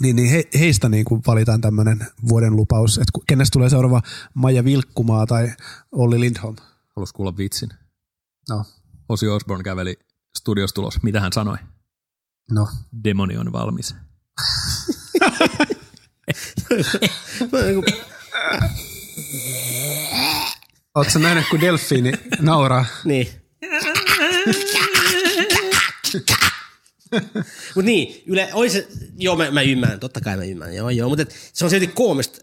niin, 0.00 0.16
niin 0.16 0.30
he, 0.30 0.44
heistä 0.58 0.88
niin 0.88 1.04
kuin 1.04 1.22
valitaan 1.26 1.60
tämmöinen 1.60 2.06
vuoden 2.28 2.56
lupaus, 2.56 2.98
että 2.98 3.18
kenestä 3.28 3.52
tulee 3.52 3.70
seuraava 3.70 4.02
Maija 4.34 4.64
Vilkkumaa 4.64 5.26
tai 5.26 5.52
Olli 5.92 6.20
Lindholm. 6.20 6.56
Haluais 6.96 7.12
kuulla 7.12 7.36
vitsin. 7.36 7.68
No, 8.48 8.64
Osi 9.08 9.28
Osborne 9.28 9.64
käveli 9.64 9.98
studiosta 10.38 10.80
ulos. 10.80 11.02
Mitä 11.02 11.20
hän 11.20 11.32
sanoi? 11.32 11.56
no. 12.50 12.68
Demoni 13.04 13.36
on 13.36 13.52
valmis. 13.52 13.94
Oletko 20.94 21.18
nähnyt, 21.18 21.44
kun 21.50 21.60
delfiini 21.60 22.12
nauraa? 22.40 22.84
Niin. 23.04 23.28
Mut 27.74 27.84
niin, 27.84 28.22
yle, 28.26 28.48
ois, 28.52 28.72
se- 28.72 28.88
joo 29.18 29.36
mä, 29.36 29.50
mä 29.50 29.62
ymmärrän, 29.62 30.00
totta 30.00 30.20
kai 30.20 30.36
mä 30.36 30.44
ymmärrän, 30.44 30.76
joo 30.76 30.90
joo, 30.90 31.08
mutta 31.08 31.24
se 31.52 31.64
on 31.64 31.70
silti 31.70 31.86
koomista, 31.86 32.38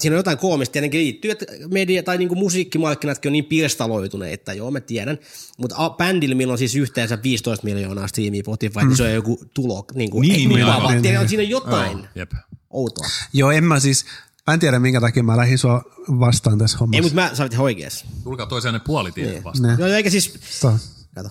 siinä 0.00 0.14
on 0.14 0.18
jotain 0.18 0.38
koomista 0.38 0.72
tietenkin 0.72 1.00
liittyy, 1.00 1.30
että 1.30 1.46
media 1.70 2.02
tai 2.02 2.18
niinku 2.18 2.34
musiikkimarkkinatkin 2.34 3.28
on 3.28 3.32
niin 3.32 3.44
pirstaloituneita, 3.44 4.52
joo 4.52 4.70
mä 4.70 4.80
tiedän, 4.80 5.18
mutta 5.58 5.90
bändillä, 5.90 6.34
millä 6.34 6.52
on 6.52 6.58
siis 6.58 6.74
yhteensä 6.76 7.18
15 7.22 7.64
miljoonaa 7.64 8.06
striimiä 8.08 8.42
Spotify, 8.42 8.78
mm. 8.80 8.88
niin 8.88 8.96
se 8.96 9.02
on 9.02 9.12
joku 9.12 9.40
tulo, 9.54 9.84
niinku, 9.94 10.20
Niin, 10.20 10.32
ei, 10.34 10.46
niin, 10.46 10.60
lupaava. 10.66 10.88
aivan. 10.88 11.02
Tiedän, 11.02 11.22
on 11.22 11.28
siinä 11.28 11.42
jotain 11.42 11.98
Joo, 11.98 12.06
jep. 12.14 12.32
outoa. 12.70 13.06
Joo, 13.32 13.50
en 13.50 13.64
mä 13.64 13.80
siis, 13.80 14.04
mä 14.46 14.54
en 14.54 14.60
tiedä 14.60 14.78
minkä 14.78 15.00
takia 15.00 15.22
mä 15.22 15.36
lähdin 15.36 15.58
sua 15.58 15.82
vastaan 16.08 16.58
tässä 16.58 16.78
hommassa. 16.78 16.96
Ei, 16.96 17.02
mutta 17.02 17.14
mä 17.14 17.30
sä 17.34 17.42
olit 17.42 17.52
ihan 17.52 17.64
oikeassa. 17.64 18.06
Tulkaa 18.24 18.46
toisiaan 18.46 18.80
puolitiedon 18.86 19.32
Niin. 19.32 19.44
vastaan. 19.44 19.70
Ne. 19.76 19.76
Joo, 19.78 19.88
joo, 19.88 19.96
eikä 19.96 20.10
siis, 20.10 20.34
To- 20.60 20.78
kato. 21.14 21.28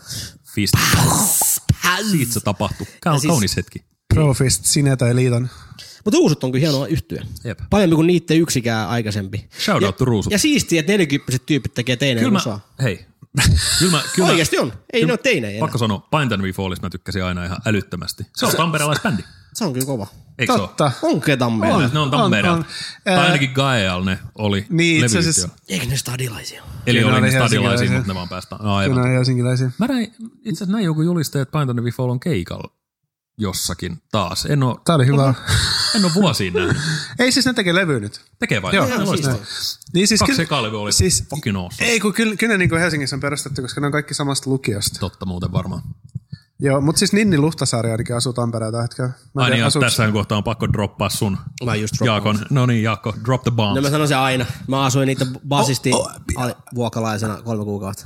Fist. 0.55 0.73
Siitä 2.11 2.33
se 2.33 2.39
tapahtui. 2.39 2.87
Ja 3.05 3.19
siis- 3.19 3.29
kaunis 3.31 3.55
hetki. 3.55 3.83
Profist, 4.13 4.65
sinä 4.65 4.97
tai 4.97 5.15
liiton. 5.15 5.49
Mutta 6.05 6.17
uusut 6.19 6.43
on 6.43 6.51
kyllä 6.51 6.61
hienoa 6.63 6.87
yhtyä. 6.87 7.25
Jep. 7.43 7.59
Parempi 7.69 7.95
kuin 7.95 8.07
niiden 8.07 8.37
yksikään 8.37 8.89
aikaisempi. 8.89 9.49
Shout 9.65 9.81
ja, 9.81 9.87
out 9.87 9.97
to 9.97 10.05
Ruusut. 10.05 10.31
Ja 10.31 10.39
siistiä, 10.39 10.79
että 10.79 10.91
40 10.91 11.37
tyypit 11.45 11.73
tekee 11.73 11.95
teineen 11.95 12.19
Kyllä 12.25 12.31
mä, 12.31 12.37
osaa. 12.39 12.59
hei. 12.83 13.05
Kyllä 13.79 13.91
mä, 13.91 14.01
kyllä 14.15 14.29
Oikeasti 14.29 14.57
on. 14.57 14.73
Ei 14.93 14.99
kyllä- 15.01 15.07
ne 15.07 15.13
ole 15.13 15.17
teinejä 15.17 15.51
enää. 15.51 15.59
Pakko 15.59 15.77
sanoa, 15.77 15.99
Pint 15.99 16.31
and 16.31 16.41
We 16.41 16.51
Fallis 16.51 16.81
mä 16.81 16.89
tykkäsin 16.89 17.23
aina 17.23 17.45
ihan 17.45 17.57
älyttömästi. 17.65 18.23
Se 18.35 18.45
on 18.45 18.51
tamperelaisbändi. 18.57 19.23
Se 19.53 19.65
on 19.65 19.73
kyllä 19.73 19.85
kova. 19.85 20.07
Eikö 20.39 20.53
se 20.53 20.59
ole? 20.59 20.67
Totta. 20.67 20.91
Onko 21.01 21.37
Tampereella? 21.39 21.83
On. 21.85 21.89
Ne 21.93 21.99
on 21.99 22.11
Tampereelta. 22.11 22.51
on. 22.59 22.65
Tai 23.03 23.17
ainakin 23.17 23.51
Gaeal 23.53 24.03
ne 24.03 24.19
oli 24.37 24.65
Niin, 24.69 25.05
itse 25.05 25.19
asiassa- 25.19 25.49
Eikö 25.69 25.85
ne 25.85 25.97
stadilaisia? 25.97 26.63
Eli 26.87 26.99
Kyllä 26.99 27.11
oli 27.13 27.21
ne 27.21 27.27
ne 27.27 27.31
stadilaisia, 27.31 27.91
mutta 27.91 28.07
ne 28.07 28.15
vaan 28.15 28.29
päästään. 28.29 28.59
No, 28.59 28.63
Kyllä 28.63 28.75
aivan. 28.75 28.99
on 28.99 29.07
helsinkiläisiä. 29.09 29.71
Mä 29.79 29.87
näin, 29.87 30.03
itse 30.35 30.49
asiassa 30.49 30.71
näin 30.71 30.85
joku 30.85 31.01
julistaa, 31.01 31.41
että 31.41 31.59
We 31.81 31.91
Fall 31.91 32.09
on 32.09 32.19
keikalla 32.19 32.71
jossakin 33.37 33.97
taas. 34.11 34.45
En 34.45 34.63
oo, 34.63 34.81
Tää 34.85 34.95
oli 34.95 35.05
hyvä. 35.05 35.33
En 35.95 36.05
oo 36.05 36.11
vuosiin 36.15 36.53
nähnyt. 36.53 36.77
Ei 37.19 37.31
siis 37.31 37.45
ne 37.45 37.53
tekee 37.53 37.75
levyä 37.75 37.99
nyt. 37.99 38.21
Tekee 38.39 38.61
vai? 38.61 38.75
Joo, 38.75 38.87
Joo, 38.87 39.05
siistiä. 39.05 39.35
Niin 39.93 40.07
siis 40.07 40.19
Kaksi 40.19 40.45
kyllä- 40.45 40.79
oli 40.79 40.91
siis- 40.91 41.23
fucking 41.29 41.57
awesome. 41.57 41.89
Ei, 41.89 41.99
kun 41.99 42.13
kyllä, 42.13 42.35
kyllä 42.35 42.53
ne 42.53 42.57
niin 42.57 42.69
kuin 42.69 42.81
Helsingissä 42.81 43.15
on 43.15 43.19
perustettu, 43.19 43.61
koska 43.61 43.81
ne 43.81 43.87
on 43.87 43.91
kaikki 43.91 44.13
samasta 44.13 44.49
lukiosta. 44.49 44.99
Totta 44.99 45.25
muuten 45.25 45.51
varmaan. 45.51 45.81
Joo, 46.59 46.81
mutta 46.81 46.99
siis 46.99 47.13
Ninni 47.13 47.37
Luhtasaari 47.37 47.91
ainakin 47.91 48.15
asuu 48.15 48.33
Tampereen 48.33 48.71
tällä 48.71 48.81
hetkellä. 48.81 49.09
Mä 49.35 49.41
Ai 49.43 49.49
niin, 49.51 49.63
asuuko- 49.65 49.85
tässä 49.85 50.11
kohtaa 50.11 50.37
on 50.37 50.43
pakko 50.43 50.73
droppaa 50.73 51.09
sun 51.09 51.37
Mä 51.65 51.75
just. 51.75 51.93
Jaakon. 52.05 52.39
No 52.49 52.65
niin, 52.65 52.83
Jaakko, 52.83 53.13
drop 53.25 53.43
the 53.43 53.51
bomb. 53.51 53.75
No 53.75 53.81
mä 53.81 53.89
sanon 53.89 54.07
sen 54.07 54.17
aina. 54.17 54.45
Mä 54.67 54.83
asuin 54.85 55.07
niitä 55.07 55.25
basisti 55.47 55.91
Oh, 55.93 56.11
oh, 56.35 56.55
vuokalaisena 56.75 57.41
kolme 57.41 57.63
kuukautta. 57.63 58.05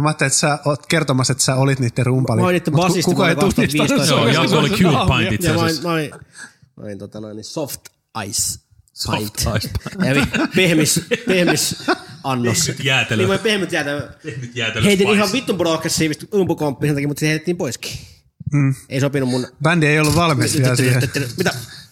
Mä 0.00 0.08
ajattelin, 0.08 0.26
että 0.28 0.38
sä 0.38 0.58
oot 0.64 0.86
kertomassa, 0.86 1.32
että 1.32 1.44
sä 1.44 1.54
olit 1.54 1.80
niiden 1.80 2.06
rumpali. 2.06 2.40
Mä 2.40 2.46
olin 2.46 2.54
niiden 2.54 2.74
basisti 2.74 3.02
kukaan 3.02 3.30
ei 3.30 3.36
vuonna 3.36 3.52
tunnistanut 3.52 3.88
2015. 3.88 4.14
Joo. 4.14 4.42
Jaakko 4.42 4.58
oli 4.58 4.70
Cube 4.70 5.18
Pint 5.18 5.32
itse 5.32 5.48
Ja 5.48 5.54
mä 5.54 5.60
olin, 5.60 5.70
asiassa. 5.70 5.88
mä 5.88 5.94
olin, 5.94 6.10
mä 6.76 6.84
olin 6.84 6.98
tota 6.98 7.20
noin, 7.20 7.36
niin 7.36 7.44
soft 7.44 7.80
ice 8.26 8.58
Soft 8.92 9.18
pint. 9.18 9.56
ice 9.56 9.68
pint. 9.68 10.04
Eli 10.10 10.22
pehmis, 10.56 11.00
pehmis 11.26 11.76
annos. 12.24 12.58
Pehmyt 12.66 12.84
jäätelö. 12.84 13.26
Niin 13.26 13.40
pehmyt 13.40 13.72
jäätelö. 13.72 14.08
Pehmyt 14.24 14.56
jäätelö 14.56 14.84
Heitin 14.84 15.06
spice. 15.06 15.16
ihan 15.16 15.32
vittun 15.32 15.56
progressiivista 15.58 16.26
umpukomppia 16.34 16.88
sen 16.88 16.94
takia, 16.96 17.08
mutta 17.08 17.20
se 17.20 17.26
heitettiin 17.28 17.56
poiskin. 17.56 17.92
Mm. 18.52 18.74
Ei 18.88 19.00
sopinut 19.00 19.28
mun... 19.28 19.46
Bändi 19.62 19.86
ei 19.86 20.00
ollut 20.00 20.16
valmis 20.16 20.58
vielä 20.58 20.76
siihen. 20.76 21.02
Mitä? 21.38 21.50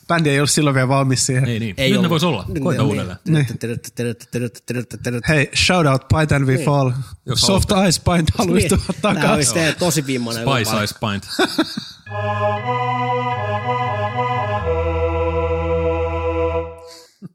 Bändi 0.08 0.30
ei 0.30 0.38
ollut 0.38 0.50
silloin 0.50 0.74
vielä 0.74 0.88
valmis 0.88 1.26
siihen. 1.26 1.44
Ei 1.44 1.58
niin. 1.60 1.74
Ei 1.78 1.90
Nyt 1.90 1.92
ne 1.92 1.98
ollut. 1.98 2.10
vois 2.10 2.24
olla. 2.24 2.46
Koita 2.62 2.82
uudelleen. 2.84 3.18
Hei, 5.28 5.50
shout 5.56 5.86
out 5.86 6.02
Pint 6.08 6.32
and 6.32 6.44
We 6.46 6.64
Fall. 6.64 6.90
Jos 7.26 7.40
Soft 7.40 7.68
Ice 7.88 8.00
Pint 8.12 8.30
haluaisi 8.38 8.68
tulla 8.68 8.82
olisi 8.88 9.02
takaisin. 9.02 9.54
teidän 9.54 9.74
tosi 9.74 10.06
vimmainen. 10.06 10.42
Spice 10.44 10.84
Ice 10.84 10.94
Pint. 11.00 11.24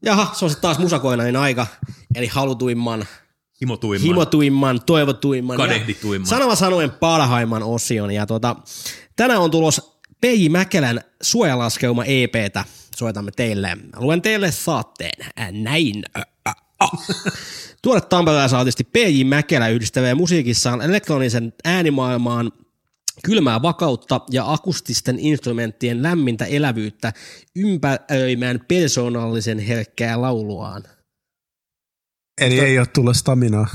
Jaha, 0.04 0.34
se 0.34 0.46
on 0.46 0.50
sitten 0.52 0.62
taas 0.62 0.80
musakoinainen 0.80 1.36
aika. 1.36 1.68
Eli 2.16 2.28
halutuimman, 2.28 3.06
Himotuimman. 3.62 4.08
himotuimman, 4.08 4.82
toivotuimman. 4.86 5.58
Kadehdituimman. 5.58 6.26
Ja 6.26 6.30
sanova 6.30 6.56
sanoen 6.56 6.92
parhaimman 6.92 7.64
osion. 7.64 8.12
Ja 8.12 8.26
tota, 8.26 8.56
tänään 9.16 9.42
on 9.42 9.52
tulos 9.52 10.02
P.J. 10.22 10.50
Mäkelän 10.50 11.02
suojalaskeuma 11.22 12.04
EPtä. 12.06 12.64
Soitamme 12.96 13.32
teille. 13.36 13.78
Luen 13.96 14.22
teille 14.22 14.52
saatteen. 14.52 15.26
Näin. 15.52 16.04
Tuore 17.82 18.02
tamperelaisartisti 18.02 18.84
P.J. 18.84 19.24
Mäkelä 19.24 19.68
yhdistelee 19.68 20.16
musiikissaan 20.16 20.82
elektronisen 20.82 21.54
äänimaailmaan 21.66 22.52
kylmää 23.26 23.62
vakautta 23.62 24.22
ja 24.32 24.52
akustisten 24.54 25.20
instrumenttien 25.20 26.04
lämmintä 26.04 26.46
elävyyttä 26.46 27.14
ympäröimään 27.56 28.66
persoonallisen 28.68 29.60
herkkää 29.60 30.22
lauluaan. 30.22 30.84
Eli 32.42 32.60
ei 32.60 32.80
ole 32.80 32.88
tullut 32.88 33.18
staminaa. 33.18 33.68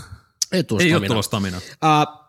Ei, 0.53 0.65
tulla 0.65 0.83
Ei 0.83 0.89
ole 0.89 0.99
stamina. 0.99 1.09
tulossa 1.09 1.29
stamina. 1.29 1.57
Uh, 1.57 2.23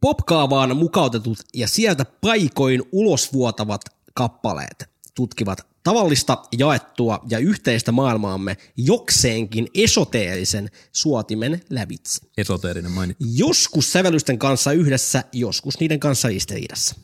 popkaavaan 0.00 0.76
mukautetut 0.76 1.38
ja 1.54 1.68
sieltä 1.68 2.04
paikoin 2.04 2.82
ulosvuotavat 2.92 3.80
kappaleet 4.14 4.90
tutkivat 5.14 5.71
tavallista, 5.84 6.42
jaettua 6.58 7.20
ja 7.28 7.38
yhteistä 7.38 7.92
maailmaamme 7.92 8.56
jokseenkin 8.76 9.68
esoteerisen 9.74 10.70
suotimen 10.92 11.60
lävitse. 11.70 12.26
Esoteerinen 12.38 12.90
mainittu. 12.90 13.24
Joskus 13.34 13.92
sävellysten 13.92 14.38
kanssa 14.38 14.72
yhdessä, 14.72 15.24
joskus 15.32 15.80
niiden 15.80 16.00
kanssa 16.00 16.28
ristiriidassa. 16.28 16.94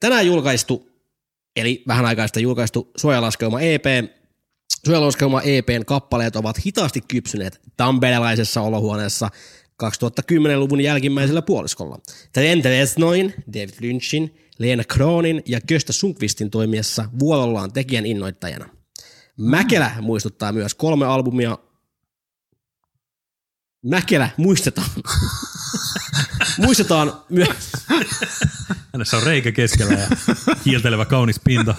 Tänään 0.00 0.26
julkaistu, 0.26 0.90
eli 1.56 1.82
vähän 1.88 2.06
aikaa 2.06 2.26
sitten 2.26 2.42
julkaistu 2.42 2.90
suojalaskeuma 2.96 3.60
EP, 3.60 3.84
suojalaskeuma 4.86 5.42
EPn 5.42 5.84
kappaleet 5.86 6.36
ovat 6.36 6.66
hitaasti 6.66 7.00
kypsyneet 7.00 7.60
tamperelaisessa 7.76 8.60
olohuoneessa 8.60 9.30
2010-luvun 9.82 10.80
jälkimmäisellä 10.80 11.42
puoliskolla. 11.42 11.98
Trent 12.32 12.64
Reznor, 12.64 13.16
David 13.52 13.74
Lynchin, 13.80 14.34
Leena 14.58 14.84
Kronin 14.84 15.42
ja 15.46 15.60
Köstä 15.60 15.92
Sunkvistin 15.92 16.50
toimiessa 16.50 17.08
vuorollaan 17.18 17.72
tekijän 17.72 18.06
innoittajana. 18.06 18.68
Mäkelä 19.36 19.90
muistuttaa 20.00 20.52
myös 20.52 20.74
kolme 20.74 21.06
albumia 21.06 21.58
Mäkelä 23.86 24.30
muistetaan. 24.36 24.90
muistetaan 26.64 27.12
myös. 27.28 27.72
Hänessä 28.92 29.16
on 29.16 29.22
reikä 29.22 29.52
keskellä 29.52 29.92
ja 29.92 30.08
kiiltelevä 30.64 31.04
kaunis 31.04 31.40
pinta. 31.44 31.74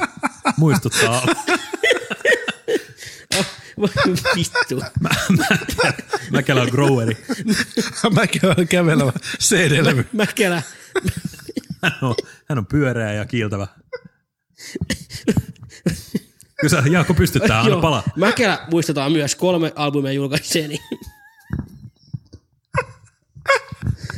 Muistuttaa. 0.58 1.22
Vittu. 4.36 4.84
Mäkelä 6.32 6.62
on 6.62 6.68
groweri. 6.72 7.18
Mä 8.14 8.28
käyn 8.28 8.68
kävelevä 8.68 9.12
CD-levy. 9.40 10.06
Mäkelä. 10.14 10.62
Hän 11.84 11.98
on, 12.02 12.16
hän 12.50 12.58
on 12.58 12.66
pyöreä 12.66 13.14
ja 13.14 13.26
kiiltävä. 13.26 13.68
Kyllä 16.60 16.82
sä 16.82 16.84
Jaakko 16.92 17.14
pystyt 17.14 17.44
tähän, 17.48 17.66
anna 17.66 17.82
pala. 17.82 18.04
Mäkelä 18.16 18.60
muistetaan 18.72 19.12
myös 19.12 19.36
kolme 19.36 19.74
albumia 19.76 20.12
julkaiseeni. 20.12 20.80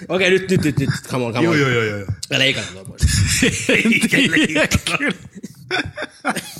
Okei, 0.09 0.29
nyt, 0.29 0.49
nyt, 0.49 0.63
nyt, 0.63 0.79
nyt, 0.79 0.89
come 1.07 1.25
on, 1.25 1.33
come 1.33 1.49
on. 1.49 1.59
joo, 1.59 1.69
joo, 1.69 1.83
joo. 1.83 2.05
Ja 2.29 2.39
leikata 2.39 2.67
tuo 2.73 2.85
pois. 2.85 3.01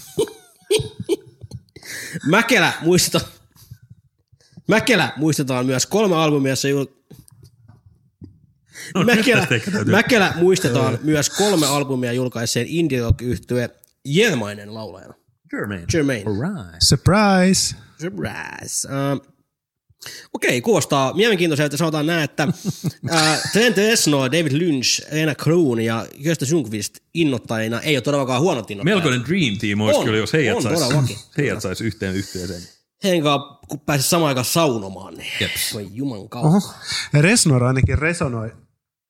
Mäkelä 2.25 2.73
muistetaan, 2.81 3.31
Mäkelä 4.67 5.13
muistetaan 5.17 5.65
myös 5.65 5.85
kolme 5.85 6.15
albumia, 6.15 6.51
jossa 6.51 6.67
jul... 6.67 6.85
No, 8.95 9.03
Mäkelä, 9.03 9.47
Mäkelä 9.85 10.33
muistetaan 10.35 10.99
myös 11.03 11.29
kolme 11.29 11.67
albumia 11.67 12.13
julkaiseen 12.13 12.67
indie 12.67 13.01
rock 13.01 13.21
yhtye 13.21 13.69
Jelmainen 14.05 14.73
laulajana. 14.73 15.13
Germain. 15.49 15.85
Jermaine. 15.93 16.23
Alright. 16.27 16.81
Surprise! 16.81 17.75
Surprise. 18.01 18.87
Uh, 18.87 19.34
Okei, 20.33 20.61
kuulostaa 20.61 21.13
mielenkiintoiselta. 21.13 21.77
Sanotaan 21.77 22.05
näin, 22.05 22.23
että 22.23 22.47
uh, 22.47 23.19
Trent 23.53 23.77
Reznor, 23.77 24.31
David 24.31 24.51
Lynch, 24.51 25.01
Lena 25.11 25.35
Kroon 25.35 25.81
ja 25.81 26.05
Gösta 26.23 26.45
Sundqvist 26.45 26.97
innoittajina 27.13 27.81
ei 27.81 27.95
ole 27.95 28.01
todellakaan 28.01 28.41
huonot 28.41 28.71
innoittajat. 28.71 28.95
Melkoinen 28.97 29.27
dream 29.27 29.57
team 29.57 29.81
olisi 29.81 29.99
On, 29.99 30.05
kyllä, 30.05 30.17
jos 30.17 30.33
heidät 30.33 30.55
on 30.55 31.61
sais, 31.61 31.81
yhteen 31.89 32.15
yhteiseen. 32.15 32.61
Heidän 33.03 33.23
kanssa, 33.23 33.59
kun 33.67 33.79
pääsisi 33.79 34.09
samaan 34.09 34.27
aikaan 34.27 34.45
saunomaan, 34.45 35.13
niin 35.13 35.31
Jeps. 35.41 35.73
voi 35.73 35.87
juman 35.91 36.29
kautta. 36.29 36.47
Oho. 36.49 36.73
Resnor 37.13 37.63
ainakin 37.63 37.99
resonoi. 37.99 38.51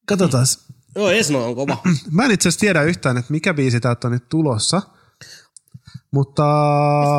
Katsotaan. 0.08 0.45
Joo, 0.95 1.10
Reznor 1.10 1.41
on 1.41 1.56
kova. 1.56 1.78
Mä 2.12 2.26
en 2.26 2.32
itse 2.32 2.50
asiassa 2.50 2.60
tiedä 2.60 2.84
yhtään, 2.84 3.17
että 3.17 3.32
mikä 3.32 3.54
biisi 3.54 3.80
täältä 3.80 4.08
on 4.08 4.12
nyt 4.12 4.30
tulossa. 4.30 4.82
Mutta 6.15 6.43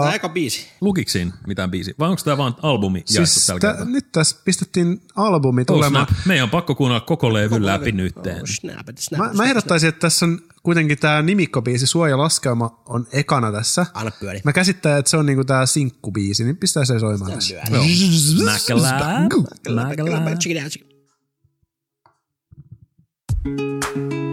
Tämä 0.01 0.15
eka 0.15 0.29
biisi. 0.29 0.67
Lukiksiin 0.81 1.33
mitään 1.47 1.71
biisi? 1.71 1.95
Vai 1.99 2.09
onko 2.09 2.23
tämä 2.25 2.37
vaan 2.37 2.57
albumi 2.63 2.99
jaettu 2.99 3.33
siis 3.33 3.47
tällä 3.47 3.61
tä, 3.61 3.67
kertaa? 3.69 3.85
nyt 3.85 4.13
tässä 4.13 4.37
pistettiin 4.45 5.01
albumi 5.17 5.61
Oh, 5.61 5.67
tulemaan. 5.67 6.07
snap. 6.07 6.27
Meidän 6.27 6.45
on 6.45 6.51
pakko 6.51 6.75
kuunnella 6.75 7.01
koko 7.01 7.33
levy 7.33 7.67
läpi 7.67 7.93
nytteen. 7.93 8.37
Oh, 8.37 8.47
snap 8.47 8.87
snap 8.99 9.19
Mä, 9.21 9.33
mä 9.33 9.45
ehdottaisin, 9.45 9.89
että 9.89 10.01
tässä 10.01 10.27
on 10.27 10.41
kuitenkin 10.63 10.99
tämä 10.99 11.23
nimikkobiisi 11.23 11.87
Suojalaskelma 11.87 12.83
on 12.87 13.07
ekana 13.13 13.53
tässä. 13.53 13.87
Anna 13.95 14.13
pyöri. 14.21 14.41
Mä 14.45 14.53
käsittelen, 14.53 14.99
että 14.99 15.11
se 15.11 15.17
on 15.17 15.27
niinku 15.27 15.45
tää 15.45 15.67
sinkkubiisi, 15.67 16.45
niin 16.45 16.57
pistää 16.57 16.85
se 16.85 16.99
soimaan 16.99 17.33
tässä. 17.33 17.55
Mäkelä. 18.45 18.93
Mäkelä. 19.75 20.37
Check 20.37 20.77
it 23.57 24.26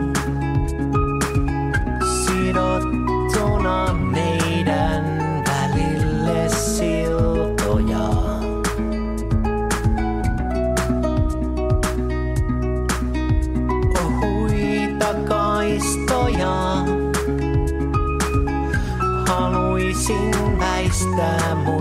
time 21.21 21.80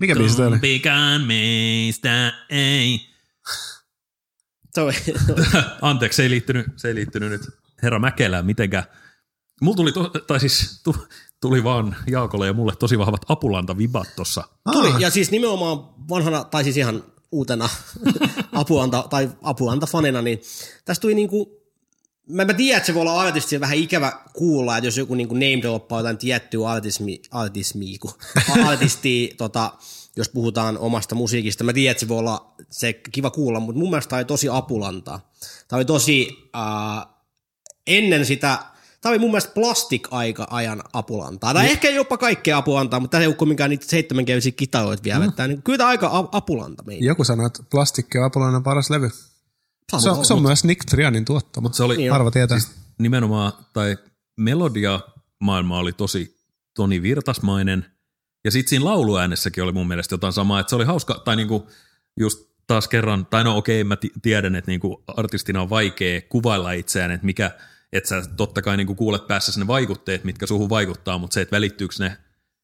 Mikä 0.00 0.16
biisi 0.16 0.36
toi 0.36 0.46
oli? 0.46 0.54
Kumpikään 0.54 1.20
meistä 1.20 2.32
ei. 2.50 3.00
Anteeksi, 5.82 6.16
se 6.16 6.22
ei 6.22 6.30
liittynyt, 6.30 6.66
se 6.76 6.88
ei 6.88 6.94
liittynyt 6.94 7.30
nyt 7.30 7.42
herra 7.82 7.98
Mäkelään 7.98 8.46
mitenkään. 8.46 8.84
Mulla 9.62 9.76
tuli, 9.76 9.92
to, 9.92 10.08
tai 10.08 10.40
siis 10.40 10.80
tu, 10.84 10.96
tuli 11.40 11.64
vaan 11.64 11.96
Jaakolle 12.06 12.46
ja 12.46 12.52
mulle 12.52 12.76
tosi 12.76 12.98
vahvat 12.98 13.20
apulanta-vibat 13.28 14.08
tossa. 14.16 14.44
tuli, 14.72 15.02
ja 15.02 15.10
siis 15.10 15.30
nimenomaan 15.30 15.78
vanhana, 16.08 16.44
tai 16.44 16.64
siis 16.64 16.76
ihan 16.76 17.04
uutena 17.32 17.68
apuanta, 18.52 19.04
tai 19.10 19.30
apuanta-fanina, 19.42 20.22
niin 20.22 20.40
tästä 20.84 21.00
tuli 21.00 21.14
niinku, 21.14 21.57
mä, 22.28 22.44
mä 22.44 22.54
tiedän, 22.54 22.76
että 22.76 22.86
se 22.86 22.94
voi 22.94 23.00
olla 23.00 23.20
artisti 23.20 23.60
vähän 23.60 23.76
ikävä 23.76 24.12
kuulla, 24.32 24.76
että 24.76 24.86
jos 24.86 24.98
joku 24.98 25.14
niinku 25.14 25.34
name 25.34 25.62
droppaa 25.62 25.98
jotain 25.98 26.18
tiettyä 26.18 26.68
artismi, 26.68 27.22
artismi, 27.30 27.98
kun, 27.98 28.12
artistia, 28.68 29.34
tota, 29.36 29.72
jos 30.16 30.28
puhutaan 30.28 30.78
omasta 30.78 31.14
musiikista. 31.14 31.64
Mä 31.64 31.72
tiedän, 31.72 31.90
että 31.90 32.00
se 32.00 32.08
voi 32.08 32.18
olla 32.18 32.54
se 32.70 32.92
kiva 32.92 33.30
kuulla, 33.30 33.60
mutta 33.60 33.78
mun 33.78 33.90
mielestä 33.90 34.10
tämä 34.10 34.18
oli 34.18 34.24
tosi 34.24 34.48
apulantaa. 34.48 35.30
Tämä 35.68 35.78
oli 35.78 35.84
tosi, 35.84 36.50
äh, 36.56 37.06
ennen 37.86 38.26
sitä, 38.26 38.58
tämä 39.00 39.10
oli 39.10 39.18
mun 39.18 39.30
mielestä 39.30 39.52
plastik-aika-ajan 39.54 40.82
apulantaa. 40.92 41.54
Tai 41.54 41.70
ehkä 41.70 41.90
jopa 41.90 42.18
kaikkea 42.18 42.56
apulantaa, 42.56 43.00
mutta 43.00 43.10
tämä 43.10 43.22
ei 43.22 43.26
ole 43.26 43.34
kumminkaan 43.34 43.70
niitä 43.70 43.86
seitsemänkielisiä 43.88 44.52
kitaroita 44.52 45.02
vielä. 45.02 45.18
Mm. 45.18 45.28
Että, 45.28 45.46
niin, 45.48 45.62
kyllä 45.62 45.78
tämä 45.78 45.88
aika 45.88 46.28
apulanta 46.32 46.82
meidän. 46.82 47.04
Joku 47.04 47.24
sanoi, 47.24 47.46
että 47.46 47.62
plastikki 47.70 48.18
on 48.18 48.24
Apulainen 48.24 48.62
paras 48.62 48.90
levy. 48.90 49.10
Se 49.98 50.10
on, 50.10 50.24
se 50.24 50.34
on 50.34 50.42
myös 50.42 50.64
Nick 50.64 50.84
Trianin 50.84 51.24
tuottama. 51.24 51.62
Mutta 51.62 51.76
se 51.76 51.82
oli 51.82 51.96
Niin 51.96 52.12
Harva 52.12 52.30
tietää. 52.30 52.58
siis 52.58 52.72
nimenomaan, 52.98 53.52
tai 53.72 53.96
melodia 54.36 55.00
maailma 55.40 55.78
oli 55.78 55.92
tosi 55.92 56.38
Toni 56.74 57.02
Virtasmainen. 57.02 57.86
Ja 58.44 58.50
sitten 58.50 58.68
siinä 58.70 58.84
lauluäänessäkin 58.84 59.64
oli 59.64 59.72
mun 59.72 59.88
mielestä 59.88 60.12
jotain 60.12 60.32
samaa, 60.32 60.60
että 60.60 60.70
se 60.70 60.76
oli 60.76 60.84
hauska, 60.84 61.22
tai 61.24 61.36
niinku 61.36 61.70
just 62.20 62.48
taas 62.66 62.88
kerran, 62.88 63.26
tai 63.26 63.44
no 63.44 63.56
okei, 63.56 63.84
mä 63.84 63.96
ti- 63.96 64.12
tiedän, 64.22 64.56
että 64.56 64.70
niinku 64.70 65.04
artistina 65.06 65.62
on 65.62 65.70
vaikea 65.70 66.20
kuvailla 66.20 66.72
itseään, 66.72 67.10
että 67.10 67.26
mikä, 67.26 67.50
että 67.92 68.08
sä 68.08 68.22
totta 68.36 68.62
kai 68.62 68.76
niinku 68.76 68.94
kuulet 68.94 69.26
päässä 69.26 69.60
ne 69.60 69.66
vaikutteet, 69.66 70.24
mitkä 70.24 70.46
suhun 70.46 70.68
vaikuttaa, 70.68 71.18
mutta 71.18 71.34
se, 71.34 71.40
että 71.40 71.56
välittyykö 71.56 71.94
ne 71.98 72.16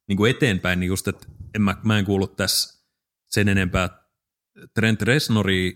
niinku 0.09 0.25
eteenpäin, 0.25 0.81
niin 0.81 0.89
just, 0.89 1.09
että 1.09 1.27
en 1.55 1.63
mä, 1.63 1.77
mä 1.83 1.99
en 1.99 2.05
kuullut 2.05 2.37
tässä 2.37 2.79
sen 3.31 3.49
enempää 3.49 3.91
Trent 4.75 5.03
Reznoria 5.03 5.73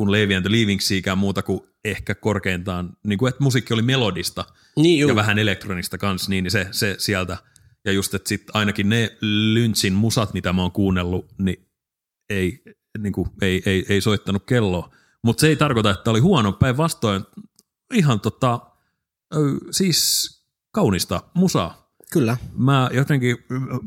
kuin 0.00 0.12
Levi 0.12 0.34
and 0.34 0.44
the 0.44 0.52
Leavingsiikään 0.52 1.18
muuta 1.18 1.42
kuin 1.42 1.60
ehkä 1.84 2.14
korkeintaan, 2.14 2.96
niin 3.06 3.18
kuin, 3.18 3.28
että 3.28 3.42
musiikki 3.42 3.74
oli 3.74 3.82
melodista 3.82 4.44
Niin, 4.76 5.00
juu. 5.00 5.08
ja 5.08 5.14
vähän 5.14 5.38
elektronista 5.38 5.98
kanssa, 5.98 6.30
niin 6.30 6.50
se, 6.50 6.68
se 6.70 6.94
sieltä, 6.98 7.36
ja 7.84 7.92
just, 7.92 8.14
että 8.14 8.28
sit 8.28 8.42
ainakin 8.54 8.88
ne 8.88 9.16
Lynchin 9.52 9.92
musat, 9.92 10.34
mitä 10.34 10.52
mä 10.52 10.62
oon 10.62 10.72
kuunnellut, 10.72 11.26
niin 11.38 11.66
ei, 12.30 12.62
niin 12.98 13.12
kuin, 13.12 13.28
ei, 13.42 13.62
ei, 13.66 13.86
ei 13.88 14.00
soittanut 14.00 14.46
kelloa. 14.46 14.94
Mutta 15.24 15.40
se 15.40 15.48
ei 15.48 15.56
tarkoita, 15.56 15.90
että 15.90 16.10
oli 16.10 16.20
huono, 16.20 16.52
päinvastoin 16.52 17.24
ihan 17.94 18.20
tota, 18.20 18.60
siis 19.70 20.30
kaunista 20.72 21.22
musaa. 21.34 21.90
Kyllä. 22.12 22.36
Mä 22.52 22.90
jotenkin, 22.92 23.36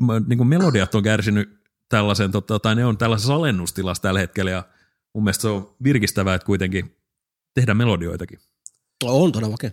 mä, 0.00 0.20
niin 0.26 0.36
kuin 0.38 0.48
melodiat 0.48 0.94
on 0.94 1.02
kärsinyt 1.02 1.60
tällaisen, 1.88 2.30
tota, 2.30 2.58
tai 2.58 2.74
ne 2.74 2.84
on 2.84 2.98
tällaisessa 2.98 3.34
alennustilassa 3.34 4.02
tällä 4.02 4.20
hetkellä, 4.20 4.50
ja 4.50 4.64
mun 5.14 5.24
mielestä 5.24 5.42
se 5.42 5.48
on 5.48 5.76
virkistävää, 5.82 6.34
että 6.34 6.46
kuitenkin 6.46 6.96
tehdään 7.54 7.76
melodioitakin. 7.76 8.38
On 9.04 9.32
todellakin. 9.32 9.72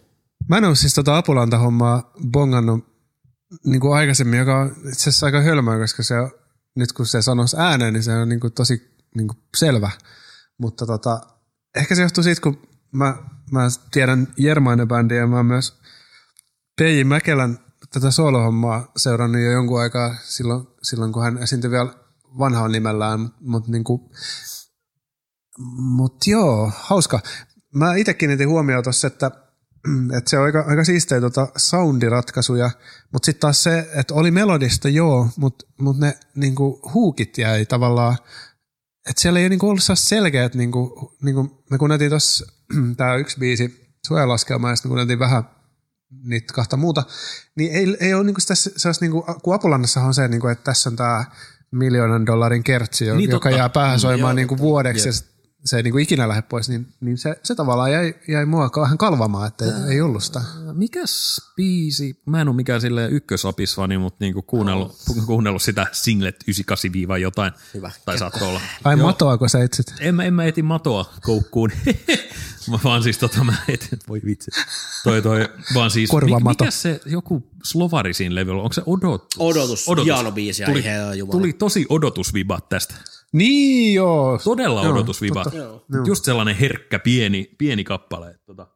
Mä 0.50 0.58
en 0.58 0.66
ole 0.66 0.76
siis 0.76 0.94
tota 0.94 1.18
Apulanta-hommaa 1.18 2.14
bongannut 2.32 2.92
niin 3.66 3.82
kuin 3.82 3.94
aikaisemmin, 3.94 4.40
joka 4.40 4.60
on 4.60 4.76
itse 4.92 5.10
asiassa 5.10 5.26
aika 5.26 5.42
hölmöä, 5.42 5.80
koska 5.80 6.04
se 6.04 6.20
on, 6.20 6.32
nyt 6.76 6.94
kun 6.94 7.06
se 7.06 7.22
sanoisi 7.22 7.58
ääneen, 7.60 7.94
niin 7.94 8.04
se 8.04 8.16
on 8.16 8.30
niin 8.30 8.40
kuin 8.40 8.54
tosi 8.54 8.98
niin 9.16 9.28
kuin 9.28 9.38
selvä. 9.58 9.92
Mutta 10.58 10.86
tota, 10.86 11.22
ehkä 11.76 11.96
se 11.96 12.02
johtuu 12.02 12.24
siitä, 12.24 12.42
kun 12.42 12.68
mä, 12.92 13.16
mä 13.52 13.68
tiedän 13.92 14.28
Jermainen 14.38 14.88
bändiä 14.88 15.18
ja 15.18 15.28
mä 15.28 15.36
oon 15.36 15.46
myös 15.46 15.80
P.J. 16.82 17.04
Mäkelän 17.04 17.60
tätä 17.94 18.12
solohommaa 18.12 18.92
seurannut 18.98 19.42
jo 19.42 19.52
jonkun 19.52 19.82
aikaa 19.82 20.16
silloin, 20.24 20.68
silloin 20.84 21.14
kun 21.14 21.24
hän 21.24 21.38
esiintyi 21.38 21.72
vielä 21.72 21.94
vanhalla 22.38 22.70
nimellään, 22.70 23.30
mutta 23.40 23.72
niin 23.72 23.84
kuin, 23.84 24.02
mut 25.78 26.28
joo, 26.28 26.72
hauska. 26.76 27.20
Mä 27.76 27.96
itse 27.96 28.14
kiinnitin 28.14 28.50
huomioon 28.50 28.84
tuossa, 28.84 29.08
että, 29.08 29.32
että 30.18 30.30
se 30.30 30.38
on 30.38 30.46
aika, 30.46 30.66
aika 30.68 30.84
siistejä 30.84 31.22
tota 31.22 31.48
soundiratkaisuja, 31.58 32.72
mutta 33.14 33.26
sitten 33.26 33.42
taas 33.42 33.64
se, 33.64 33.90
että 33.96 34.14
oli 34.14 34.32
melodista 34.32 34.90
joo, 34.90 35.30
mutta 35.38 35.66
mut 35.82 35.98
ne 35.98 36.20
niinku, 36.36 36.92
huukit 36.94 37.38
jäi 37.38 37.66
tavallaan, 37.66 38.18
että 39.10 39.22
siellä 39.22 39.40
ei 39.40 39.50
niinku 39.50 39.70
ollut 39.70 39.84
sellaista 39.84 40.10
selkeät, 40.10 40.56
niinku, 40.56 41.12
niinku, 41.24 41.64
me 41.70 41.78
kuunneltiin 41.78 42.10
tuossa 42.10 42.46
tämä 42.98 43.16
yksi 43.16 43.40
biisi, 43.40 43.96
suojalaskelma, 44.08 44.70
ja 44.70 44.76
sitten 44.76 44.90
me 44.90 44.92
kuunneltiin 44.92 45.20
vähän 45.20 45.44
niitä 46.24 46.54
kahta 46.54 46.78
muuta, 46.78 47.04
niin 47.56 47.72
ei, 47.72 47.98
ei 48.00 48.14
ole 48.14 48.24
niinku 48.24 48.42
sitä 48.42 48.56
sellaista, 48.56 49.06
niinku, 49.06 49.26
kun 49.44 49.56
Apulannassahan 49.56 50.08
on 50.08 50.14
se, 50.14 50.28
niinku, 50.28 50.48
että 50.48 50.64
tässä 50.64 50.90
on 50.90 50.96
tämä 50.96 51.26
miljoonan 51.72 52.26
dollarin 52.26 52.64
kertsi, 52.64 53.06
Niin, 53.06 53.18
niin, 53.18 53.30
joka 53.30 53.50
totta. 53.50 53.58
jää 53.58 53.70
päähän 53.70 54.00
soimaan 54.00 54.36
niinku 54.36 54.58
vuodeksi, 54.58 55.10
ja 55.10 55.14
se 55.66 55.78
ei 55.78 55.84
niinku 55.84 55.98
ikinä 55.98 56.28
lähde 56.28 56.42
pois, 56.42 56.70
niin, 56.70 56.88
niin 57.02 57.18
se, 57.18 57.40
se 57.44 57.56
tavallaan 57.56 57.92
jäi, 57.92 58.14
jäi 58.28 58.46
mua 58.46 58.70
vähän 58.82 58.98
kalvamaan, 58.98 59.48
että 59.48 59.66
ei, 59.66 59.72
ei 59.94 60.02
ollut 60.02 60.24
sitä. 60.24 60.42
Mikäs 60.74 61.42
biisi? 61.56 62.22
Mä 62.26 62.42
en 62.42 62.48
ole 62.48 62.56
mikään 62.56 62.82
silleen 62.82 63.12
ykkösapisfani, 63.12 63.98
mutta 63.98 64.18
niinku 64.20 64.42
kuunnellut, 64.42 64.96
kuunnellut 65.26 65.62
sitä 65.62 65.88
Singlet 65.92 66.36
98 66.48 67.22
jotain. 67.22 67.54
Hyvä. 67.74 67.92
Tai 68.06 68.18
saattoi 68.18 68.48
olla. 68.48 68.62
Ai 68.84 68.98
Joo. 68.98 69.08
matoako 69.08 69.48
sä 69.48 69.64
itse? 69.64 69.84
En 70.00 70.16
mä, 70.16 70.24
en 70.24 70.34
mä 70.34 70.46
etin 70.46 70.66
matoa 70.66 71.14
koukkuun. 71.22 71.72
mä 72.72 72.80
vaan 72.84 73.04
siis 73.04 73.18
tota, 73.18 73.44
mä 73.44 73.56
etin, 73.68 74.00
voi 74.08 74.22
vitsi. 74.26 74.52
Toi 75.04 75.22
toi, 75.22 75.50
vaan 75.74 75.92
siis, 75.92 76.10
Korvamato. 76.10 76.64
mikä 76.64 76.72
se 76.72 77.02
joku 77.06 77.44
Slovarisin 77.64 78.36
levyllä, 78.36 78.62
onko 78.62 78.74
se 78.74 78.82
odotus? 78.86 79.40
Odotus, 79.40 79.88
hieno 80.04 80.32
biisi, 80.32 80.64
tuli, 80.66 80.84
tuli 81.32 81.54
tosi 81.54 81.86
odotusvibat 81.90 82.70
tästä. 82.70 82.96
Niin 83.34 83.94
joo. 83.94 84.40
Todella 84.44 84.84
Joo, 84.84 84.94
odotusvibat. 84.94 85.44
totta. 85.44 85.58
Joo. 85.58 85.86
Just 86.08 86.26
sellainen 86.26 86.56
herkkä 86.56 87.00
pieni, 87.00 87.56
pieni 87.58 87.84
kappale. 87.84 88.30
että 88.30 88.46
Tota, 88.46 88.68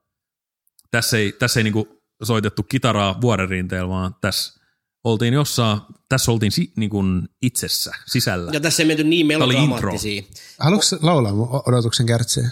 tässä 0.92 1.18
ei, 1.18 1.32
tässä 1.32 1.60
ei 1.60 1.64
niinku 1.64 1.88
soitettu 2.24 2.64
kitaraa 2.64 3.22
vuoren 3.22 3.50
rinteellä, 3.50 3.90
vaan 3.90 4.16
tässä 4.22 4.62
oltiin 5.04 5.34
jossain, 5.34 5.80
tässä 6.10 6.32
oltiin 6.32 6.52
si, 6.52 6.74
niinku 6.78 7.04
itsessä, 7.42 7.92
sisällä. 8.06 8.52
Ja 8.54 8.60
tässä 8.60 8.84
ei 8.84 8.88
menty 8.88 9.04
niin 9.04 9.28
melodramaattisiin. 9.28 10.28
Haluatko 10.60 10.86
laulaa 11.02 11.62
odotuksen 11.68 12.06
kärtsiä? 12.06 12.50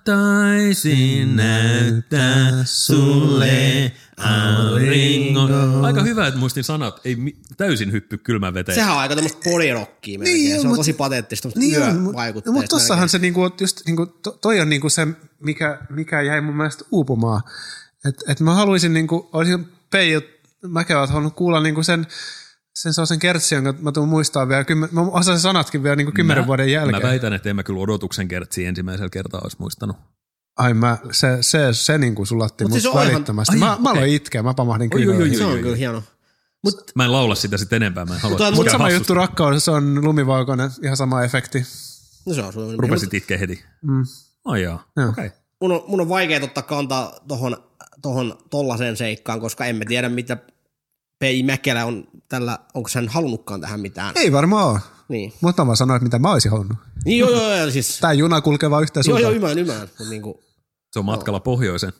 Tahtaisin 0.00 1.36
näyttää 1.36 2.64
sulle 2.64 3.92
auringon. 4.24 5.84
Aika 5.84 6.02
hyvä, 6.02 6.26
että 6.26 6.40
muistin 6.40 6.64
sanat. 6.64 7.00
Ei 7.04 7.16
mi- 7.16 7.36
täysin 7.56 7.92
hyppy 7.92 8.18
kylmän 8.18 8.54
veteen. 8.54 8.76
Sehän 8.76 8.92
on 8.94 9.00
aika 9.00 9.14
tämmöistä 9.14 9.38
polirokkia 9.44 10.18
melkein. 10.18 10.36
Niin, 10.44 10.60
se 10.60 10.60
on 10.60 10.66
mut- 10.66 10.76
tosi 10.76 10.92
pateettista, 10.92 11.48
tämmöistä 11.50 11.78
Niin 11.78 11.92
niin, 11.92 12.02
mutta 12.02 12.18
yövaikutteista. 12.18 12.60
mut 12.60 12.68
tossahan 12.68 13.08
se 13.08 13.18
niinku, 13.18 13.50
just, 13.60 13.80
niinku, 13.86 14.06
to, 14.06 14.30
toi 14.30 14.60
on 14.60 14.68
niinku 14.68 14.88
se, 14.90 15.06
mikä, 15.40 15.78
mikä 15.90 16.20
jäi 16.22 16.40
mun 16.40 16.56
mielestä 16.56 16.84
uupumaan. 16.90 17.42
Et, 18.08 18.16
et 18.28 18.40
mä 18.40 18.54
haluaisin, 18.54 18.92
niinku, 18.92 19.28
olisin 19.32 19.66
Peijut 19.90 20.24
Mäkelä 20.66 21.06
halunnut 21.06 21.34
kuulla 21.36 21.60
niinku 21.60 21.82
sen, 21.82 22.06
sen 22.74 22.92
sellaisen 22.94 23.18
kertsin, 23.18 23.56
jonka 23.56 23.74
mä 23.82 23.92
tuun 23.92 24.08
muistaa 24.08 24.48
vielä, 24.48 24.64
kymmen, 24.64 24.88
mä 24.92 25.00
osaan 25.00 25.40
sanatkin 25.40 25.82
vielä 25.82 25.96
niinku 25.96 26.12
kymmenen 26.12 26.46
vuoden 26.46 26.72
jälkeen. 26.72 27.02
Mä 27.02 27.08
väitän, 27.08 27.32
että 27.32 27.50
en 27.50 27.56
mä 27.56 27.62
kyllä 27.62 27.80
odotuksen 27.80 28.28
kertsiä 28.28 28.68
ensimmäisellä 28.68 29.08
kertaa 29.10 29.40
olisi 29.44 29.56
muistanut. 29.60 29.96
Ai 30.56 30.74
mä, 30.74 30.98
se, 31.12 31.38
se, 31.40 31.68
se 31.72 31.98
niinku 31.98 32.26
sulatti 32.26 32.64
Mut 32.64 32.70
mut 32.70 32.80
siis 32.80 32.94
ihan- 32.94 33.06
välittömästi. 33.08 33.52
Ai, 33.52 33.58
mä, 33.58 33.76
mä 33.80 33.90
aloin 33.90 34.10
itkeä, 34.14 34.42
mä 34.42 34.54
pamahdin 34.54 34.90
kyllä. 34.90 35.16
oi, 35.16 35.34
Se 35.34 35.44
oi, 35.44 35.52
on 35.52 35.58
kyllä 35.60 35.76
hieno. 35.76 36.02
Mä 36.94 37.04
en 37.04 37.12
laula 37.12 37.34
sitä 37.34 37.56
sitten 37.58 37.76
enempää. 37.76 38.04
Mä 38.04 38.14
en 38.14 38.20
halua, 38.20 38.38
Mutta- 38.38 38.50
mikään 38.50 38.70
Sama 38.72 38.84
hassusta. 38.84 39.00
juttu 39.00 39.14
rakkaus, 39.14 39.64
se 39.64 39.70
on 39.70 40.04
lumivalkoinen, 40.04 40.70
ihan 40.82 40.96
sama 40.96 41.22
efekti. 41.22 41.66
No 42.26 42.34
se 42.34 42.42
on 42.42 42.52
sulla. 42.52 42.74
Rupesit 42.78 43.14
itkeä 43.14 43.38
heti. 43.38 43.64
Mm. 43.82 44.04
Ai 44.44 44.62
jaa, 44.62 44.84
Joo. 44.96 45.08
okei. 45.08 45.26
Okay. 45.26 45.38
mun 45.60 45.72
on, 45.72 45.84
mun 45.86 46.00
on 46.00 46.08
vaikea 46.08 46.40
ottaa 46.44 46.62
kantaa 46.62 47.12
tohon, 47.28 47.56
tohon 48.02 48.38
tollaseen 48.50 48.96
seikkaan, 48.96 49.40
koska 49.40 49.64
emme 49.66 49.84
tiedä, 49.84 50.08
mitä 50.08 50.36
P.I. 51.18 51.42
Mäkelä 51.42 51.84
on 51.86 52.04
tällä, 52.28 52.58
onko 52.74 52.90
hän 52.94 53.08
halunnutkaan 53.08 53.60
tähän 53.60 53.80
mitään. 53.80 54.12
Ei 54.16 54.32
varmaan 54.32 54.66
ole. 54.68 54.80
Niin. 55.10 55.32
Mutta 55.40 55.64
mä 55.64 55.76
sanoin, 55.76 55.96
että 55.96 56.04
mitä 56.04 56.18
mä 56.18 56.32
olisin 56.32 56.50
halunnut. 56.50 56.78
Niin 57.04 57.18
joo, 57.18 57.30
joo, 57.30 57.56
joo, 57.56 57.70
siis, 57.70 57.98
Tää 58.00 58.12
juna 58.12 58.40
kulkee 58.40 58.70
vaan 58.70 58.82
yhteen 58.82 59.04
joo, 59.08 59.18
joo, 59.18 59.30
ymään, 59.32 59.58
ymään. 59.58 59.80
Mutta 59.80 60.04
niinku, 60.10 60.42
Se 60.92 60.98
on 60.98 61.04
matkalla 61.04 61.40
pohjoiseen. 61.40 61.92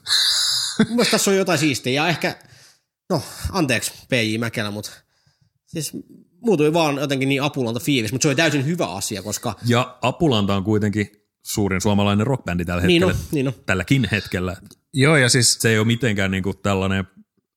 mun 0.79 0.87
mielestä 0.89 1.11
tässä 1.11 1.31
on 1.31 1.37
jotain 1.37 1.59
siistiä 1.59 1.93
ja 1.93 2.07
ehkä, 2.09 2.35
no 3.09 3.21
anteeksi 3.51 3.91
P.J. 4.09 4.37
Mäkelä, 4.37 4.71
mutta 4.71 4.91
siis 5.67 5.91
muutui 6.45 6.73
vaan 6.73 6.95
jotenkin 6.97 7.29
niin 7.29 7.43
apulanta 7.43 7.79
fiilis, 7.79 8.11
mutta 8.11 8.23
se 8.23 8.27
oli 8.29 8.35
täysin 8.35 8.65
hyvä 8.65 8.85
asia, 8.85 9.21
koska 9.23 9.55
Ja 9.65 9.97
Apulanta 10.01 10.55
on 10.55 10.63
kuitenkin 10.63 11.07
suurin 11.43 11.81
suomalainen 11.81 12.27
rockbändi 12.27 12.65
tällä 12.65 12.83
Niin 12.83 13.03
hetkellä. 13.03 13.19
on, 13.23 13.27
niin 13.31 13.47
on. 13.47 13.53
Tälläkin 13.65 14.07
hetkellä. 14.11 14.55
Joo, 14.93 15.15
ja 15.17 15.29
siis 15.29 15.53
Se 15.53 15.69
ei 15.69 15.77
ole 15.79 15.87
mitenkään 15.87 16.31
niinku 16.31 16.53
tällainen 16.53 17.05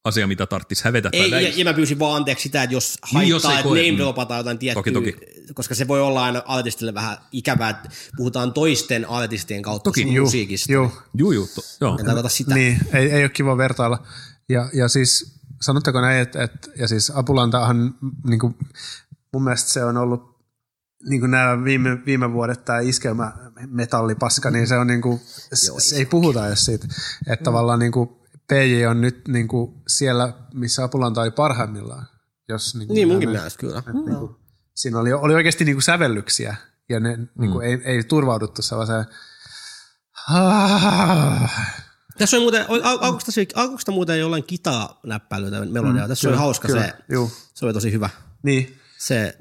asia, 0.05 0.26
mitä 0.26 0.46
tarvitsisi 0.46 0.84
hävetä 0.84 1.11
tai 1.11 1.20
Ei, 1.20 1.30
ja, 1.30 1.52
ja, 1.57 1.64
mä 1.64 1.74
pyysin 1.74 1.98
vaan 1.98 2.16
anteeksi 2.16 2.42
sitä, 2.42 2.62
että 2.62 2.74
jos 2.74 2.98
haittaa, 3.02 3.20
Niin, 3.20 3.30
jos 3.30 3.44
että 3.44 3.68
name 3.68 3.90
mm. 3.90 3.96
dropataan 3.96 4.38
jotain 4.38 4.59
tiettyä, 4.59 4.82
Toki, 4.82 4.92
toki. 4.92 5.16
koska 5.55 5.74
se 5.74 5.88
voi 5.88 6.00
olla 6.00 6.24
aina 6.24 6.42
artistille 6.46 6.94
vähän 6.94 7.16
ikävää, 7.32 7.70
että 7.70 7.88
puhutaan 8.16 8.52
toisten 8.52 9.09
artistien 9.09 9.62
kautta 9.62 9.90
Toki, 9.90 10.14
juu, 10.14 10.24
musiikista. 10.26 10.72
joo, 10.72 10.92
Juu, 11.14 11.32
juu, 11.32 11.48
to, 11.55 11.61
joo. 11.80 11.98
En 11.98 12.30
sitä. 12.30 12.55
niin, 12.55 12.80
ei, 12.92 13.11
ei 13.11 13.22
ole 13.22 13.28
kiva 13.28 13.57
vertailla. 13.57 14.07
Ja, 14.48 14.70
ja 14.72 14.88
siis 14.88 15.40
sanotteko 15.62 16.00
näin, 16.00 16.20
että, 16.20 16.42
että 16.42 16.70
ja 16.76 16.88
siis 16.88 17.12
Apulantahan 17.14 17.94
niin 18.26 18.40
kuin, 18.40 18.57
mun 19.32 19.44
mielestä 19.44 19.70
se 19.70 19.84
on 19.84 19.96
ollut 19.96 20.34
niin 21.09 21.20
kuin 21.20 21.30
nämä 21.30 21.64
viime, 21.64 22.05
viime 22.07 22.32
vuodet 22.32 22.64
tämä 22.64 22.80
iskelmä 22.80 23.32
metallipaska, 23.66 24.50
niin 24.50 24.66
se 24.66 24.76
on 24.76 24.86
niin 24.86 25.02
kuin, 25.02 25.20
Joo, 25.66 25.80
se 25.80 25.96
ei 25.96 26.07
puhuta 26.07 26.46
edes 26.46 26.64
siitä. 26.64 26.86
Että 27.26 27.44
tavallaan 27.44 27.78
niin 27.78 27.92
kuin 27.92 28.11
PJ 28.49 28.86
on 28.90 29.01
nyt 29.01 29.28
niin 29.28 29.49
kuin 29.49 29.82
siellä, 29.88 30.32
missä 30.55 30.84
Apulanta 30.84 31.20
oli 31.20 31.30
parhaimmillaan. 31.30 32.07
Jos, 32.49 32.74
niin, 32.74 32.86
kuin 32.86 32.95
Niin 32.95 33.09
munkin 33.09 33.28
mielestä 33.28 33.61
kyllä. 33.61 33.82
niin 34.07 34.16
kuin, 34.16 34.36
siinä 34.74 34.99
oli, 34.99 35.12
oli 35.12 35.34
oikeasti 35.34 35.64
niin 35.64 35.76
kuin 35.76 35.82
sävellyksiä 35.82 36.57
ja 36.88 37.01
ne 37.01 37.16
mm. 37.16 37.28
niin 37.38 37.51
kuin, 37.51 37.66
ei, 37.66 37.80
ei 37.84 38.03
turvauduttu 38.03 38.62
sellaiseen 38.62 39.07
Tässä 42.18 42.36
oli 42.36 42.45
muuten, 42.45 42.66
alkuista, 43.01 43.32
alkuista 43.55 43.92
muuten 43.92 44.18
jollain 44.18 44.45
kitanäppäilyä 44.45 45.51
tai 45.51 45.66
melodiaa. 45.66 46.09
Tässä 46.09 46.28
oli 46.28 46.36
hauska 46.36 46.68
kyllä, 46.68 46.82
se, 46.82 46.92
Juu. 47.09 47.30
se 47.55 47.64
oli 47.64 47.72
tosi 47.72 47.92
hyvä. 47.92 48.11
Niin. 48.42 48.78
Se, 48.99 49.38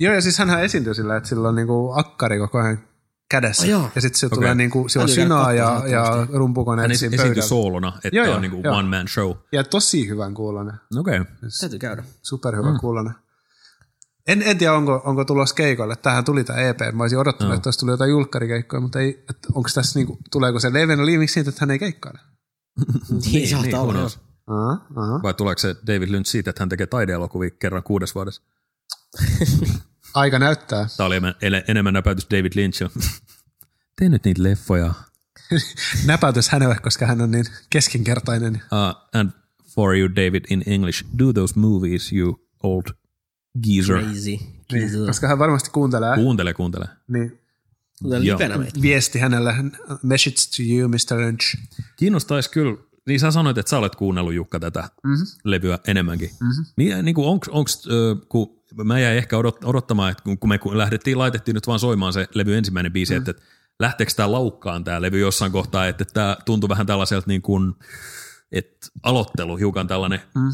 Joo, 0.00 0.14
ja 0.14 0.20
siis 0.20 0.38
hänhän 0.38 0.62
esiintyy 0.62 0.94
sillä, 0.94 1.16
että 1.16 1.28
sillä 1.28 1.48
on 1.48 1.54
niinku 1.54 1.92
akkari 1.96 2.38
koko 2.38 2.58
ajan 2.58 2.88
kädessä. 3.30 3.62
Oh, 3.62 3.68
joo. 3.68 3.90
ja 3.94 4.00
sitten 4.00 4.18
se 4.18 4.26
Okei. 4.26 4.36
tulee 4.36 4.54
niinku, 4.54 4.88
sillä 4.88 5.04
on 5.04 5.44
käy 5.46 5.56
ja, 5.56 5.82
ja 5.86 5.88
jatkuvasti. 5.88 6.32
rumpukone 6.32 6.82
Hän 6.82 6.96
siinä 6.96 7.14
esiintyi 7.14 7.18
pöydällä. 7.28 7.48
soolona, 7.48 7.92
että 8.04 8.16
Joo, 8.16 8.34
on 8.34 8.42
niinku 8.42 8.60
joo. 8.64 8.76
one 8.76 8.98
man 8.98 9.08
show. 9.08 9.32
Ja 9.52 9.64
tosi 9.64 10.08
hyvän 10.08 10.34
kuulonen. 10.34 10.74
Okei. 10.96 11.20
Okay. 11.20 11.34
täytyy 11.60 11.78
käydä. 11.78 12.04
Superhyvän 12.22 12.72
mm. 12.72 12.80
kuulonen. 12.80 13.14
En, 14.26 14.42
en 14.42 14.58
tiedä, 14.58 14.72
onko, 14.72 15.02
onko 15.04 15.24
tulossa 15.24 15.54
keikolle. 15.54 15.96
Tähän 15.96 16.24
tuli 16.24 16.44
tämä 16.44 16.58
EP. 16.58 16.78
Mä 16.92 17.02
olisin 17.02 17.18
odottanut, 17.18 17.50
Joo. 17.50 17.56
että 17.56 17.66
olisi 17.66 17.78
tullut 17.78 17.92
jotain 17.92 18.10
julkkarikeikkoja, 18.10 18.80
mutta 18.80 19.00
ei, 19.00 19.24
että 19.30 19.48
onko 19.54 19.68
tässä 19.74 19.98
niinku, 19.98 20.18
tuleeko 20.30 20.60
se 20.60 20.72
Leven 20.72 21.06
liimiksi 21.06 21.34
siitä, 21.34 21.50
että 21.50 21.62
hän 21.62 21.70
ei 21.70 21.78
keikkaile? 21.78 22.18
Niin, 23.32 23.48
saattaa 23.48 23.82
niin, 23.82 23.96
olla. 23.96 24.10
Aha, 24.46 24.86
aha. 24.96 25.22
Vai 25.22 25.34
tuleeko 25.34 25.58
se 25.58 25.76
David 25.86 26.10
Lynch 26.10 26.30
siitä, 26.30 26.50
että 26.50 26.62
hän 26.62 26.68
tekee 26.68 26.86
taideelokuvia 26.86 27.50
kerran 27.50 27.82
kuudes 27.82 28.14
vuodessa? 28.14 28.42
Aika 30.14 30.38
näyttää. 30.38 30.86
Tämä 30.96 31.06
oli 31.06 31.16
enemmän- 31.68 31.94
näpäytys 31.94 32.26
David 32.30 32.52
Lynch. 32.54 32.82
Tee 33.98 34.08
nyt 34.08 34.24
niitä 34.24 34.42
leffoja. 34.42 34.94
Näpäytys 36.06 36.48
hänelle, 36.48 36.76
koska 36.82 37.06
hän 37.06 37.20
on 37.20 37.30
niin 37.30 37.44
keskinkertainen. 37.70 38.54
Uh, 38.54 39.20
and 39.20 39.30
for 39.74 39.96
you, 39.96 40.08
David, 40.08 40.44
in 40.50 40.62
English, 40.66 41.04
do 41.18 41.32
those 41.32 41.60
movies, 41.60 42.12
you 42.12 42.46
old 42.62 42.82
geezer. 43.66 44.02
Crazy. 44.02 44.38
Niin, 44.72 45.06
koska 45.06 45.28
hän 45.28 45.38
varmasti 45.38 45.70
kuuntelee. 45.70 46.14
Kuuntele, 46.14 46.54
kuuntele. 46.54 46.86
Niin. 47.08 47.40
Joo. 48.22 48.38
Viesti 48.82 49.18
hänelle. 49.18 49.54
Message 50.02 50.36
to 50.56 50.62
you, 50.78 50.88
Mr. 50.88 51.18
Lynch. 51.20 51.56
Kiinnostaisi 51.96 52.50
kyllä, 52.50 52.76
niin 53.06 53.20
sä 53.20 53.30
sanoit, 53.30 53.58
että 53.58 53.70
sä 53.70 53.78
olet 53.78 53.94
kuunnellut 53.94 54.34
Jukka 54.34 54.60
tätä 54.60 54.80
mm-hmm. 54.80 55.26
levyä 55.44 55.78
enemmänkin. 55.86 56.30
Mm-hmm. 56.40 56.64
Niin, 56.76 57.04
niin 57.04 57.14
kuin 57.14 57.28
onks, 57.28 57.48
onks, 57.48 57.86
ö, 57.86 58.16
kun 58.28 58.62
mä 58.84 59.00
jäin 59.00 59.18
ehkä 59.18 59.38
odot, 59.38 59.64
odottamaan, 59.64 60.10
että 60.10 60.24
kun, 60.24 60.38
kun 60.38 60.48
me 60.48 60.58
kun 60.58 60.78
lähdettiin, 60.78 61.18
laitettiin 61.18 61.54
nyt 61.54 61.66
vaan 61.66 61.78
soimaan 61.78 62.12
se 62.12 62.28
levy 62.34 62.56
ensimmäinen 62.56 62.92
biisi, 62.92 63.14
mm. 63.14 63.18
että, 63.18 63.30
että 63.30 63.42
lähteekö 63.80 64.12
tämä 64.16 64.32
laukkaan 64.32 64.84
tämä 64.84 65.02
levy 65.02 65.18
jossain 65.18 65.52
kohtaa, 65.52 65.86
että, 65.86 66.02
että 66.02 66.14
tämä 66.14 66.36
tuntui 66.44 66.68
vähän 66.68 66.86
tällaiselta 66.86 67.26
niin 67.28 67.42
kuin, 67.42 67.74
että 68.52 68.86
aloittelu, 69.02 69.56
hiukan 69.56 69.86
tällainen 69.86 70.20
mm. 70.34 70.50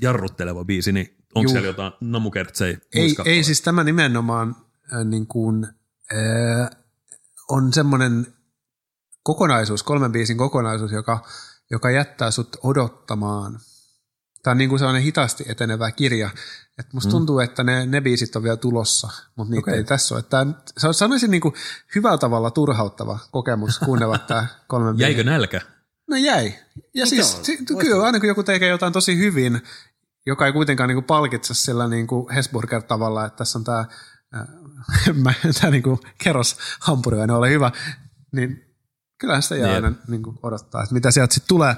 jarrutteleva 0.00 0.64
biisi, 0.64 0.92
niin 0.92 1.16
onko 1.34 1.50
siellä 1.50 1.66
jotain 1.66 1.92
namukertsejä? 2.00 2.78
Ei, 2.94 3.16
ei 3.24 3.44
siis 3.44 3.62
tämä 3.62 3.84
nimenomaan, 3.84 4.56
äh, 4.92 5.04
niin 5.04 5.26
kuin, 5.26 5.66
äh, 6.12 6.70
on 7.48 7.72
semmoinen 7.72 8.26
kokonaisuus, 9.22 9.82
kolmen 9.82 10.12
biisin 10.12 10.38
kokonaisuus, 10.38 10.92
joka, 10.92 11.24
joka 11.70 11.90
jättää 11.90 12.30
sut 12.30 12.56
odottamaan. 12.62 13.58
Tämä 14.42 14.52
on 14.52 14.58
niin 14.58 14.68
kuin 14.68 14.78
sellainen 14.78 15.02
hitaasti 15.02 15.44
etenevä 15.48 15.90
kirja. 15.90 16.30
Et 16.78 16.92
musta 16.92 17.08
mm. 17.08 17.12
tuntuu, 17.12 17.38
että 17.38 17.64
ne, 17.64 17.86
ne 17.86 18.00
biisit 18.00 18.36
on 18.36 18.42
vielä 18.42 18.56
tulossa, 18.56 19.08
mutta 19.36 19.50
niitä 19.50 19.70
okay. 19.70 19.74
ei 19.74 19.84
tässä 19.84 20.14
ole. 20.14 20.24
On 20.84 20.94
sanoisin 20.94 21.30
niin 21.30 21.40
kuin 21.40 21.54
hyvällä 21.94 22.18
tavalla 22.18 22.50
turhauttava 22.50 23.18
kokemus 23.30 23.78
kuunnella 23.84 24.18
tämä 24.18 24.46
kolmen 24.66 24.98
Jäikö 24.98 25.24
nälkä? 25.24 25.60
No 26.10 26.16
jäi. 26.16 26.54
Ja 26.94 27.04
No 27.04 27.06
siis 27.06 27.38
si, 27.42 27.58
kyllä 27.80 28.04
aina 28.04 28.20
kun 28.20 28.28
joku 28.28 28.42
tekee 28.42 28.68
jotain 28.68 28.92
tosi 28.92 29.18
hyvin, 29.18 29.62
joka 30.26 30.46
ei 30.46 30.52
kuitenkaan 30.52 30.88
niin 30.88 30.96
kuin 30.96 31.04
palkitse 31.04 31.54
sillä 31.54 31.88
niin 31.88 32.06
kuin 32.06 32.34
Hesburger-tavalla, 32.34 33.24
että 33.24 33.36
tässä 33.36 33.58
on 33.58 33.64
tämä, 33.64 33.84
tämä 35.60 35.70
niin 35.70 35.82
kuin 35.82 35.98
kerros 36.18 36.58
hampuri 36.80 37.20
aina 37.20 37.36
ole 37.36 37.50
hyvä, 37.50 37.72
niin 38.32 38.65
kyllähän 39.18 39.42
sitä 39.42 39.56
jää 39.56 39.74
Jep. 39.74 39.84
aina 39.84 39.96
niin 40.08 40.22
kuin 40.22 40.38
odottaa, 40.42 40.82
että 40.82 40.94
mitä 40.94 41.10
sieltä 41.10 41.34
sitten 41.34 41.48
tulee. 41.48 41.76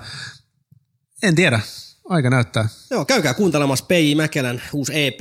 En 1.22 1.34
tiedä, 1.34 1.60
aika 2.08 2.30
näyttää. 2.30 2.68
Joo, 2.90 3.04
käykää 3.04 3.34
kuuntelemassa 3.34 3.84
P.I. 3.88 4.14
Mäkelän 4.14 4.62
uusi 4.72 4.92
EP, 4.94 5.20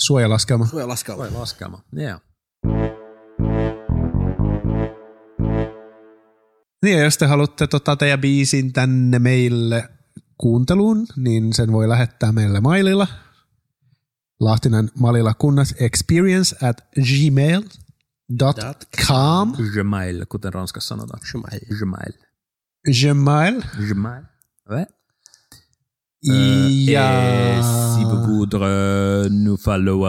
Suojalaskelma. 0.00 0.66
Suojalaskelma. 0.66 1.26
Laskelma. 1.38 1.82
Yeah. 1.98 2.20
Niin, 6.82 6.98
ja 6.98 7.04
jos 7.04 7.18
te 7.18 7.26
haluatte 7.26 7.66
tota, 7.66 7.96
teidän 7.96 8.20
biisin 8.20 8.72
tänne 8.72 9.18
meille 9.18 9.88
kuunteluun, 10.38 11.06
niin 11.16 11.52
sen 11.52 11.72
voi 11.72 11.88
lähettää 11.88 12.32
meille 12.32 12.60
maililla. 12.60 13.06
Lahtinen 14.40 14.90
malilla 14.98 15.34
kunnas 15.34 15.74
experience 15.80 16.66
at 16.68 16.76
gmail.com. 18.30 19.54
Gmail, 19.74 20.26
kuten 20.26 20.52
Ranskassa 20.52 20.86
sanotaan. 20.94 21.20
Gmail. 21.20 21.60
Gmail. 21.78 22.14
Gmail. 22.84 23.62
Gmail. 23.88 24.22
Ouais. 24.68 24.86
Ja 26.22 27.56
Et 27.56 27.62
si 27.62 28.04
vous 28.04 28.22
voudrez 28.26 29.28
nous 29.30 29.56
follow 29.56 30.04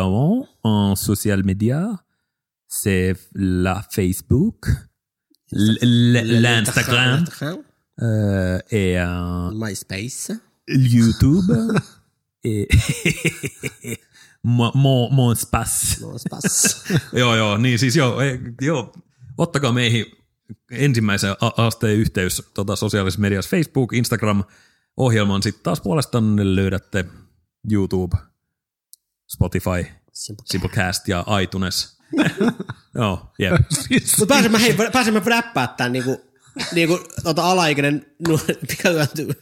en 0.63 0.95
social 0.95 1.43
media, 1.43 2.03
c'est 2.67 3.15
la 3.34 3.82
Facebook, 3.89 4.67
l'Instagram 5.51 7.24
Instagram. 7.24 7.57
euh, 8.01 8.59
et 8.69 8.99
euh, 8.99 9.51
MySpace. 9.53 10.32
YouTube 10.67 11.49
et 12.43 12.67
mon, 14.43 14.71
mon, 14.75 15.13
mon 15.13 15.35
space. 15.35 16.01
No, 16.01 16.17
spas. 16.17 16.83
joo, 17.13 17.35
joo, 17.35 17.57
niin 17.57 17.79
siis 17.79 17.95
joo, 17.95 18.21
ei, 18.21 18.39
joo. 18.61 18.93
ottakaa 19.37 19.71
meihin 19.71 20.05
ensimmäisen 20.71 21.35
asteen 21.57 21.97
yhteys 21.97 22.51
tota, 22.53 22.75
sosiaalisessa 22.75 23.21
mediassa 23.21 23.49
Facebook, 23.49 23.93
Instagram, 23.93 24.43
ohjelman 24.97 25.43
sitten 25.43 25.63
taas 25.63 25.81
puolestaan 25.81 26.55
löydätte 26.55 27.05
YouTube, 27.71 28.17
Spotify, 29.27 29.85
Simple. 30.13 30.45
Simplecast 30.45 31.07
ja 31.07 31.25
iTunes. 31.41 31.97
joo, 32.95 33.33
jep. 33.39 33.53
Mutta 34.19 34.33
pääsemme, 34.33 34.61
hei, 34.61 34.75
pääsemme 34.91 35.21
räppää 35.25 35.67
tämän 35.67 35.91
niinku, 35.91 36.30
niinku 36.72 36.99
tota 37.24 37.43
alaikäinen 37.43 38.06
nuori 38.28 38.56
pikalyönty. 38.68 39.28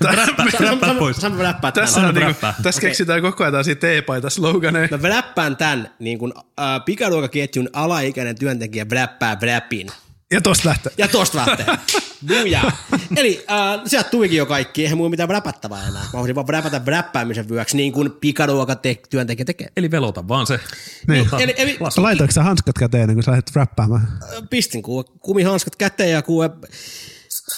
Räppää, 0.00 0.46
räppää 0.60 0.94
pois. 0.94 1.16
Saamme 1.16 1.42
räppää 1.42 1.72
tämän. 1.72 1.88
tässä, 1.88 2.00
on 2.00 2.14
niinku, 2.14 2.28
räppää. 2.28 2.54
tässä 2.62 2.80
keksitään 2.80 3.22
koko 3.22 3.44
ajan 3.44 3.52
tällaisia 3.52 3.76
teepaita 3.76 4.30
sloganeja. 4.30 4.98
Mä 5.02 5.08
räppään 5.08 5.56
tämän 5.56 5.90
niin 5.98 6.18
kuin, 6.18 6.32
äh, 6.36 6.84
pikaruokaketjun 6.84 7.68
alaikäinen 7.72 8.38
työntekijä 8.38 8.86
räppää 8.92 9.36
räpin. 9.42 9.90
Ja 10.32 10.40
tosta 10.40 10.68
lähtee. 10.68 10.92
Ja 10.98 11.08
tosta 11.08 11.38
lähtee. 11.38 11.66
Bujaa. 12.28 12.72
Eli 13.16 13.44
äh, 13.50 13.80
sieltä 13.86 14.10
tuikin 14.10 14.38
jo 14.38 14.46
kaikki, 14.46 14.82
eihän 14.82 14.98
mulla 14.98 15.10
mitään 15.10 15.28
räpättävää 15.28 15.88
enää. 15.88 16.02
Mä 16.02 16.18
voisin 16.18 16.34
vaan 16.34 16.48
räpätä 16.48 16.80
räppäämisen 16.86 17.48
vyöksi, 17.48 17.76
niin 17.76 17.92
kuin 17.92 18.12
pikaruokatyöntekijä 18.20 19.44
tekee. 19.44 19.68
Eli 19.76 19.90
velota 19.90 20.28
vaan 20.28 20.46
se. 20.46 20.60
Niin. 21.08 21.24
Tota, 21.24 21.42
Eli, 21.42 21.54
eli 21.56 21.78
Laitoiko 21.96 22.32
sä 22.32 22.42
hanskat 22.42 22.78
käteen 22.78 23.02
ennen 23.02 23.16
kuin 23.16 23.24
sä 23.24 23.30
lähdet 23.30 23.50
räppäämään? 23.54 24.18
äh, 24.22 24.42
pistin 24.50 24.82
kuule 24.82 25.04
kumihanskat 25.20 25.76
käteen 25.76 26.10
ja 26.10 26.22
kuule 26.22 26.50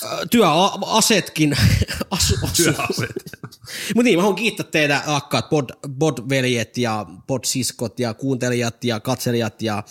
äh, 0.04 0.10
työasetkin 0.30 1.56
asu, 2.10 2.34
asu. 2.42 2.62
Työaset. 2.62 3.10
Mutta 3.94 4.04
niin, 4.04 4.18
mä 4.18 4.22
haluan 4.22 4.36
kiittää 4.36 4.66
teitä 4.70 5.02
rakkaat 5.06 5.48
pod, 5.50 5.68
podveljet 5.98 6.78
ja 6.78 7.06
podsiskot 7.26 8.00
ja 8.00 8.14
kuuntelijat 8.14 8.84
ja 8.84 9.00
katselijat 9.00 9.62
ja 9.62 9.82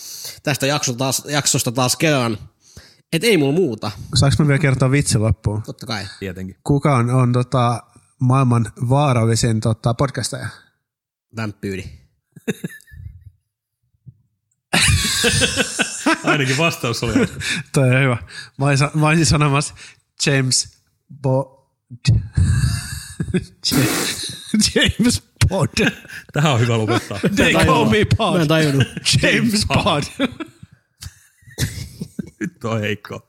tästä 0.44 0.68
jaksosta 0.68 0.98
taas, 0.98 1.24
jaksosta 1.30 1.72
taas 1.72 1.96
kerran. 1.96 2.38
Et 3.14 3.24
ei 3.24 3.38
mulla 3.38 3.54
muuta, 3.54 3.92
Saanko 4.16 4.44
mä 4.44 4.48
vielä 4.48 4.60
kertoa 4.60 4.92
vitsi 4.92 5.18
loppuun? 5.18 5.64
totta 5.64 5.86
kai. 5.86 6.06
Tietenkin. 6.20 6.56
Kuka 6.64 6.96
on, 6.96 7.10
on 7.10 7.34
tota, 7.34 7.84
maailman 8.20 8.72
vaarallisin 8.90 9.60
tota, 9.60 9.94
podcastaja? 9.94 10.48
Vämpyydi. 11.36 11.84
Ainakin 16.24 16.58
vastaus 16.58 17.04
oli. 17.04 17.14
Toi 17.74 17.90
on 17.96 18.02
hyvä. 18.02 18.18
Mä 18.58 18.66
olisin, 18.66 18.90
mä 18.94 19.08
olisin 19.08 19.26
sanomassa 19.26 19.74
James 20.26 20.78
Bo... 21.22 21.70
James 24.76 25.24
Pod. 25.50 25.68
Tähän 26.34 26.54
on 26.54 26.60
hyvä 26.60 26.78
lopettaa. 26.78 27.20
They 27.36 27.54
call 27.54 27.90
me 27.90 27.98
Mä 28.36 28.42
en 28.42 28.48
tajunnut. 28.48 28.88
James 29.24 29.66
Pod. 29.66 30.04
Nyt 32.48 32.64
on 32.64 32.80
heikko. 32.80 33.28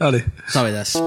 Oli. 0.00 0.24
Savi 0.52 0.72
tässä. 0.72 0.98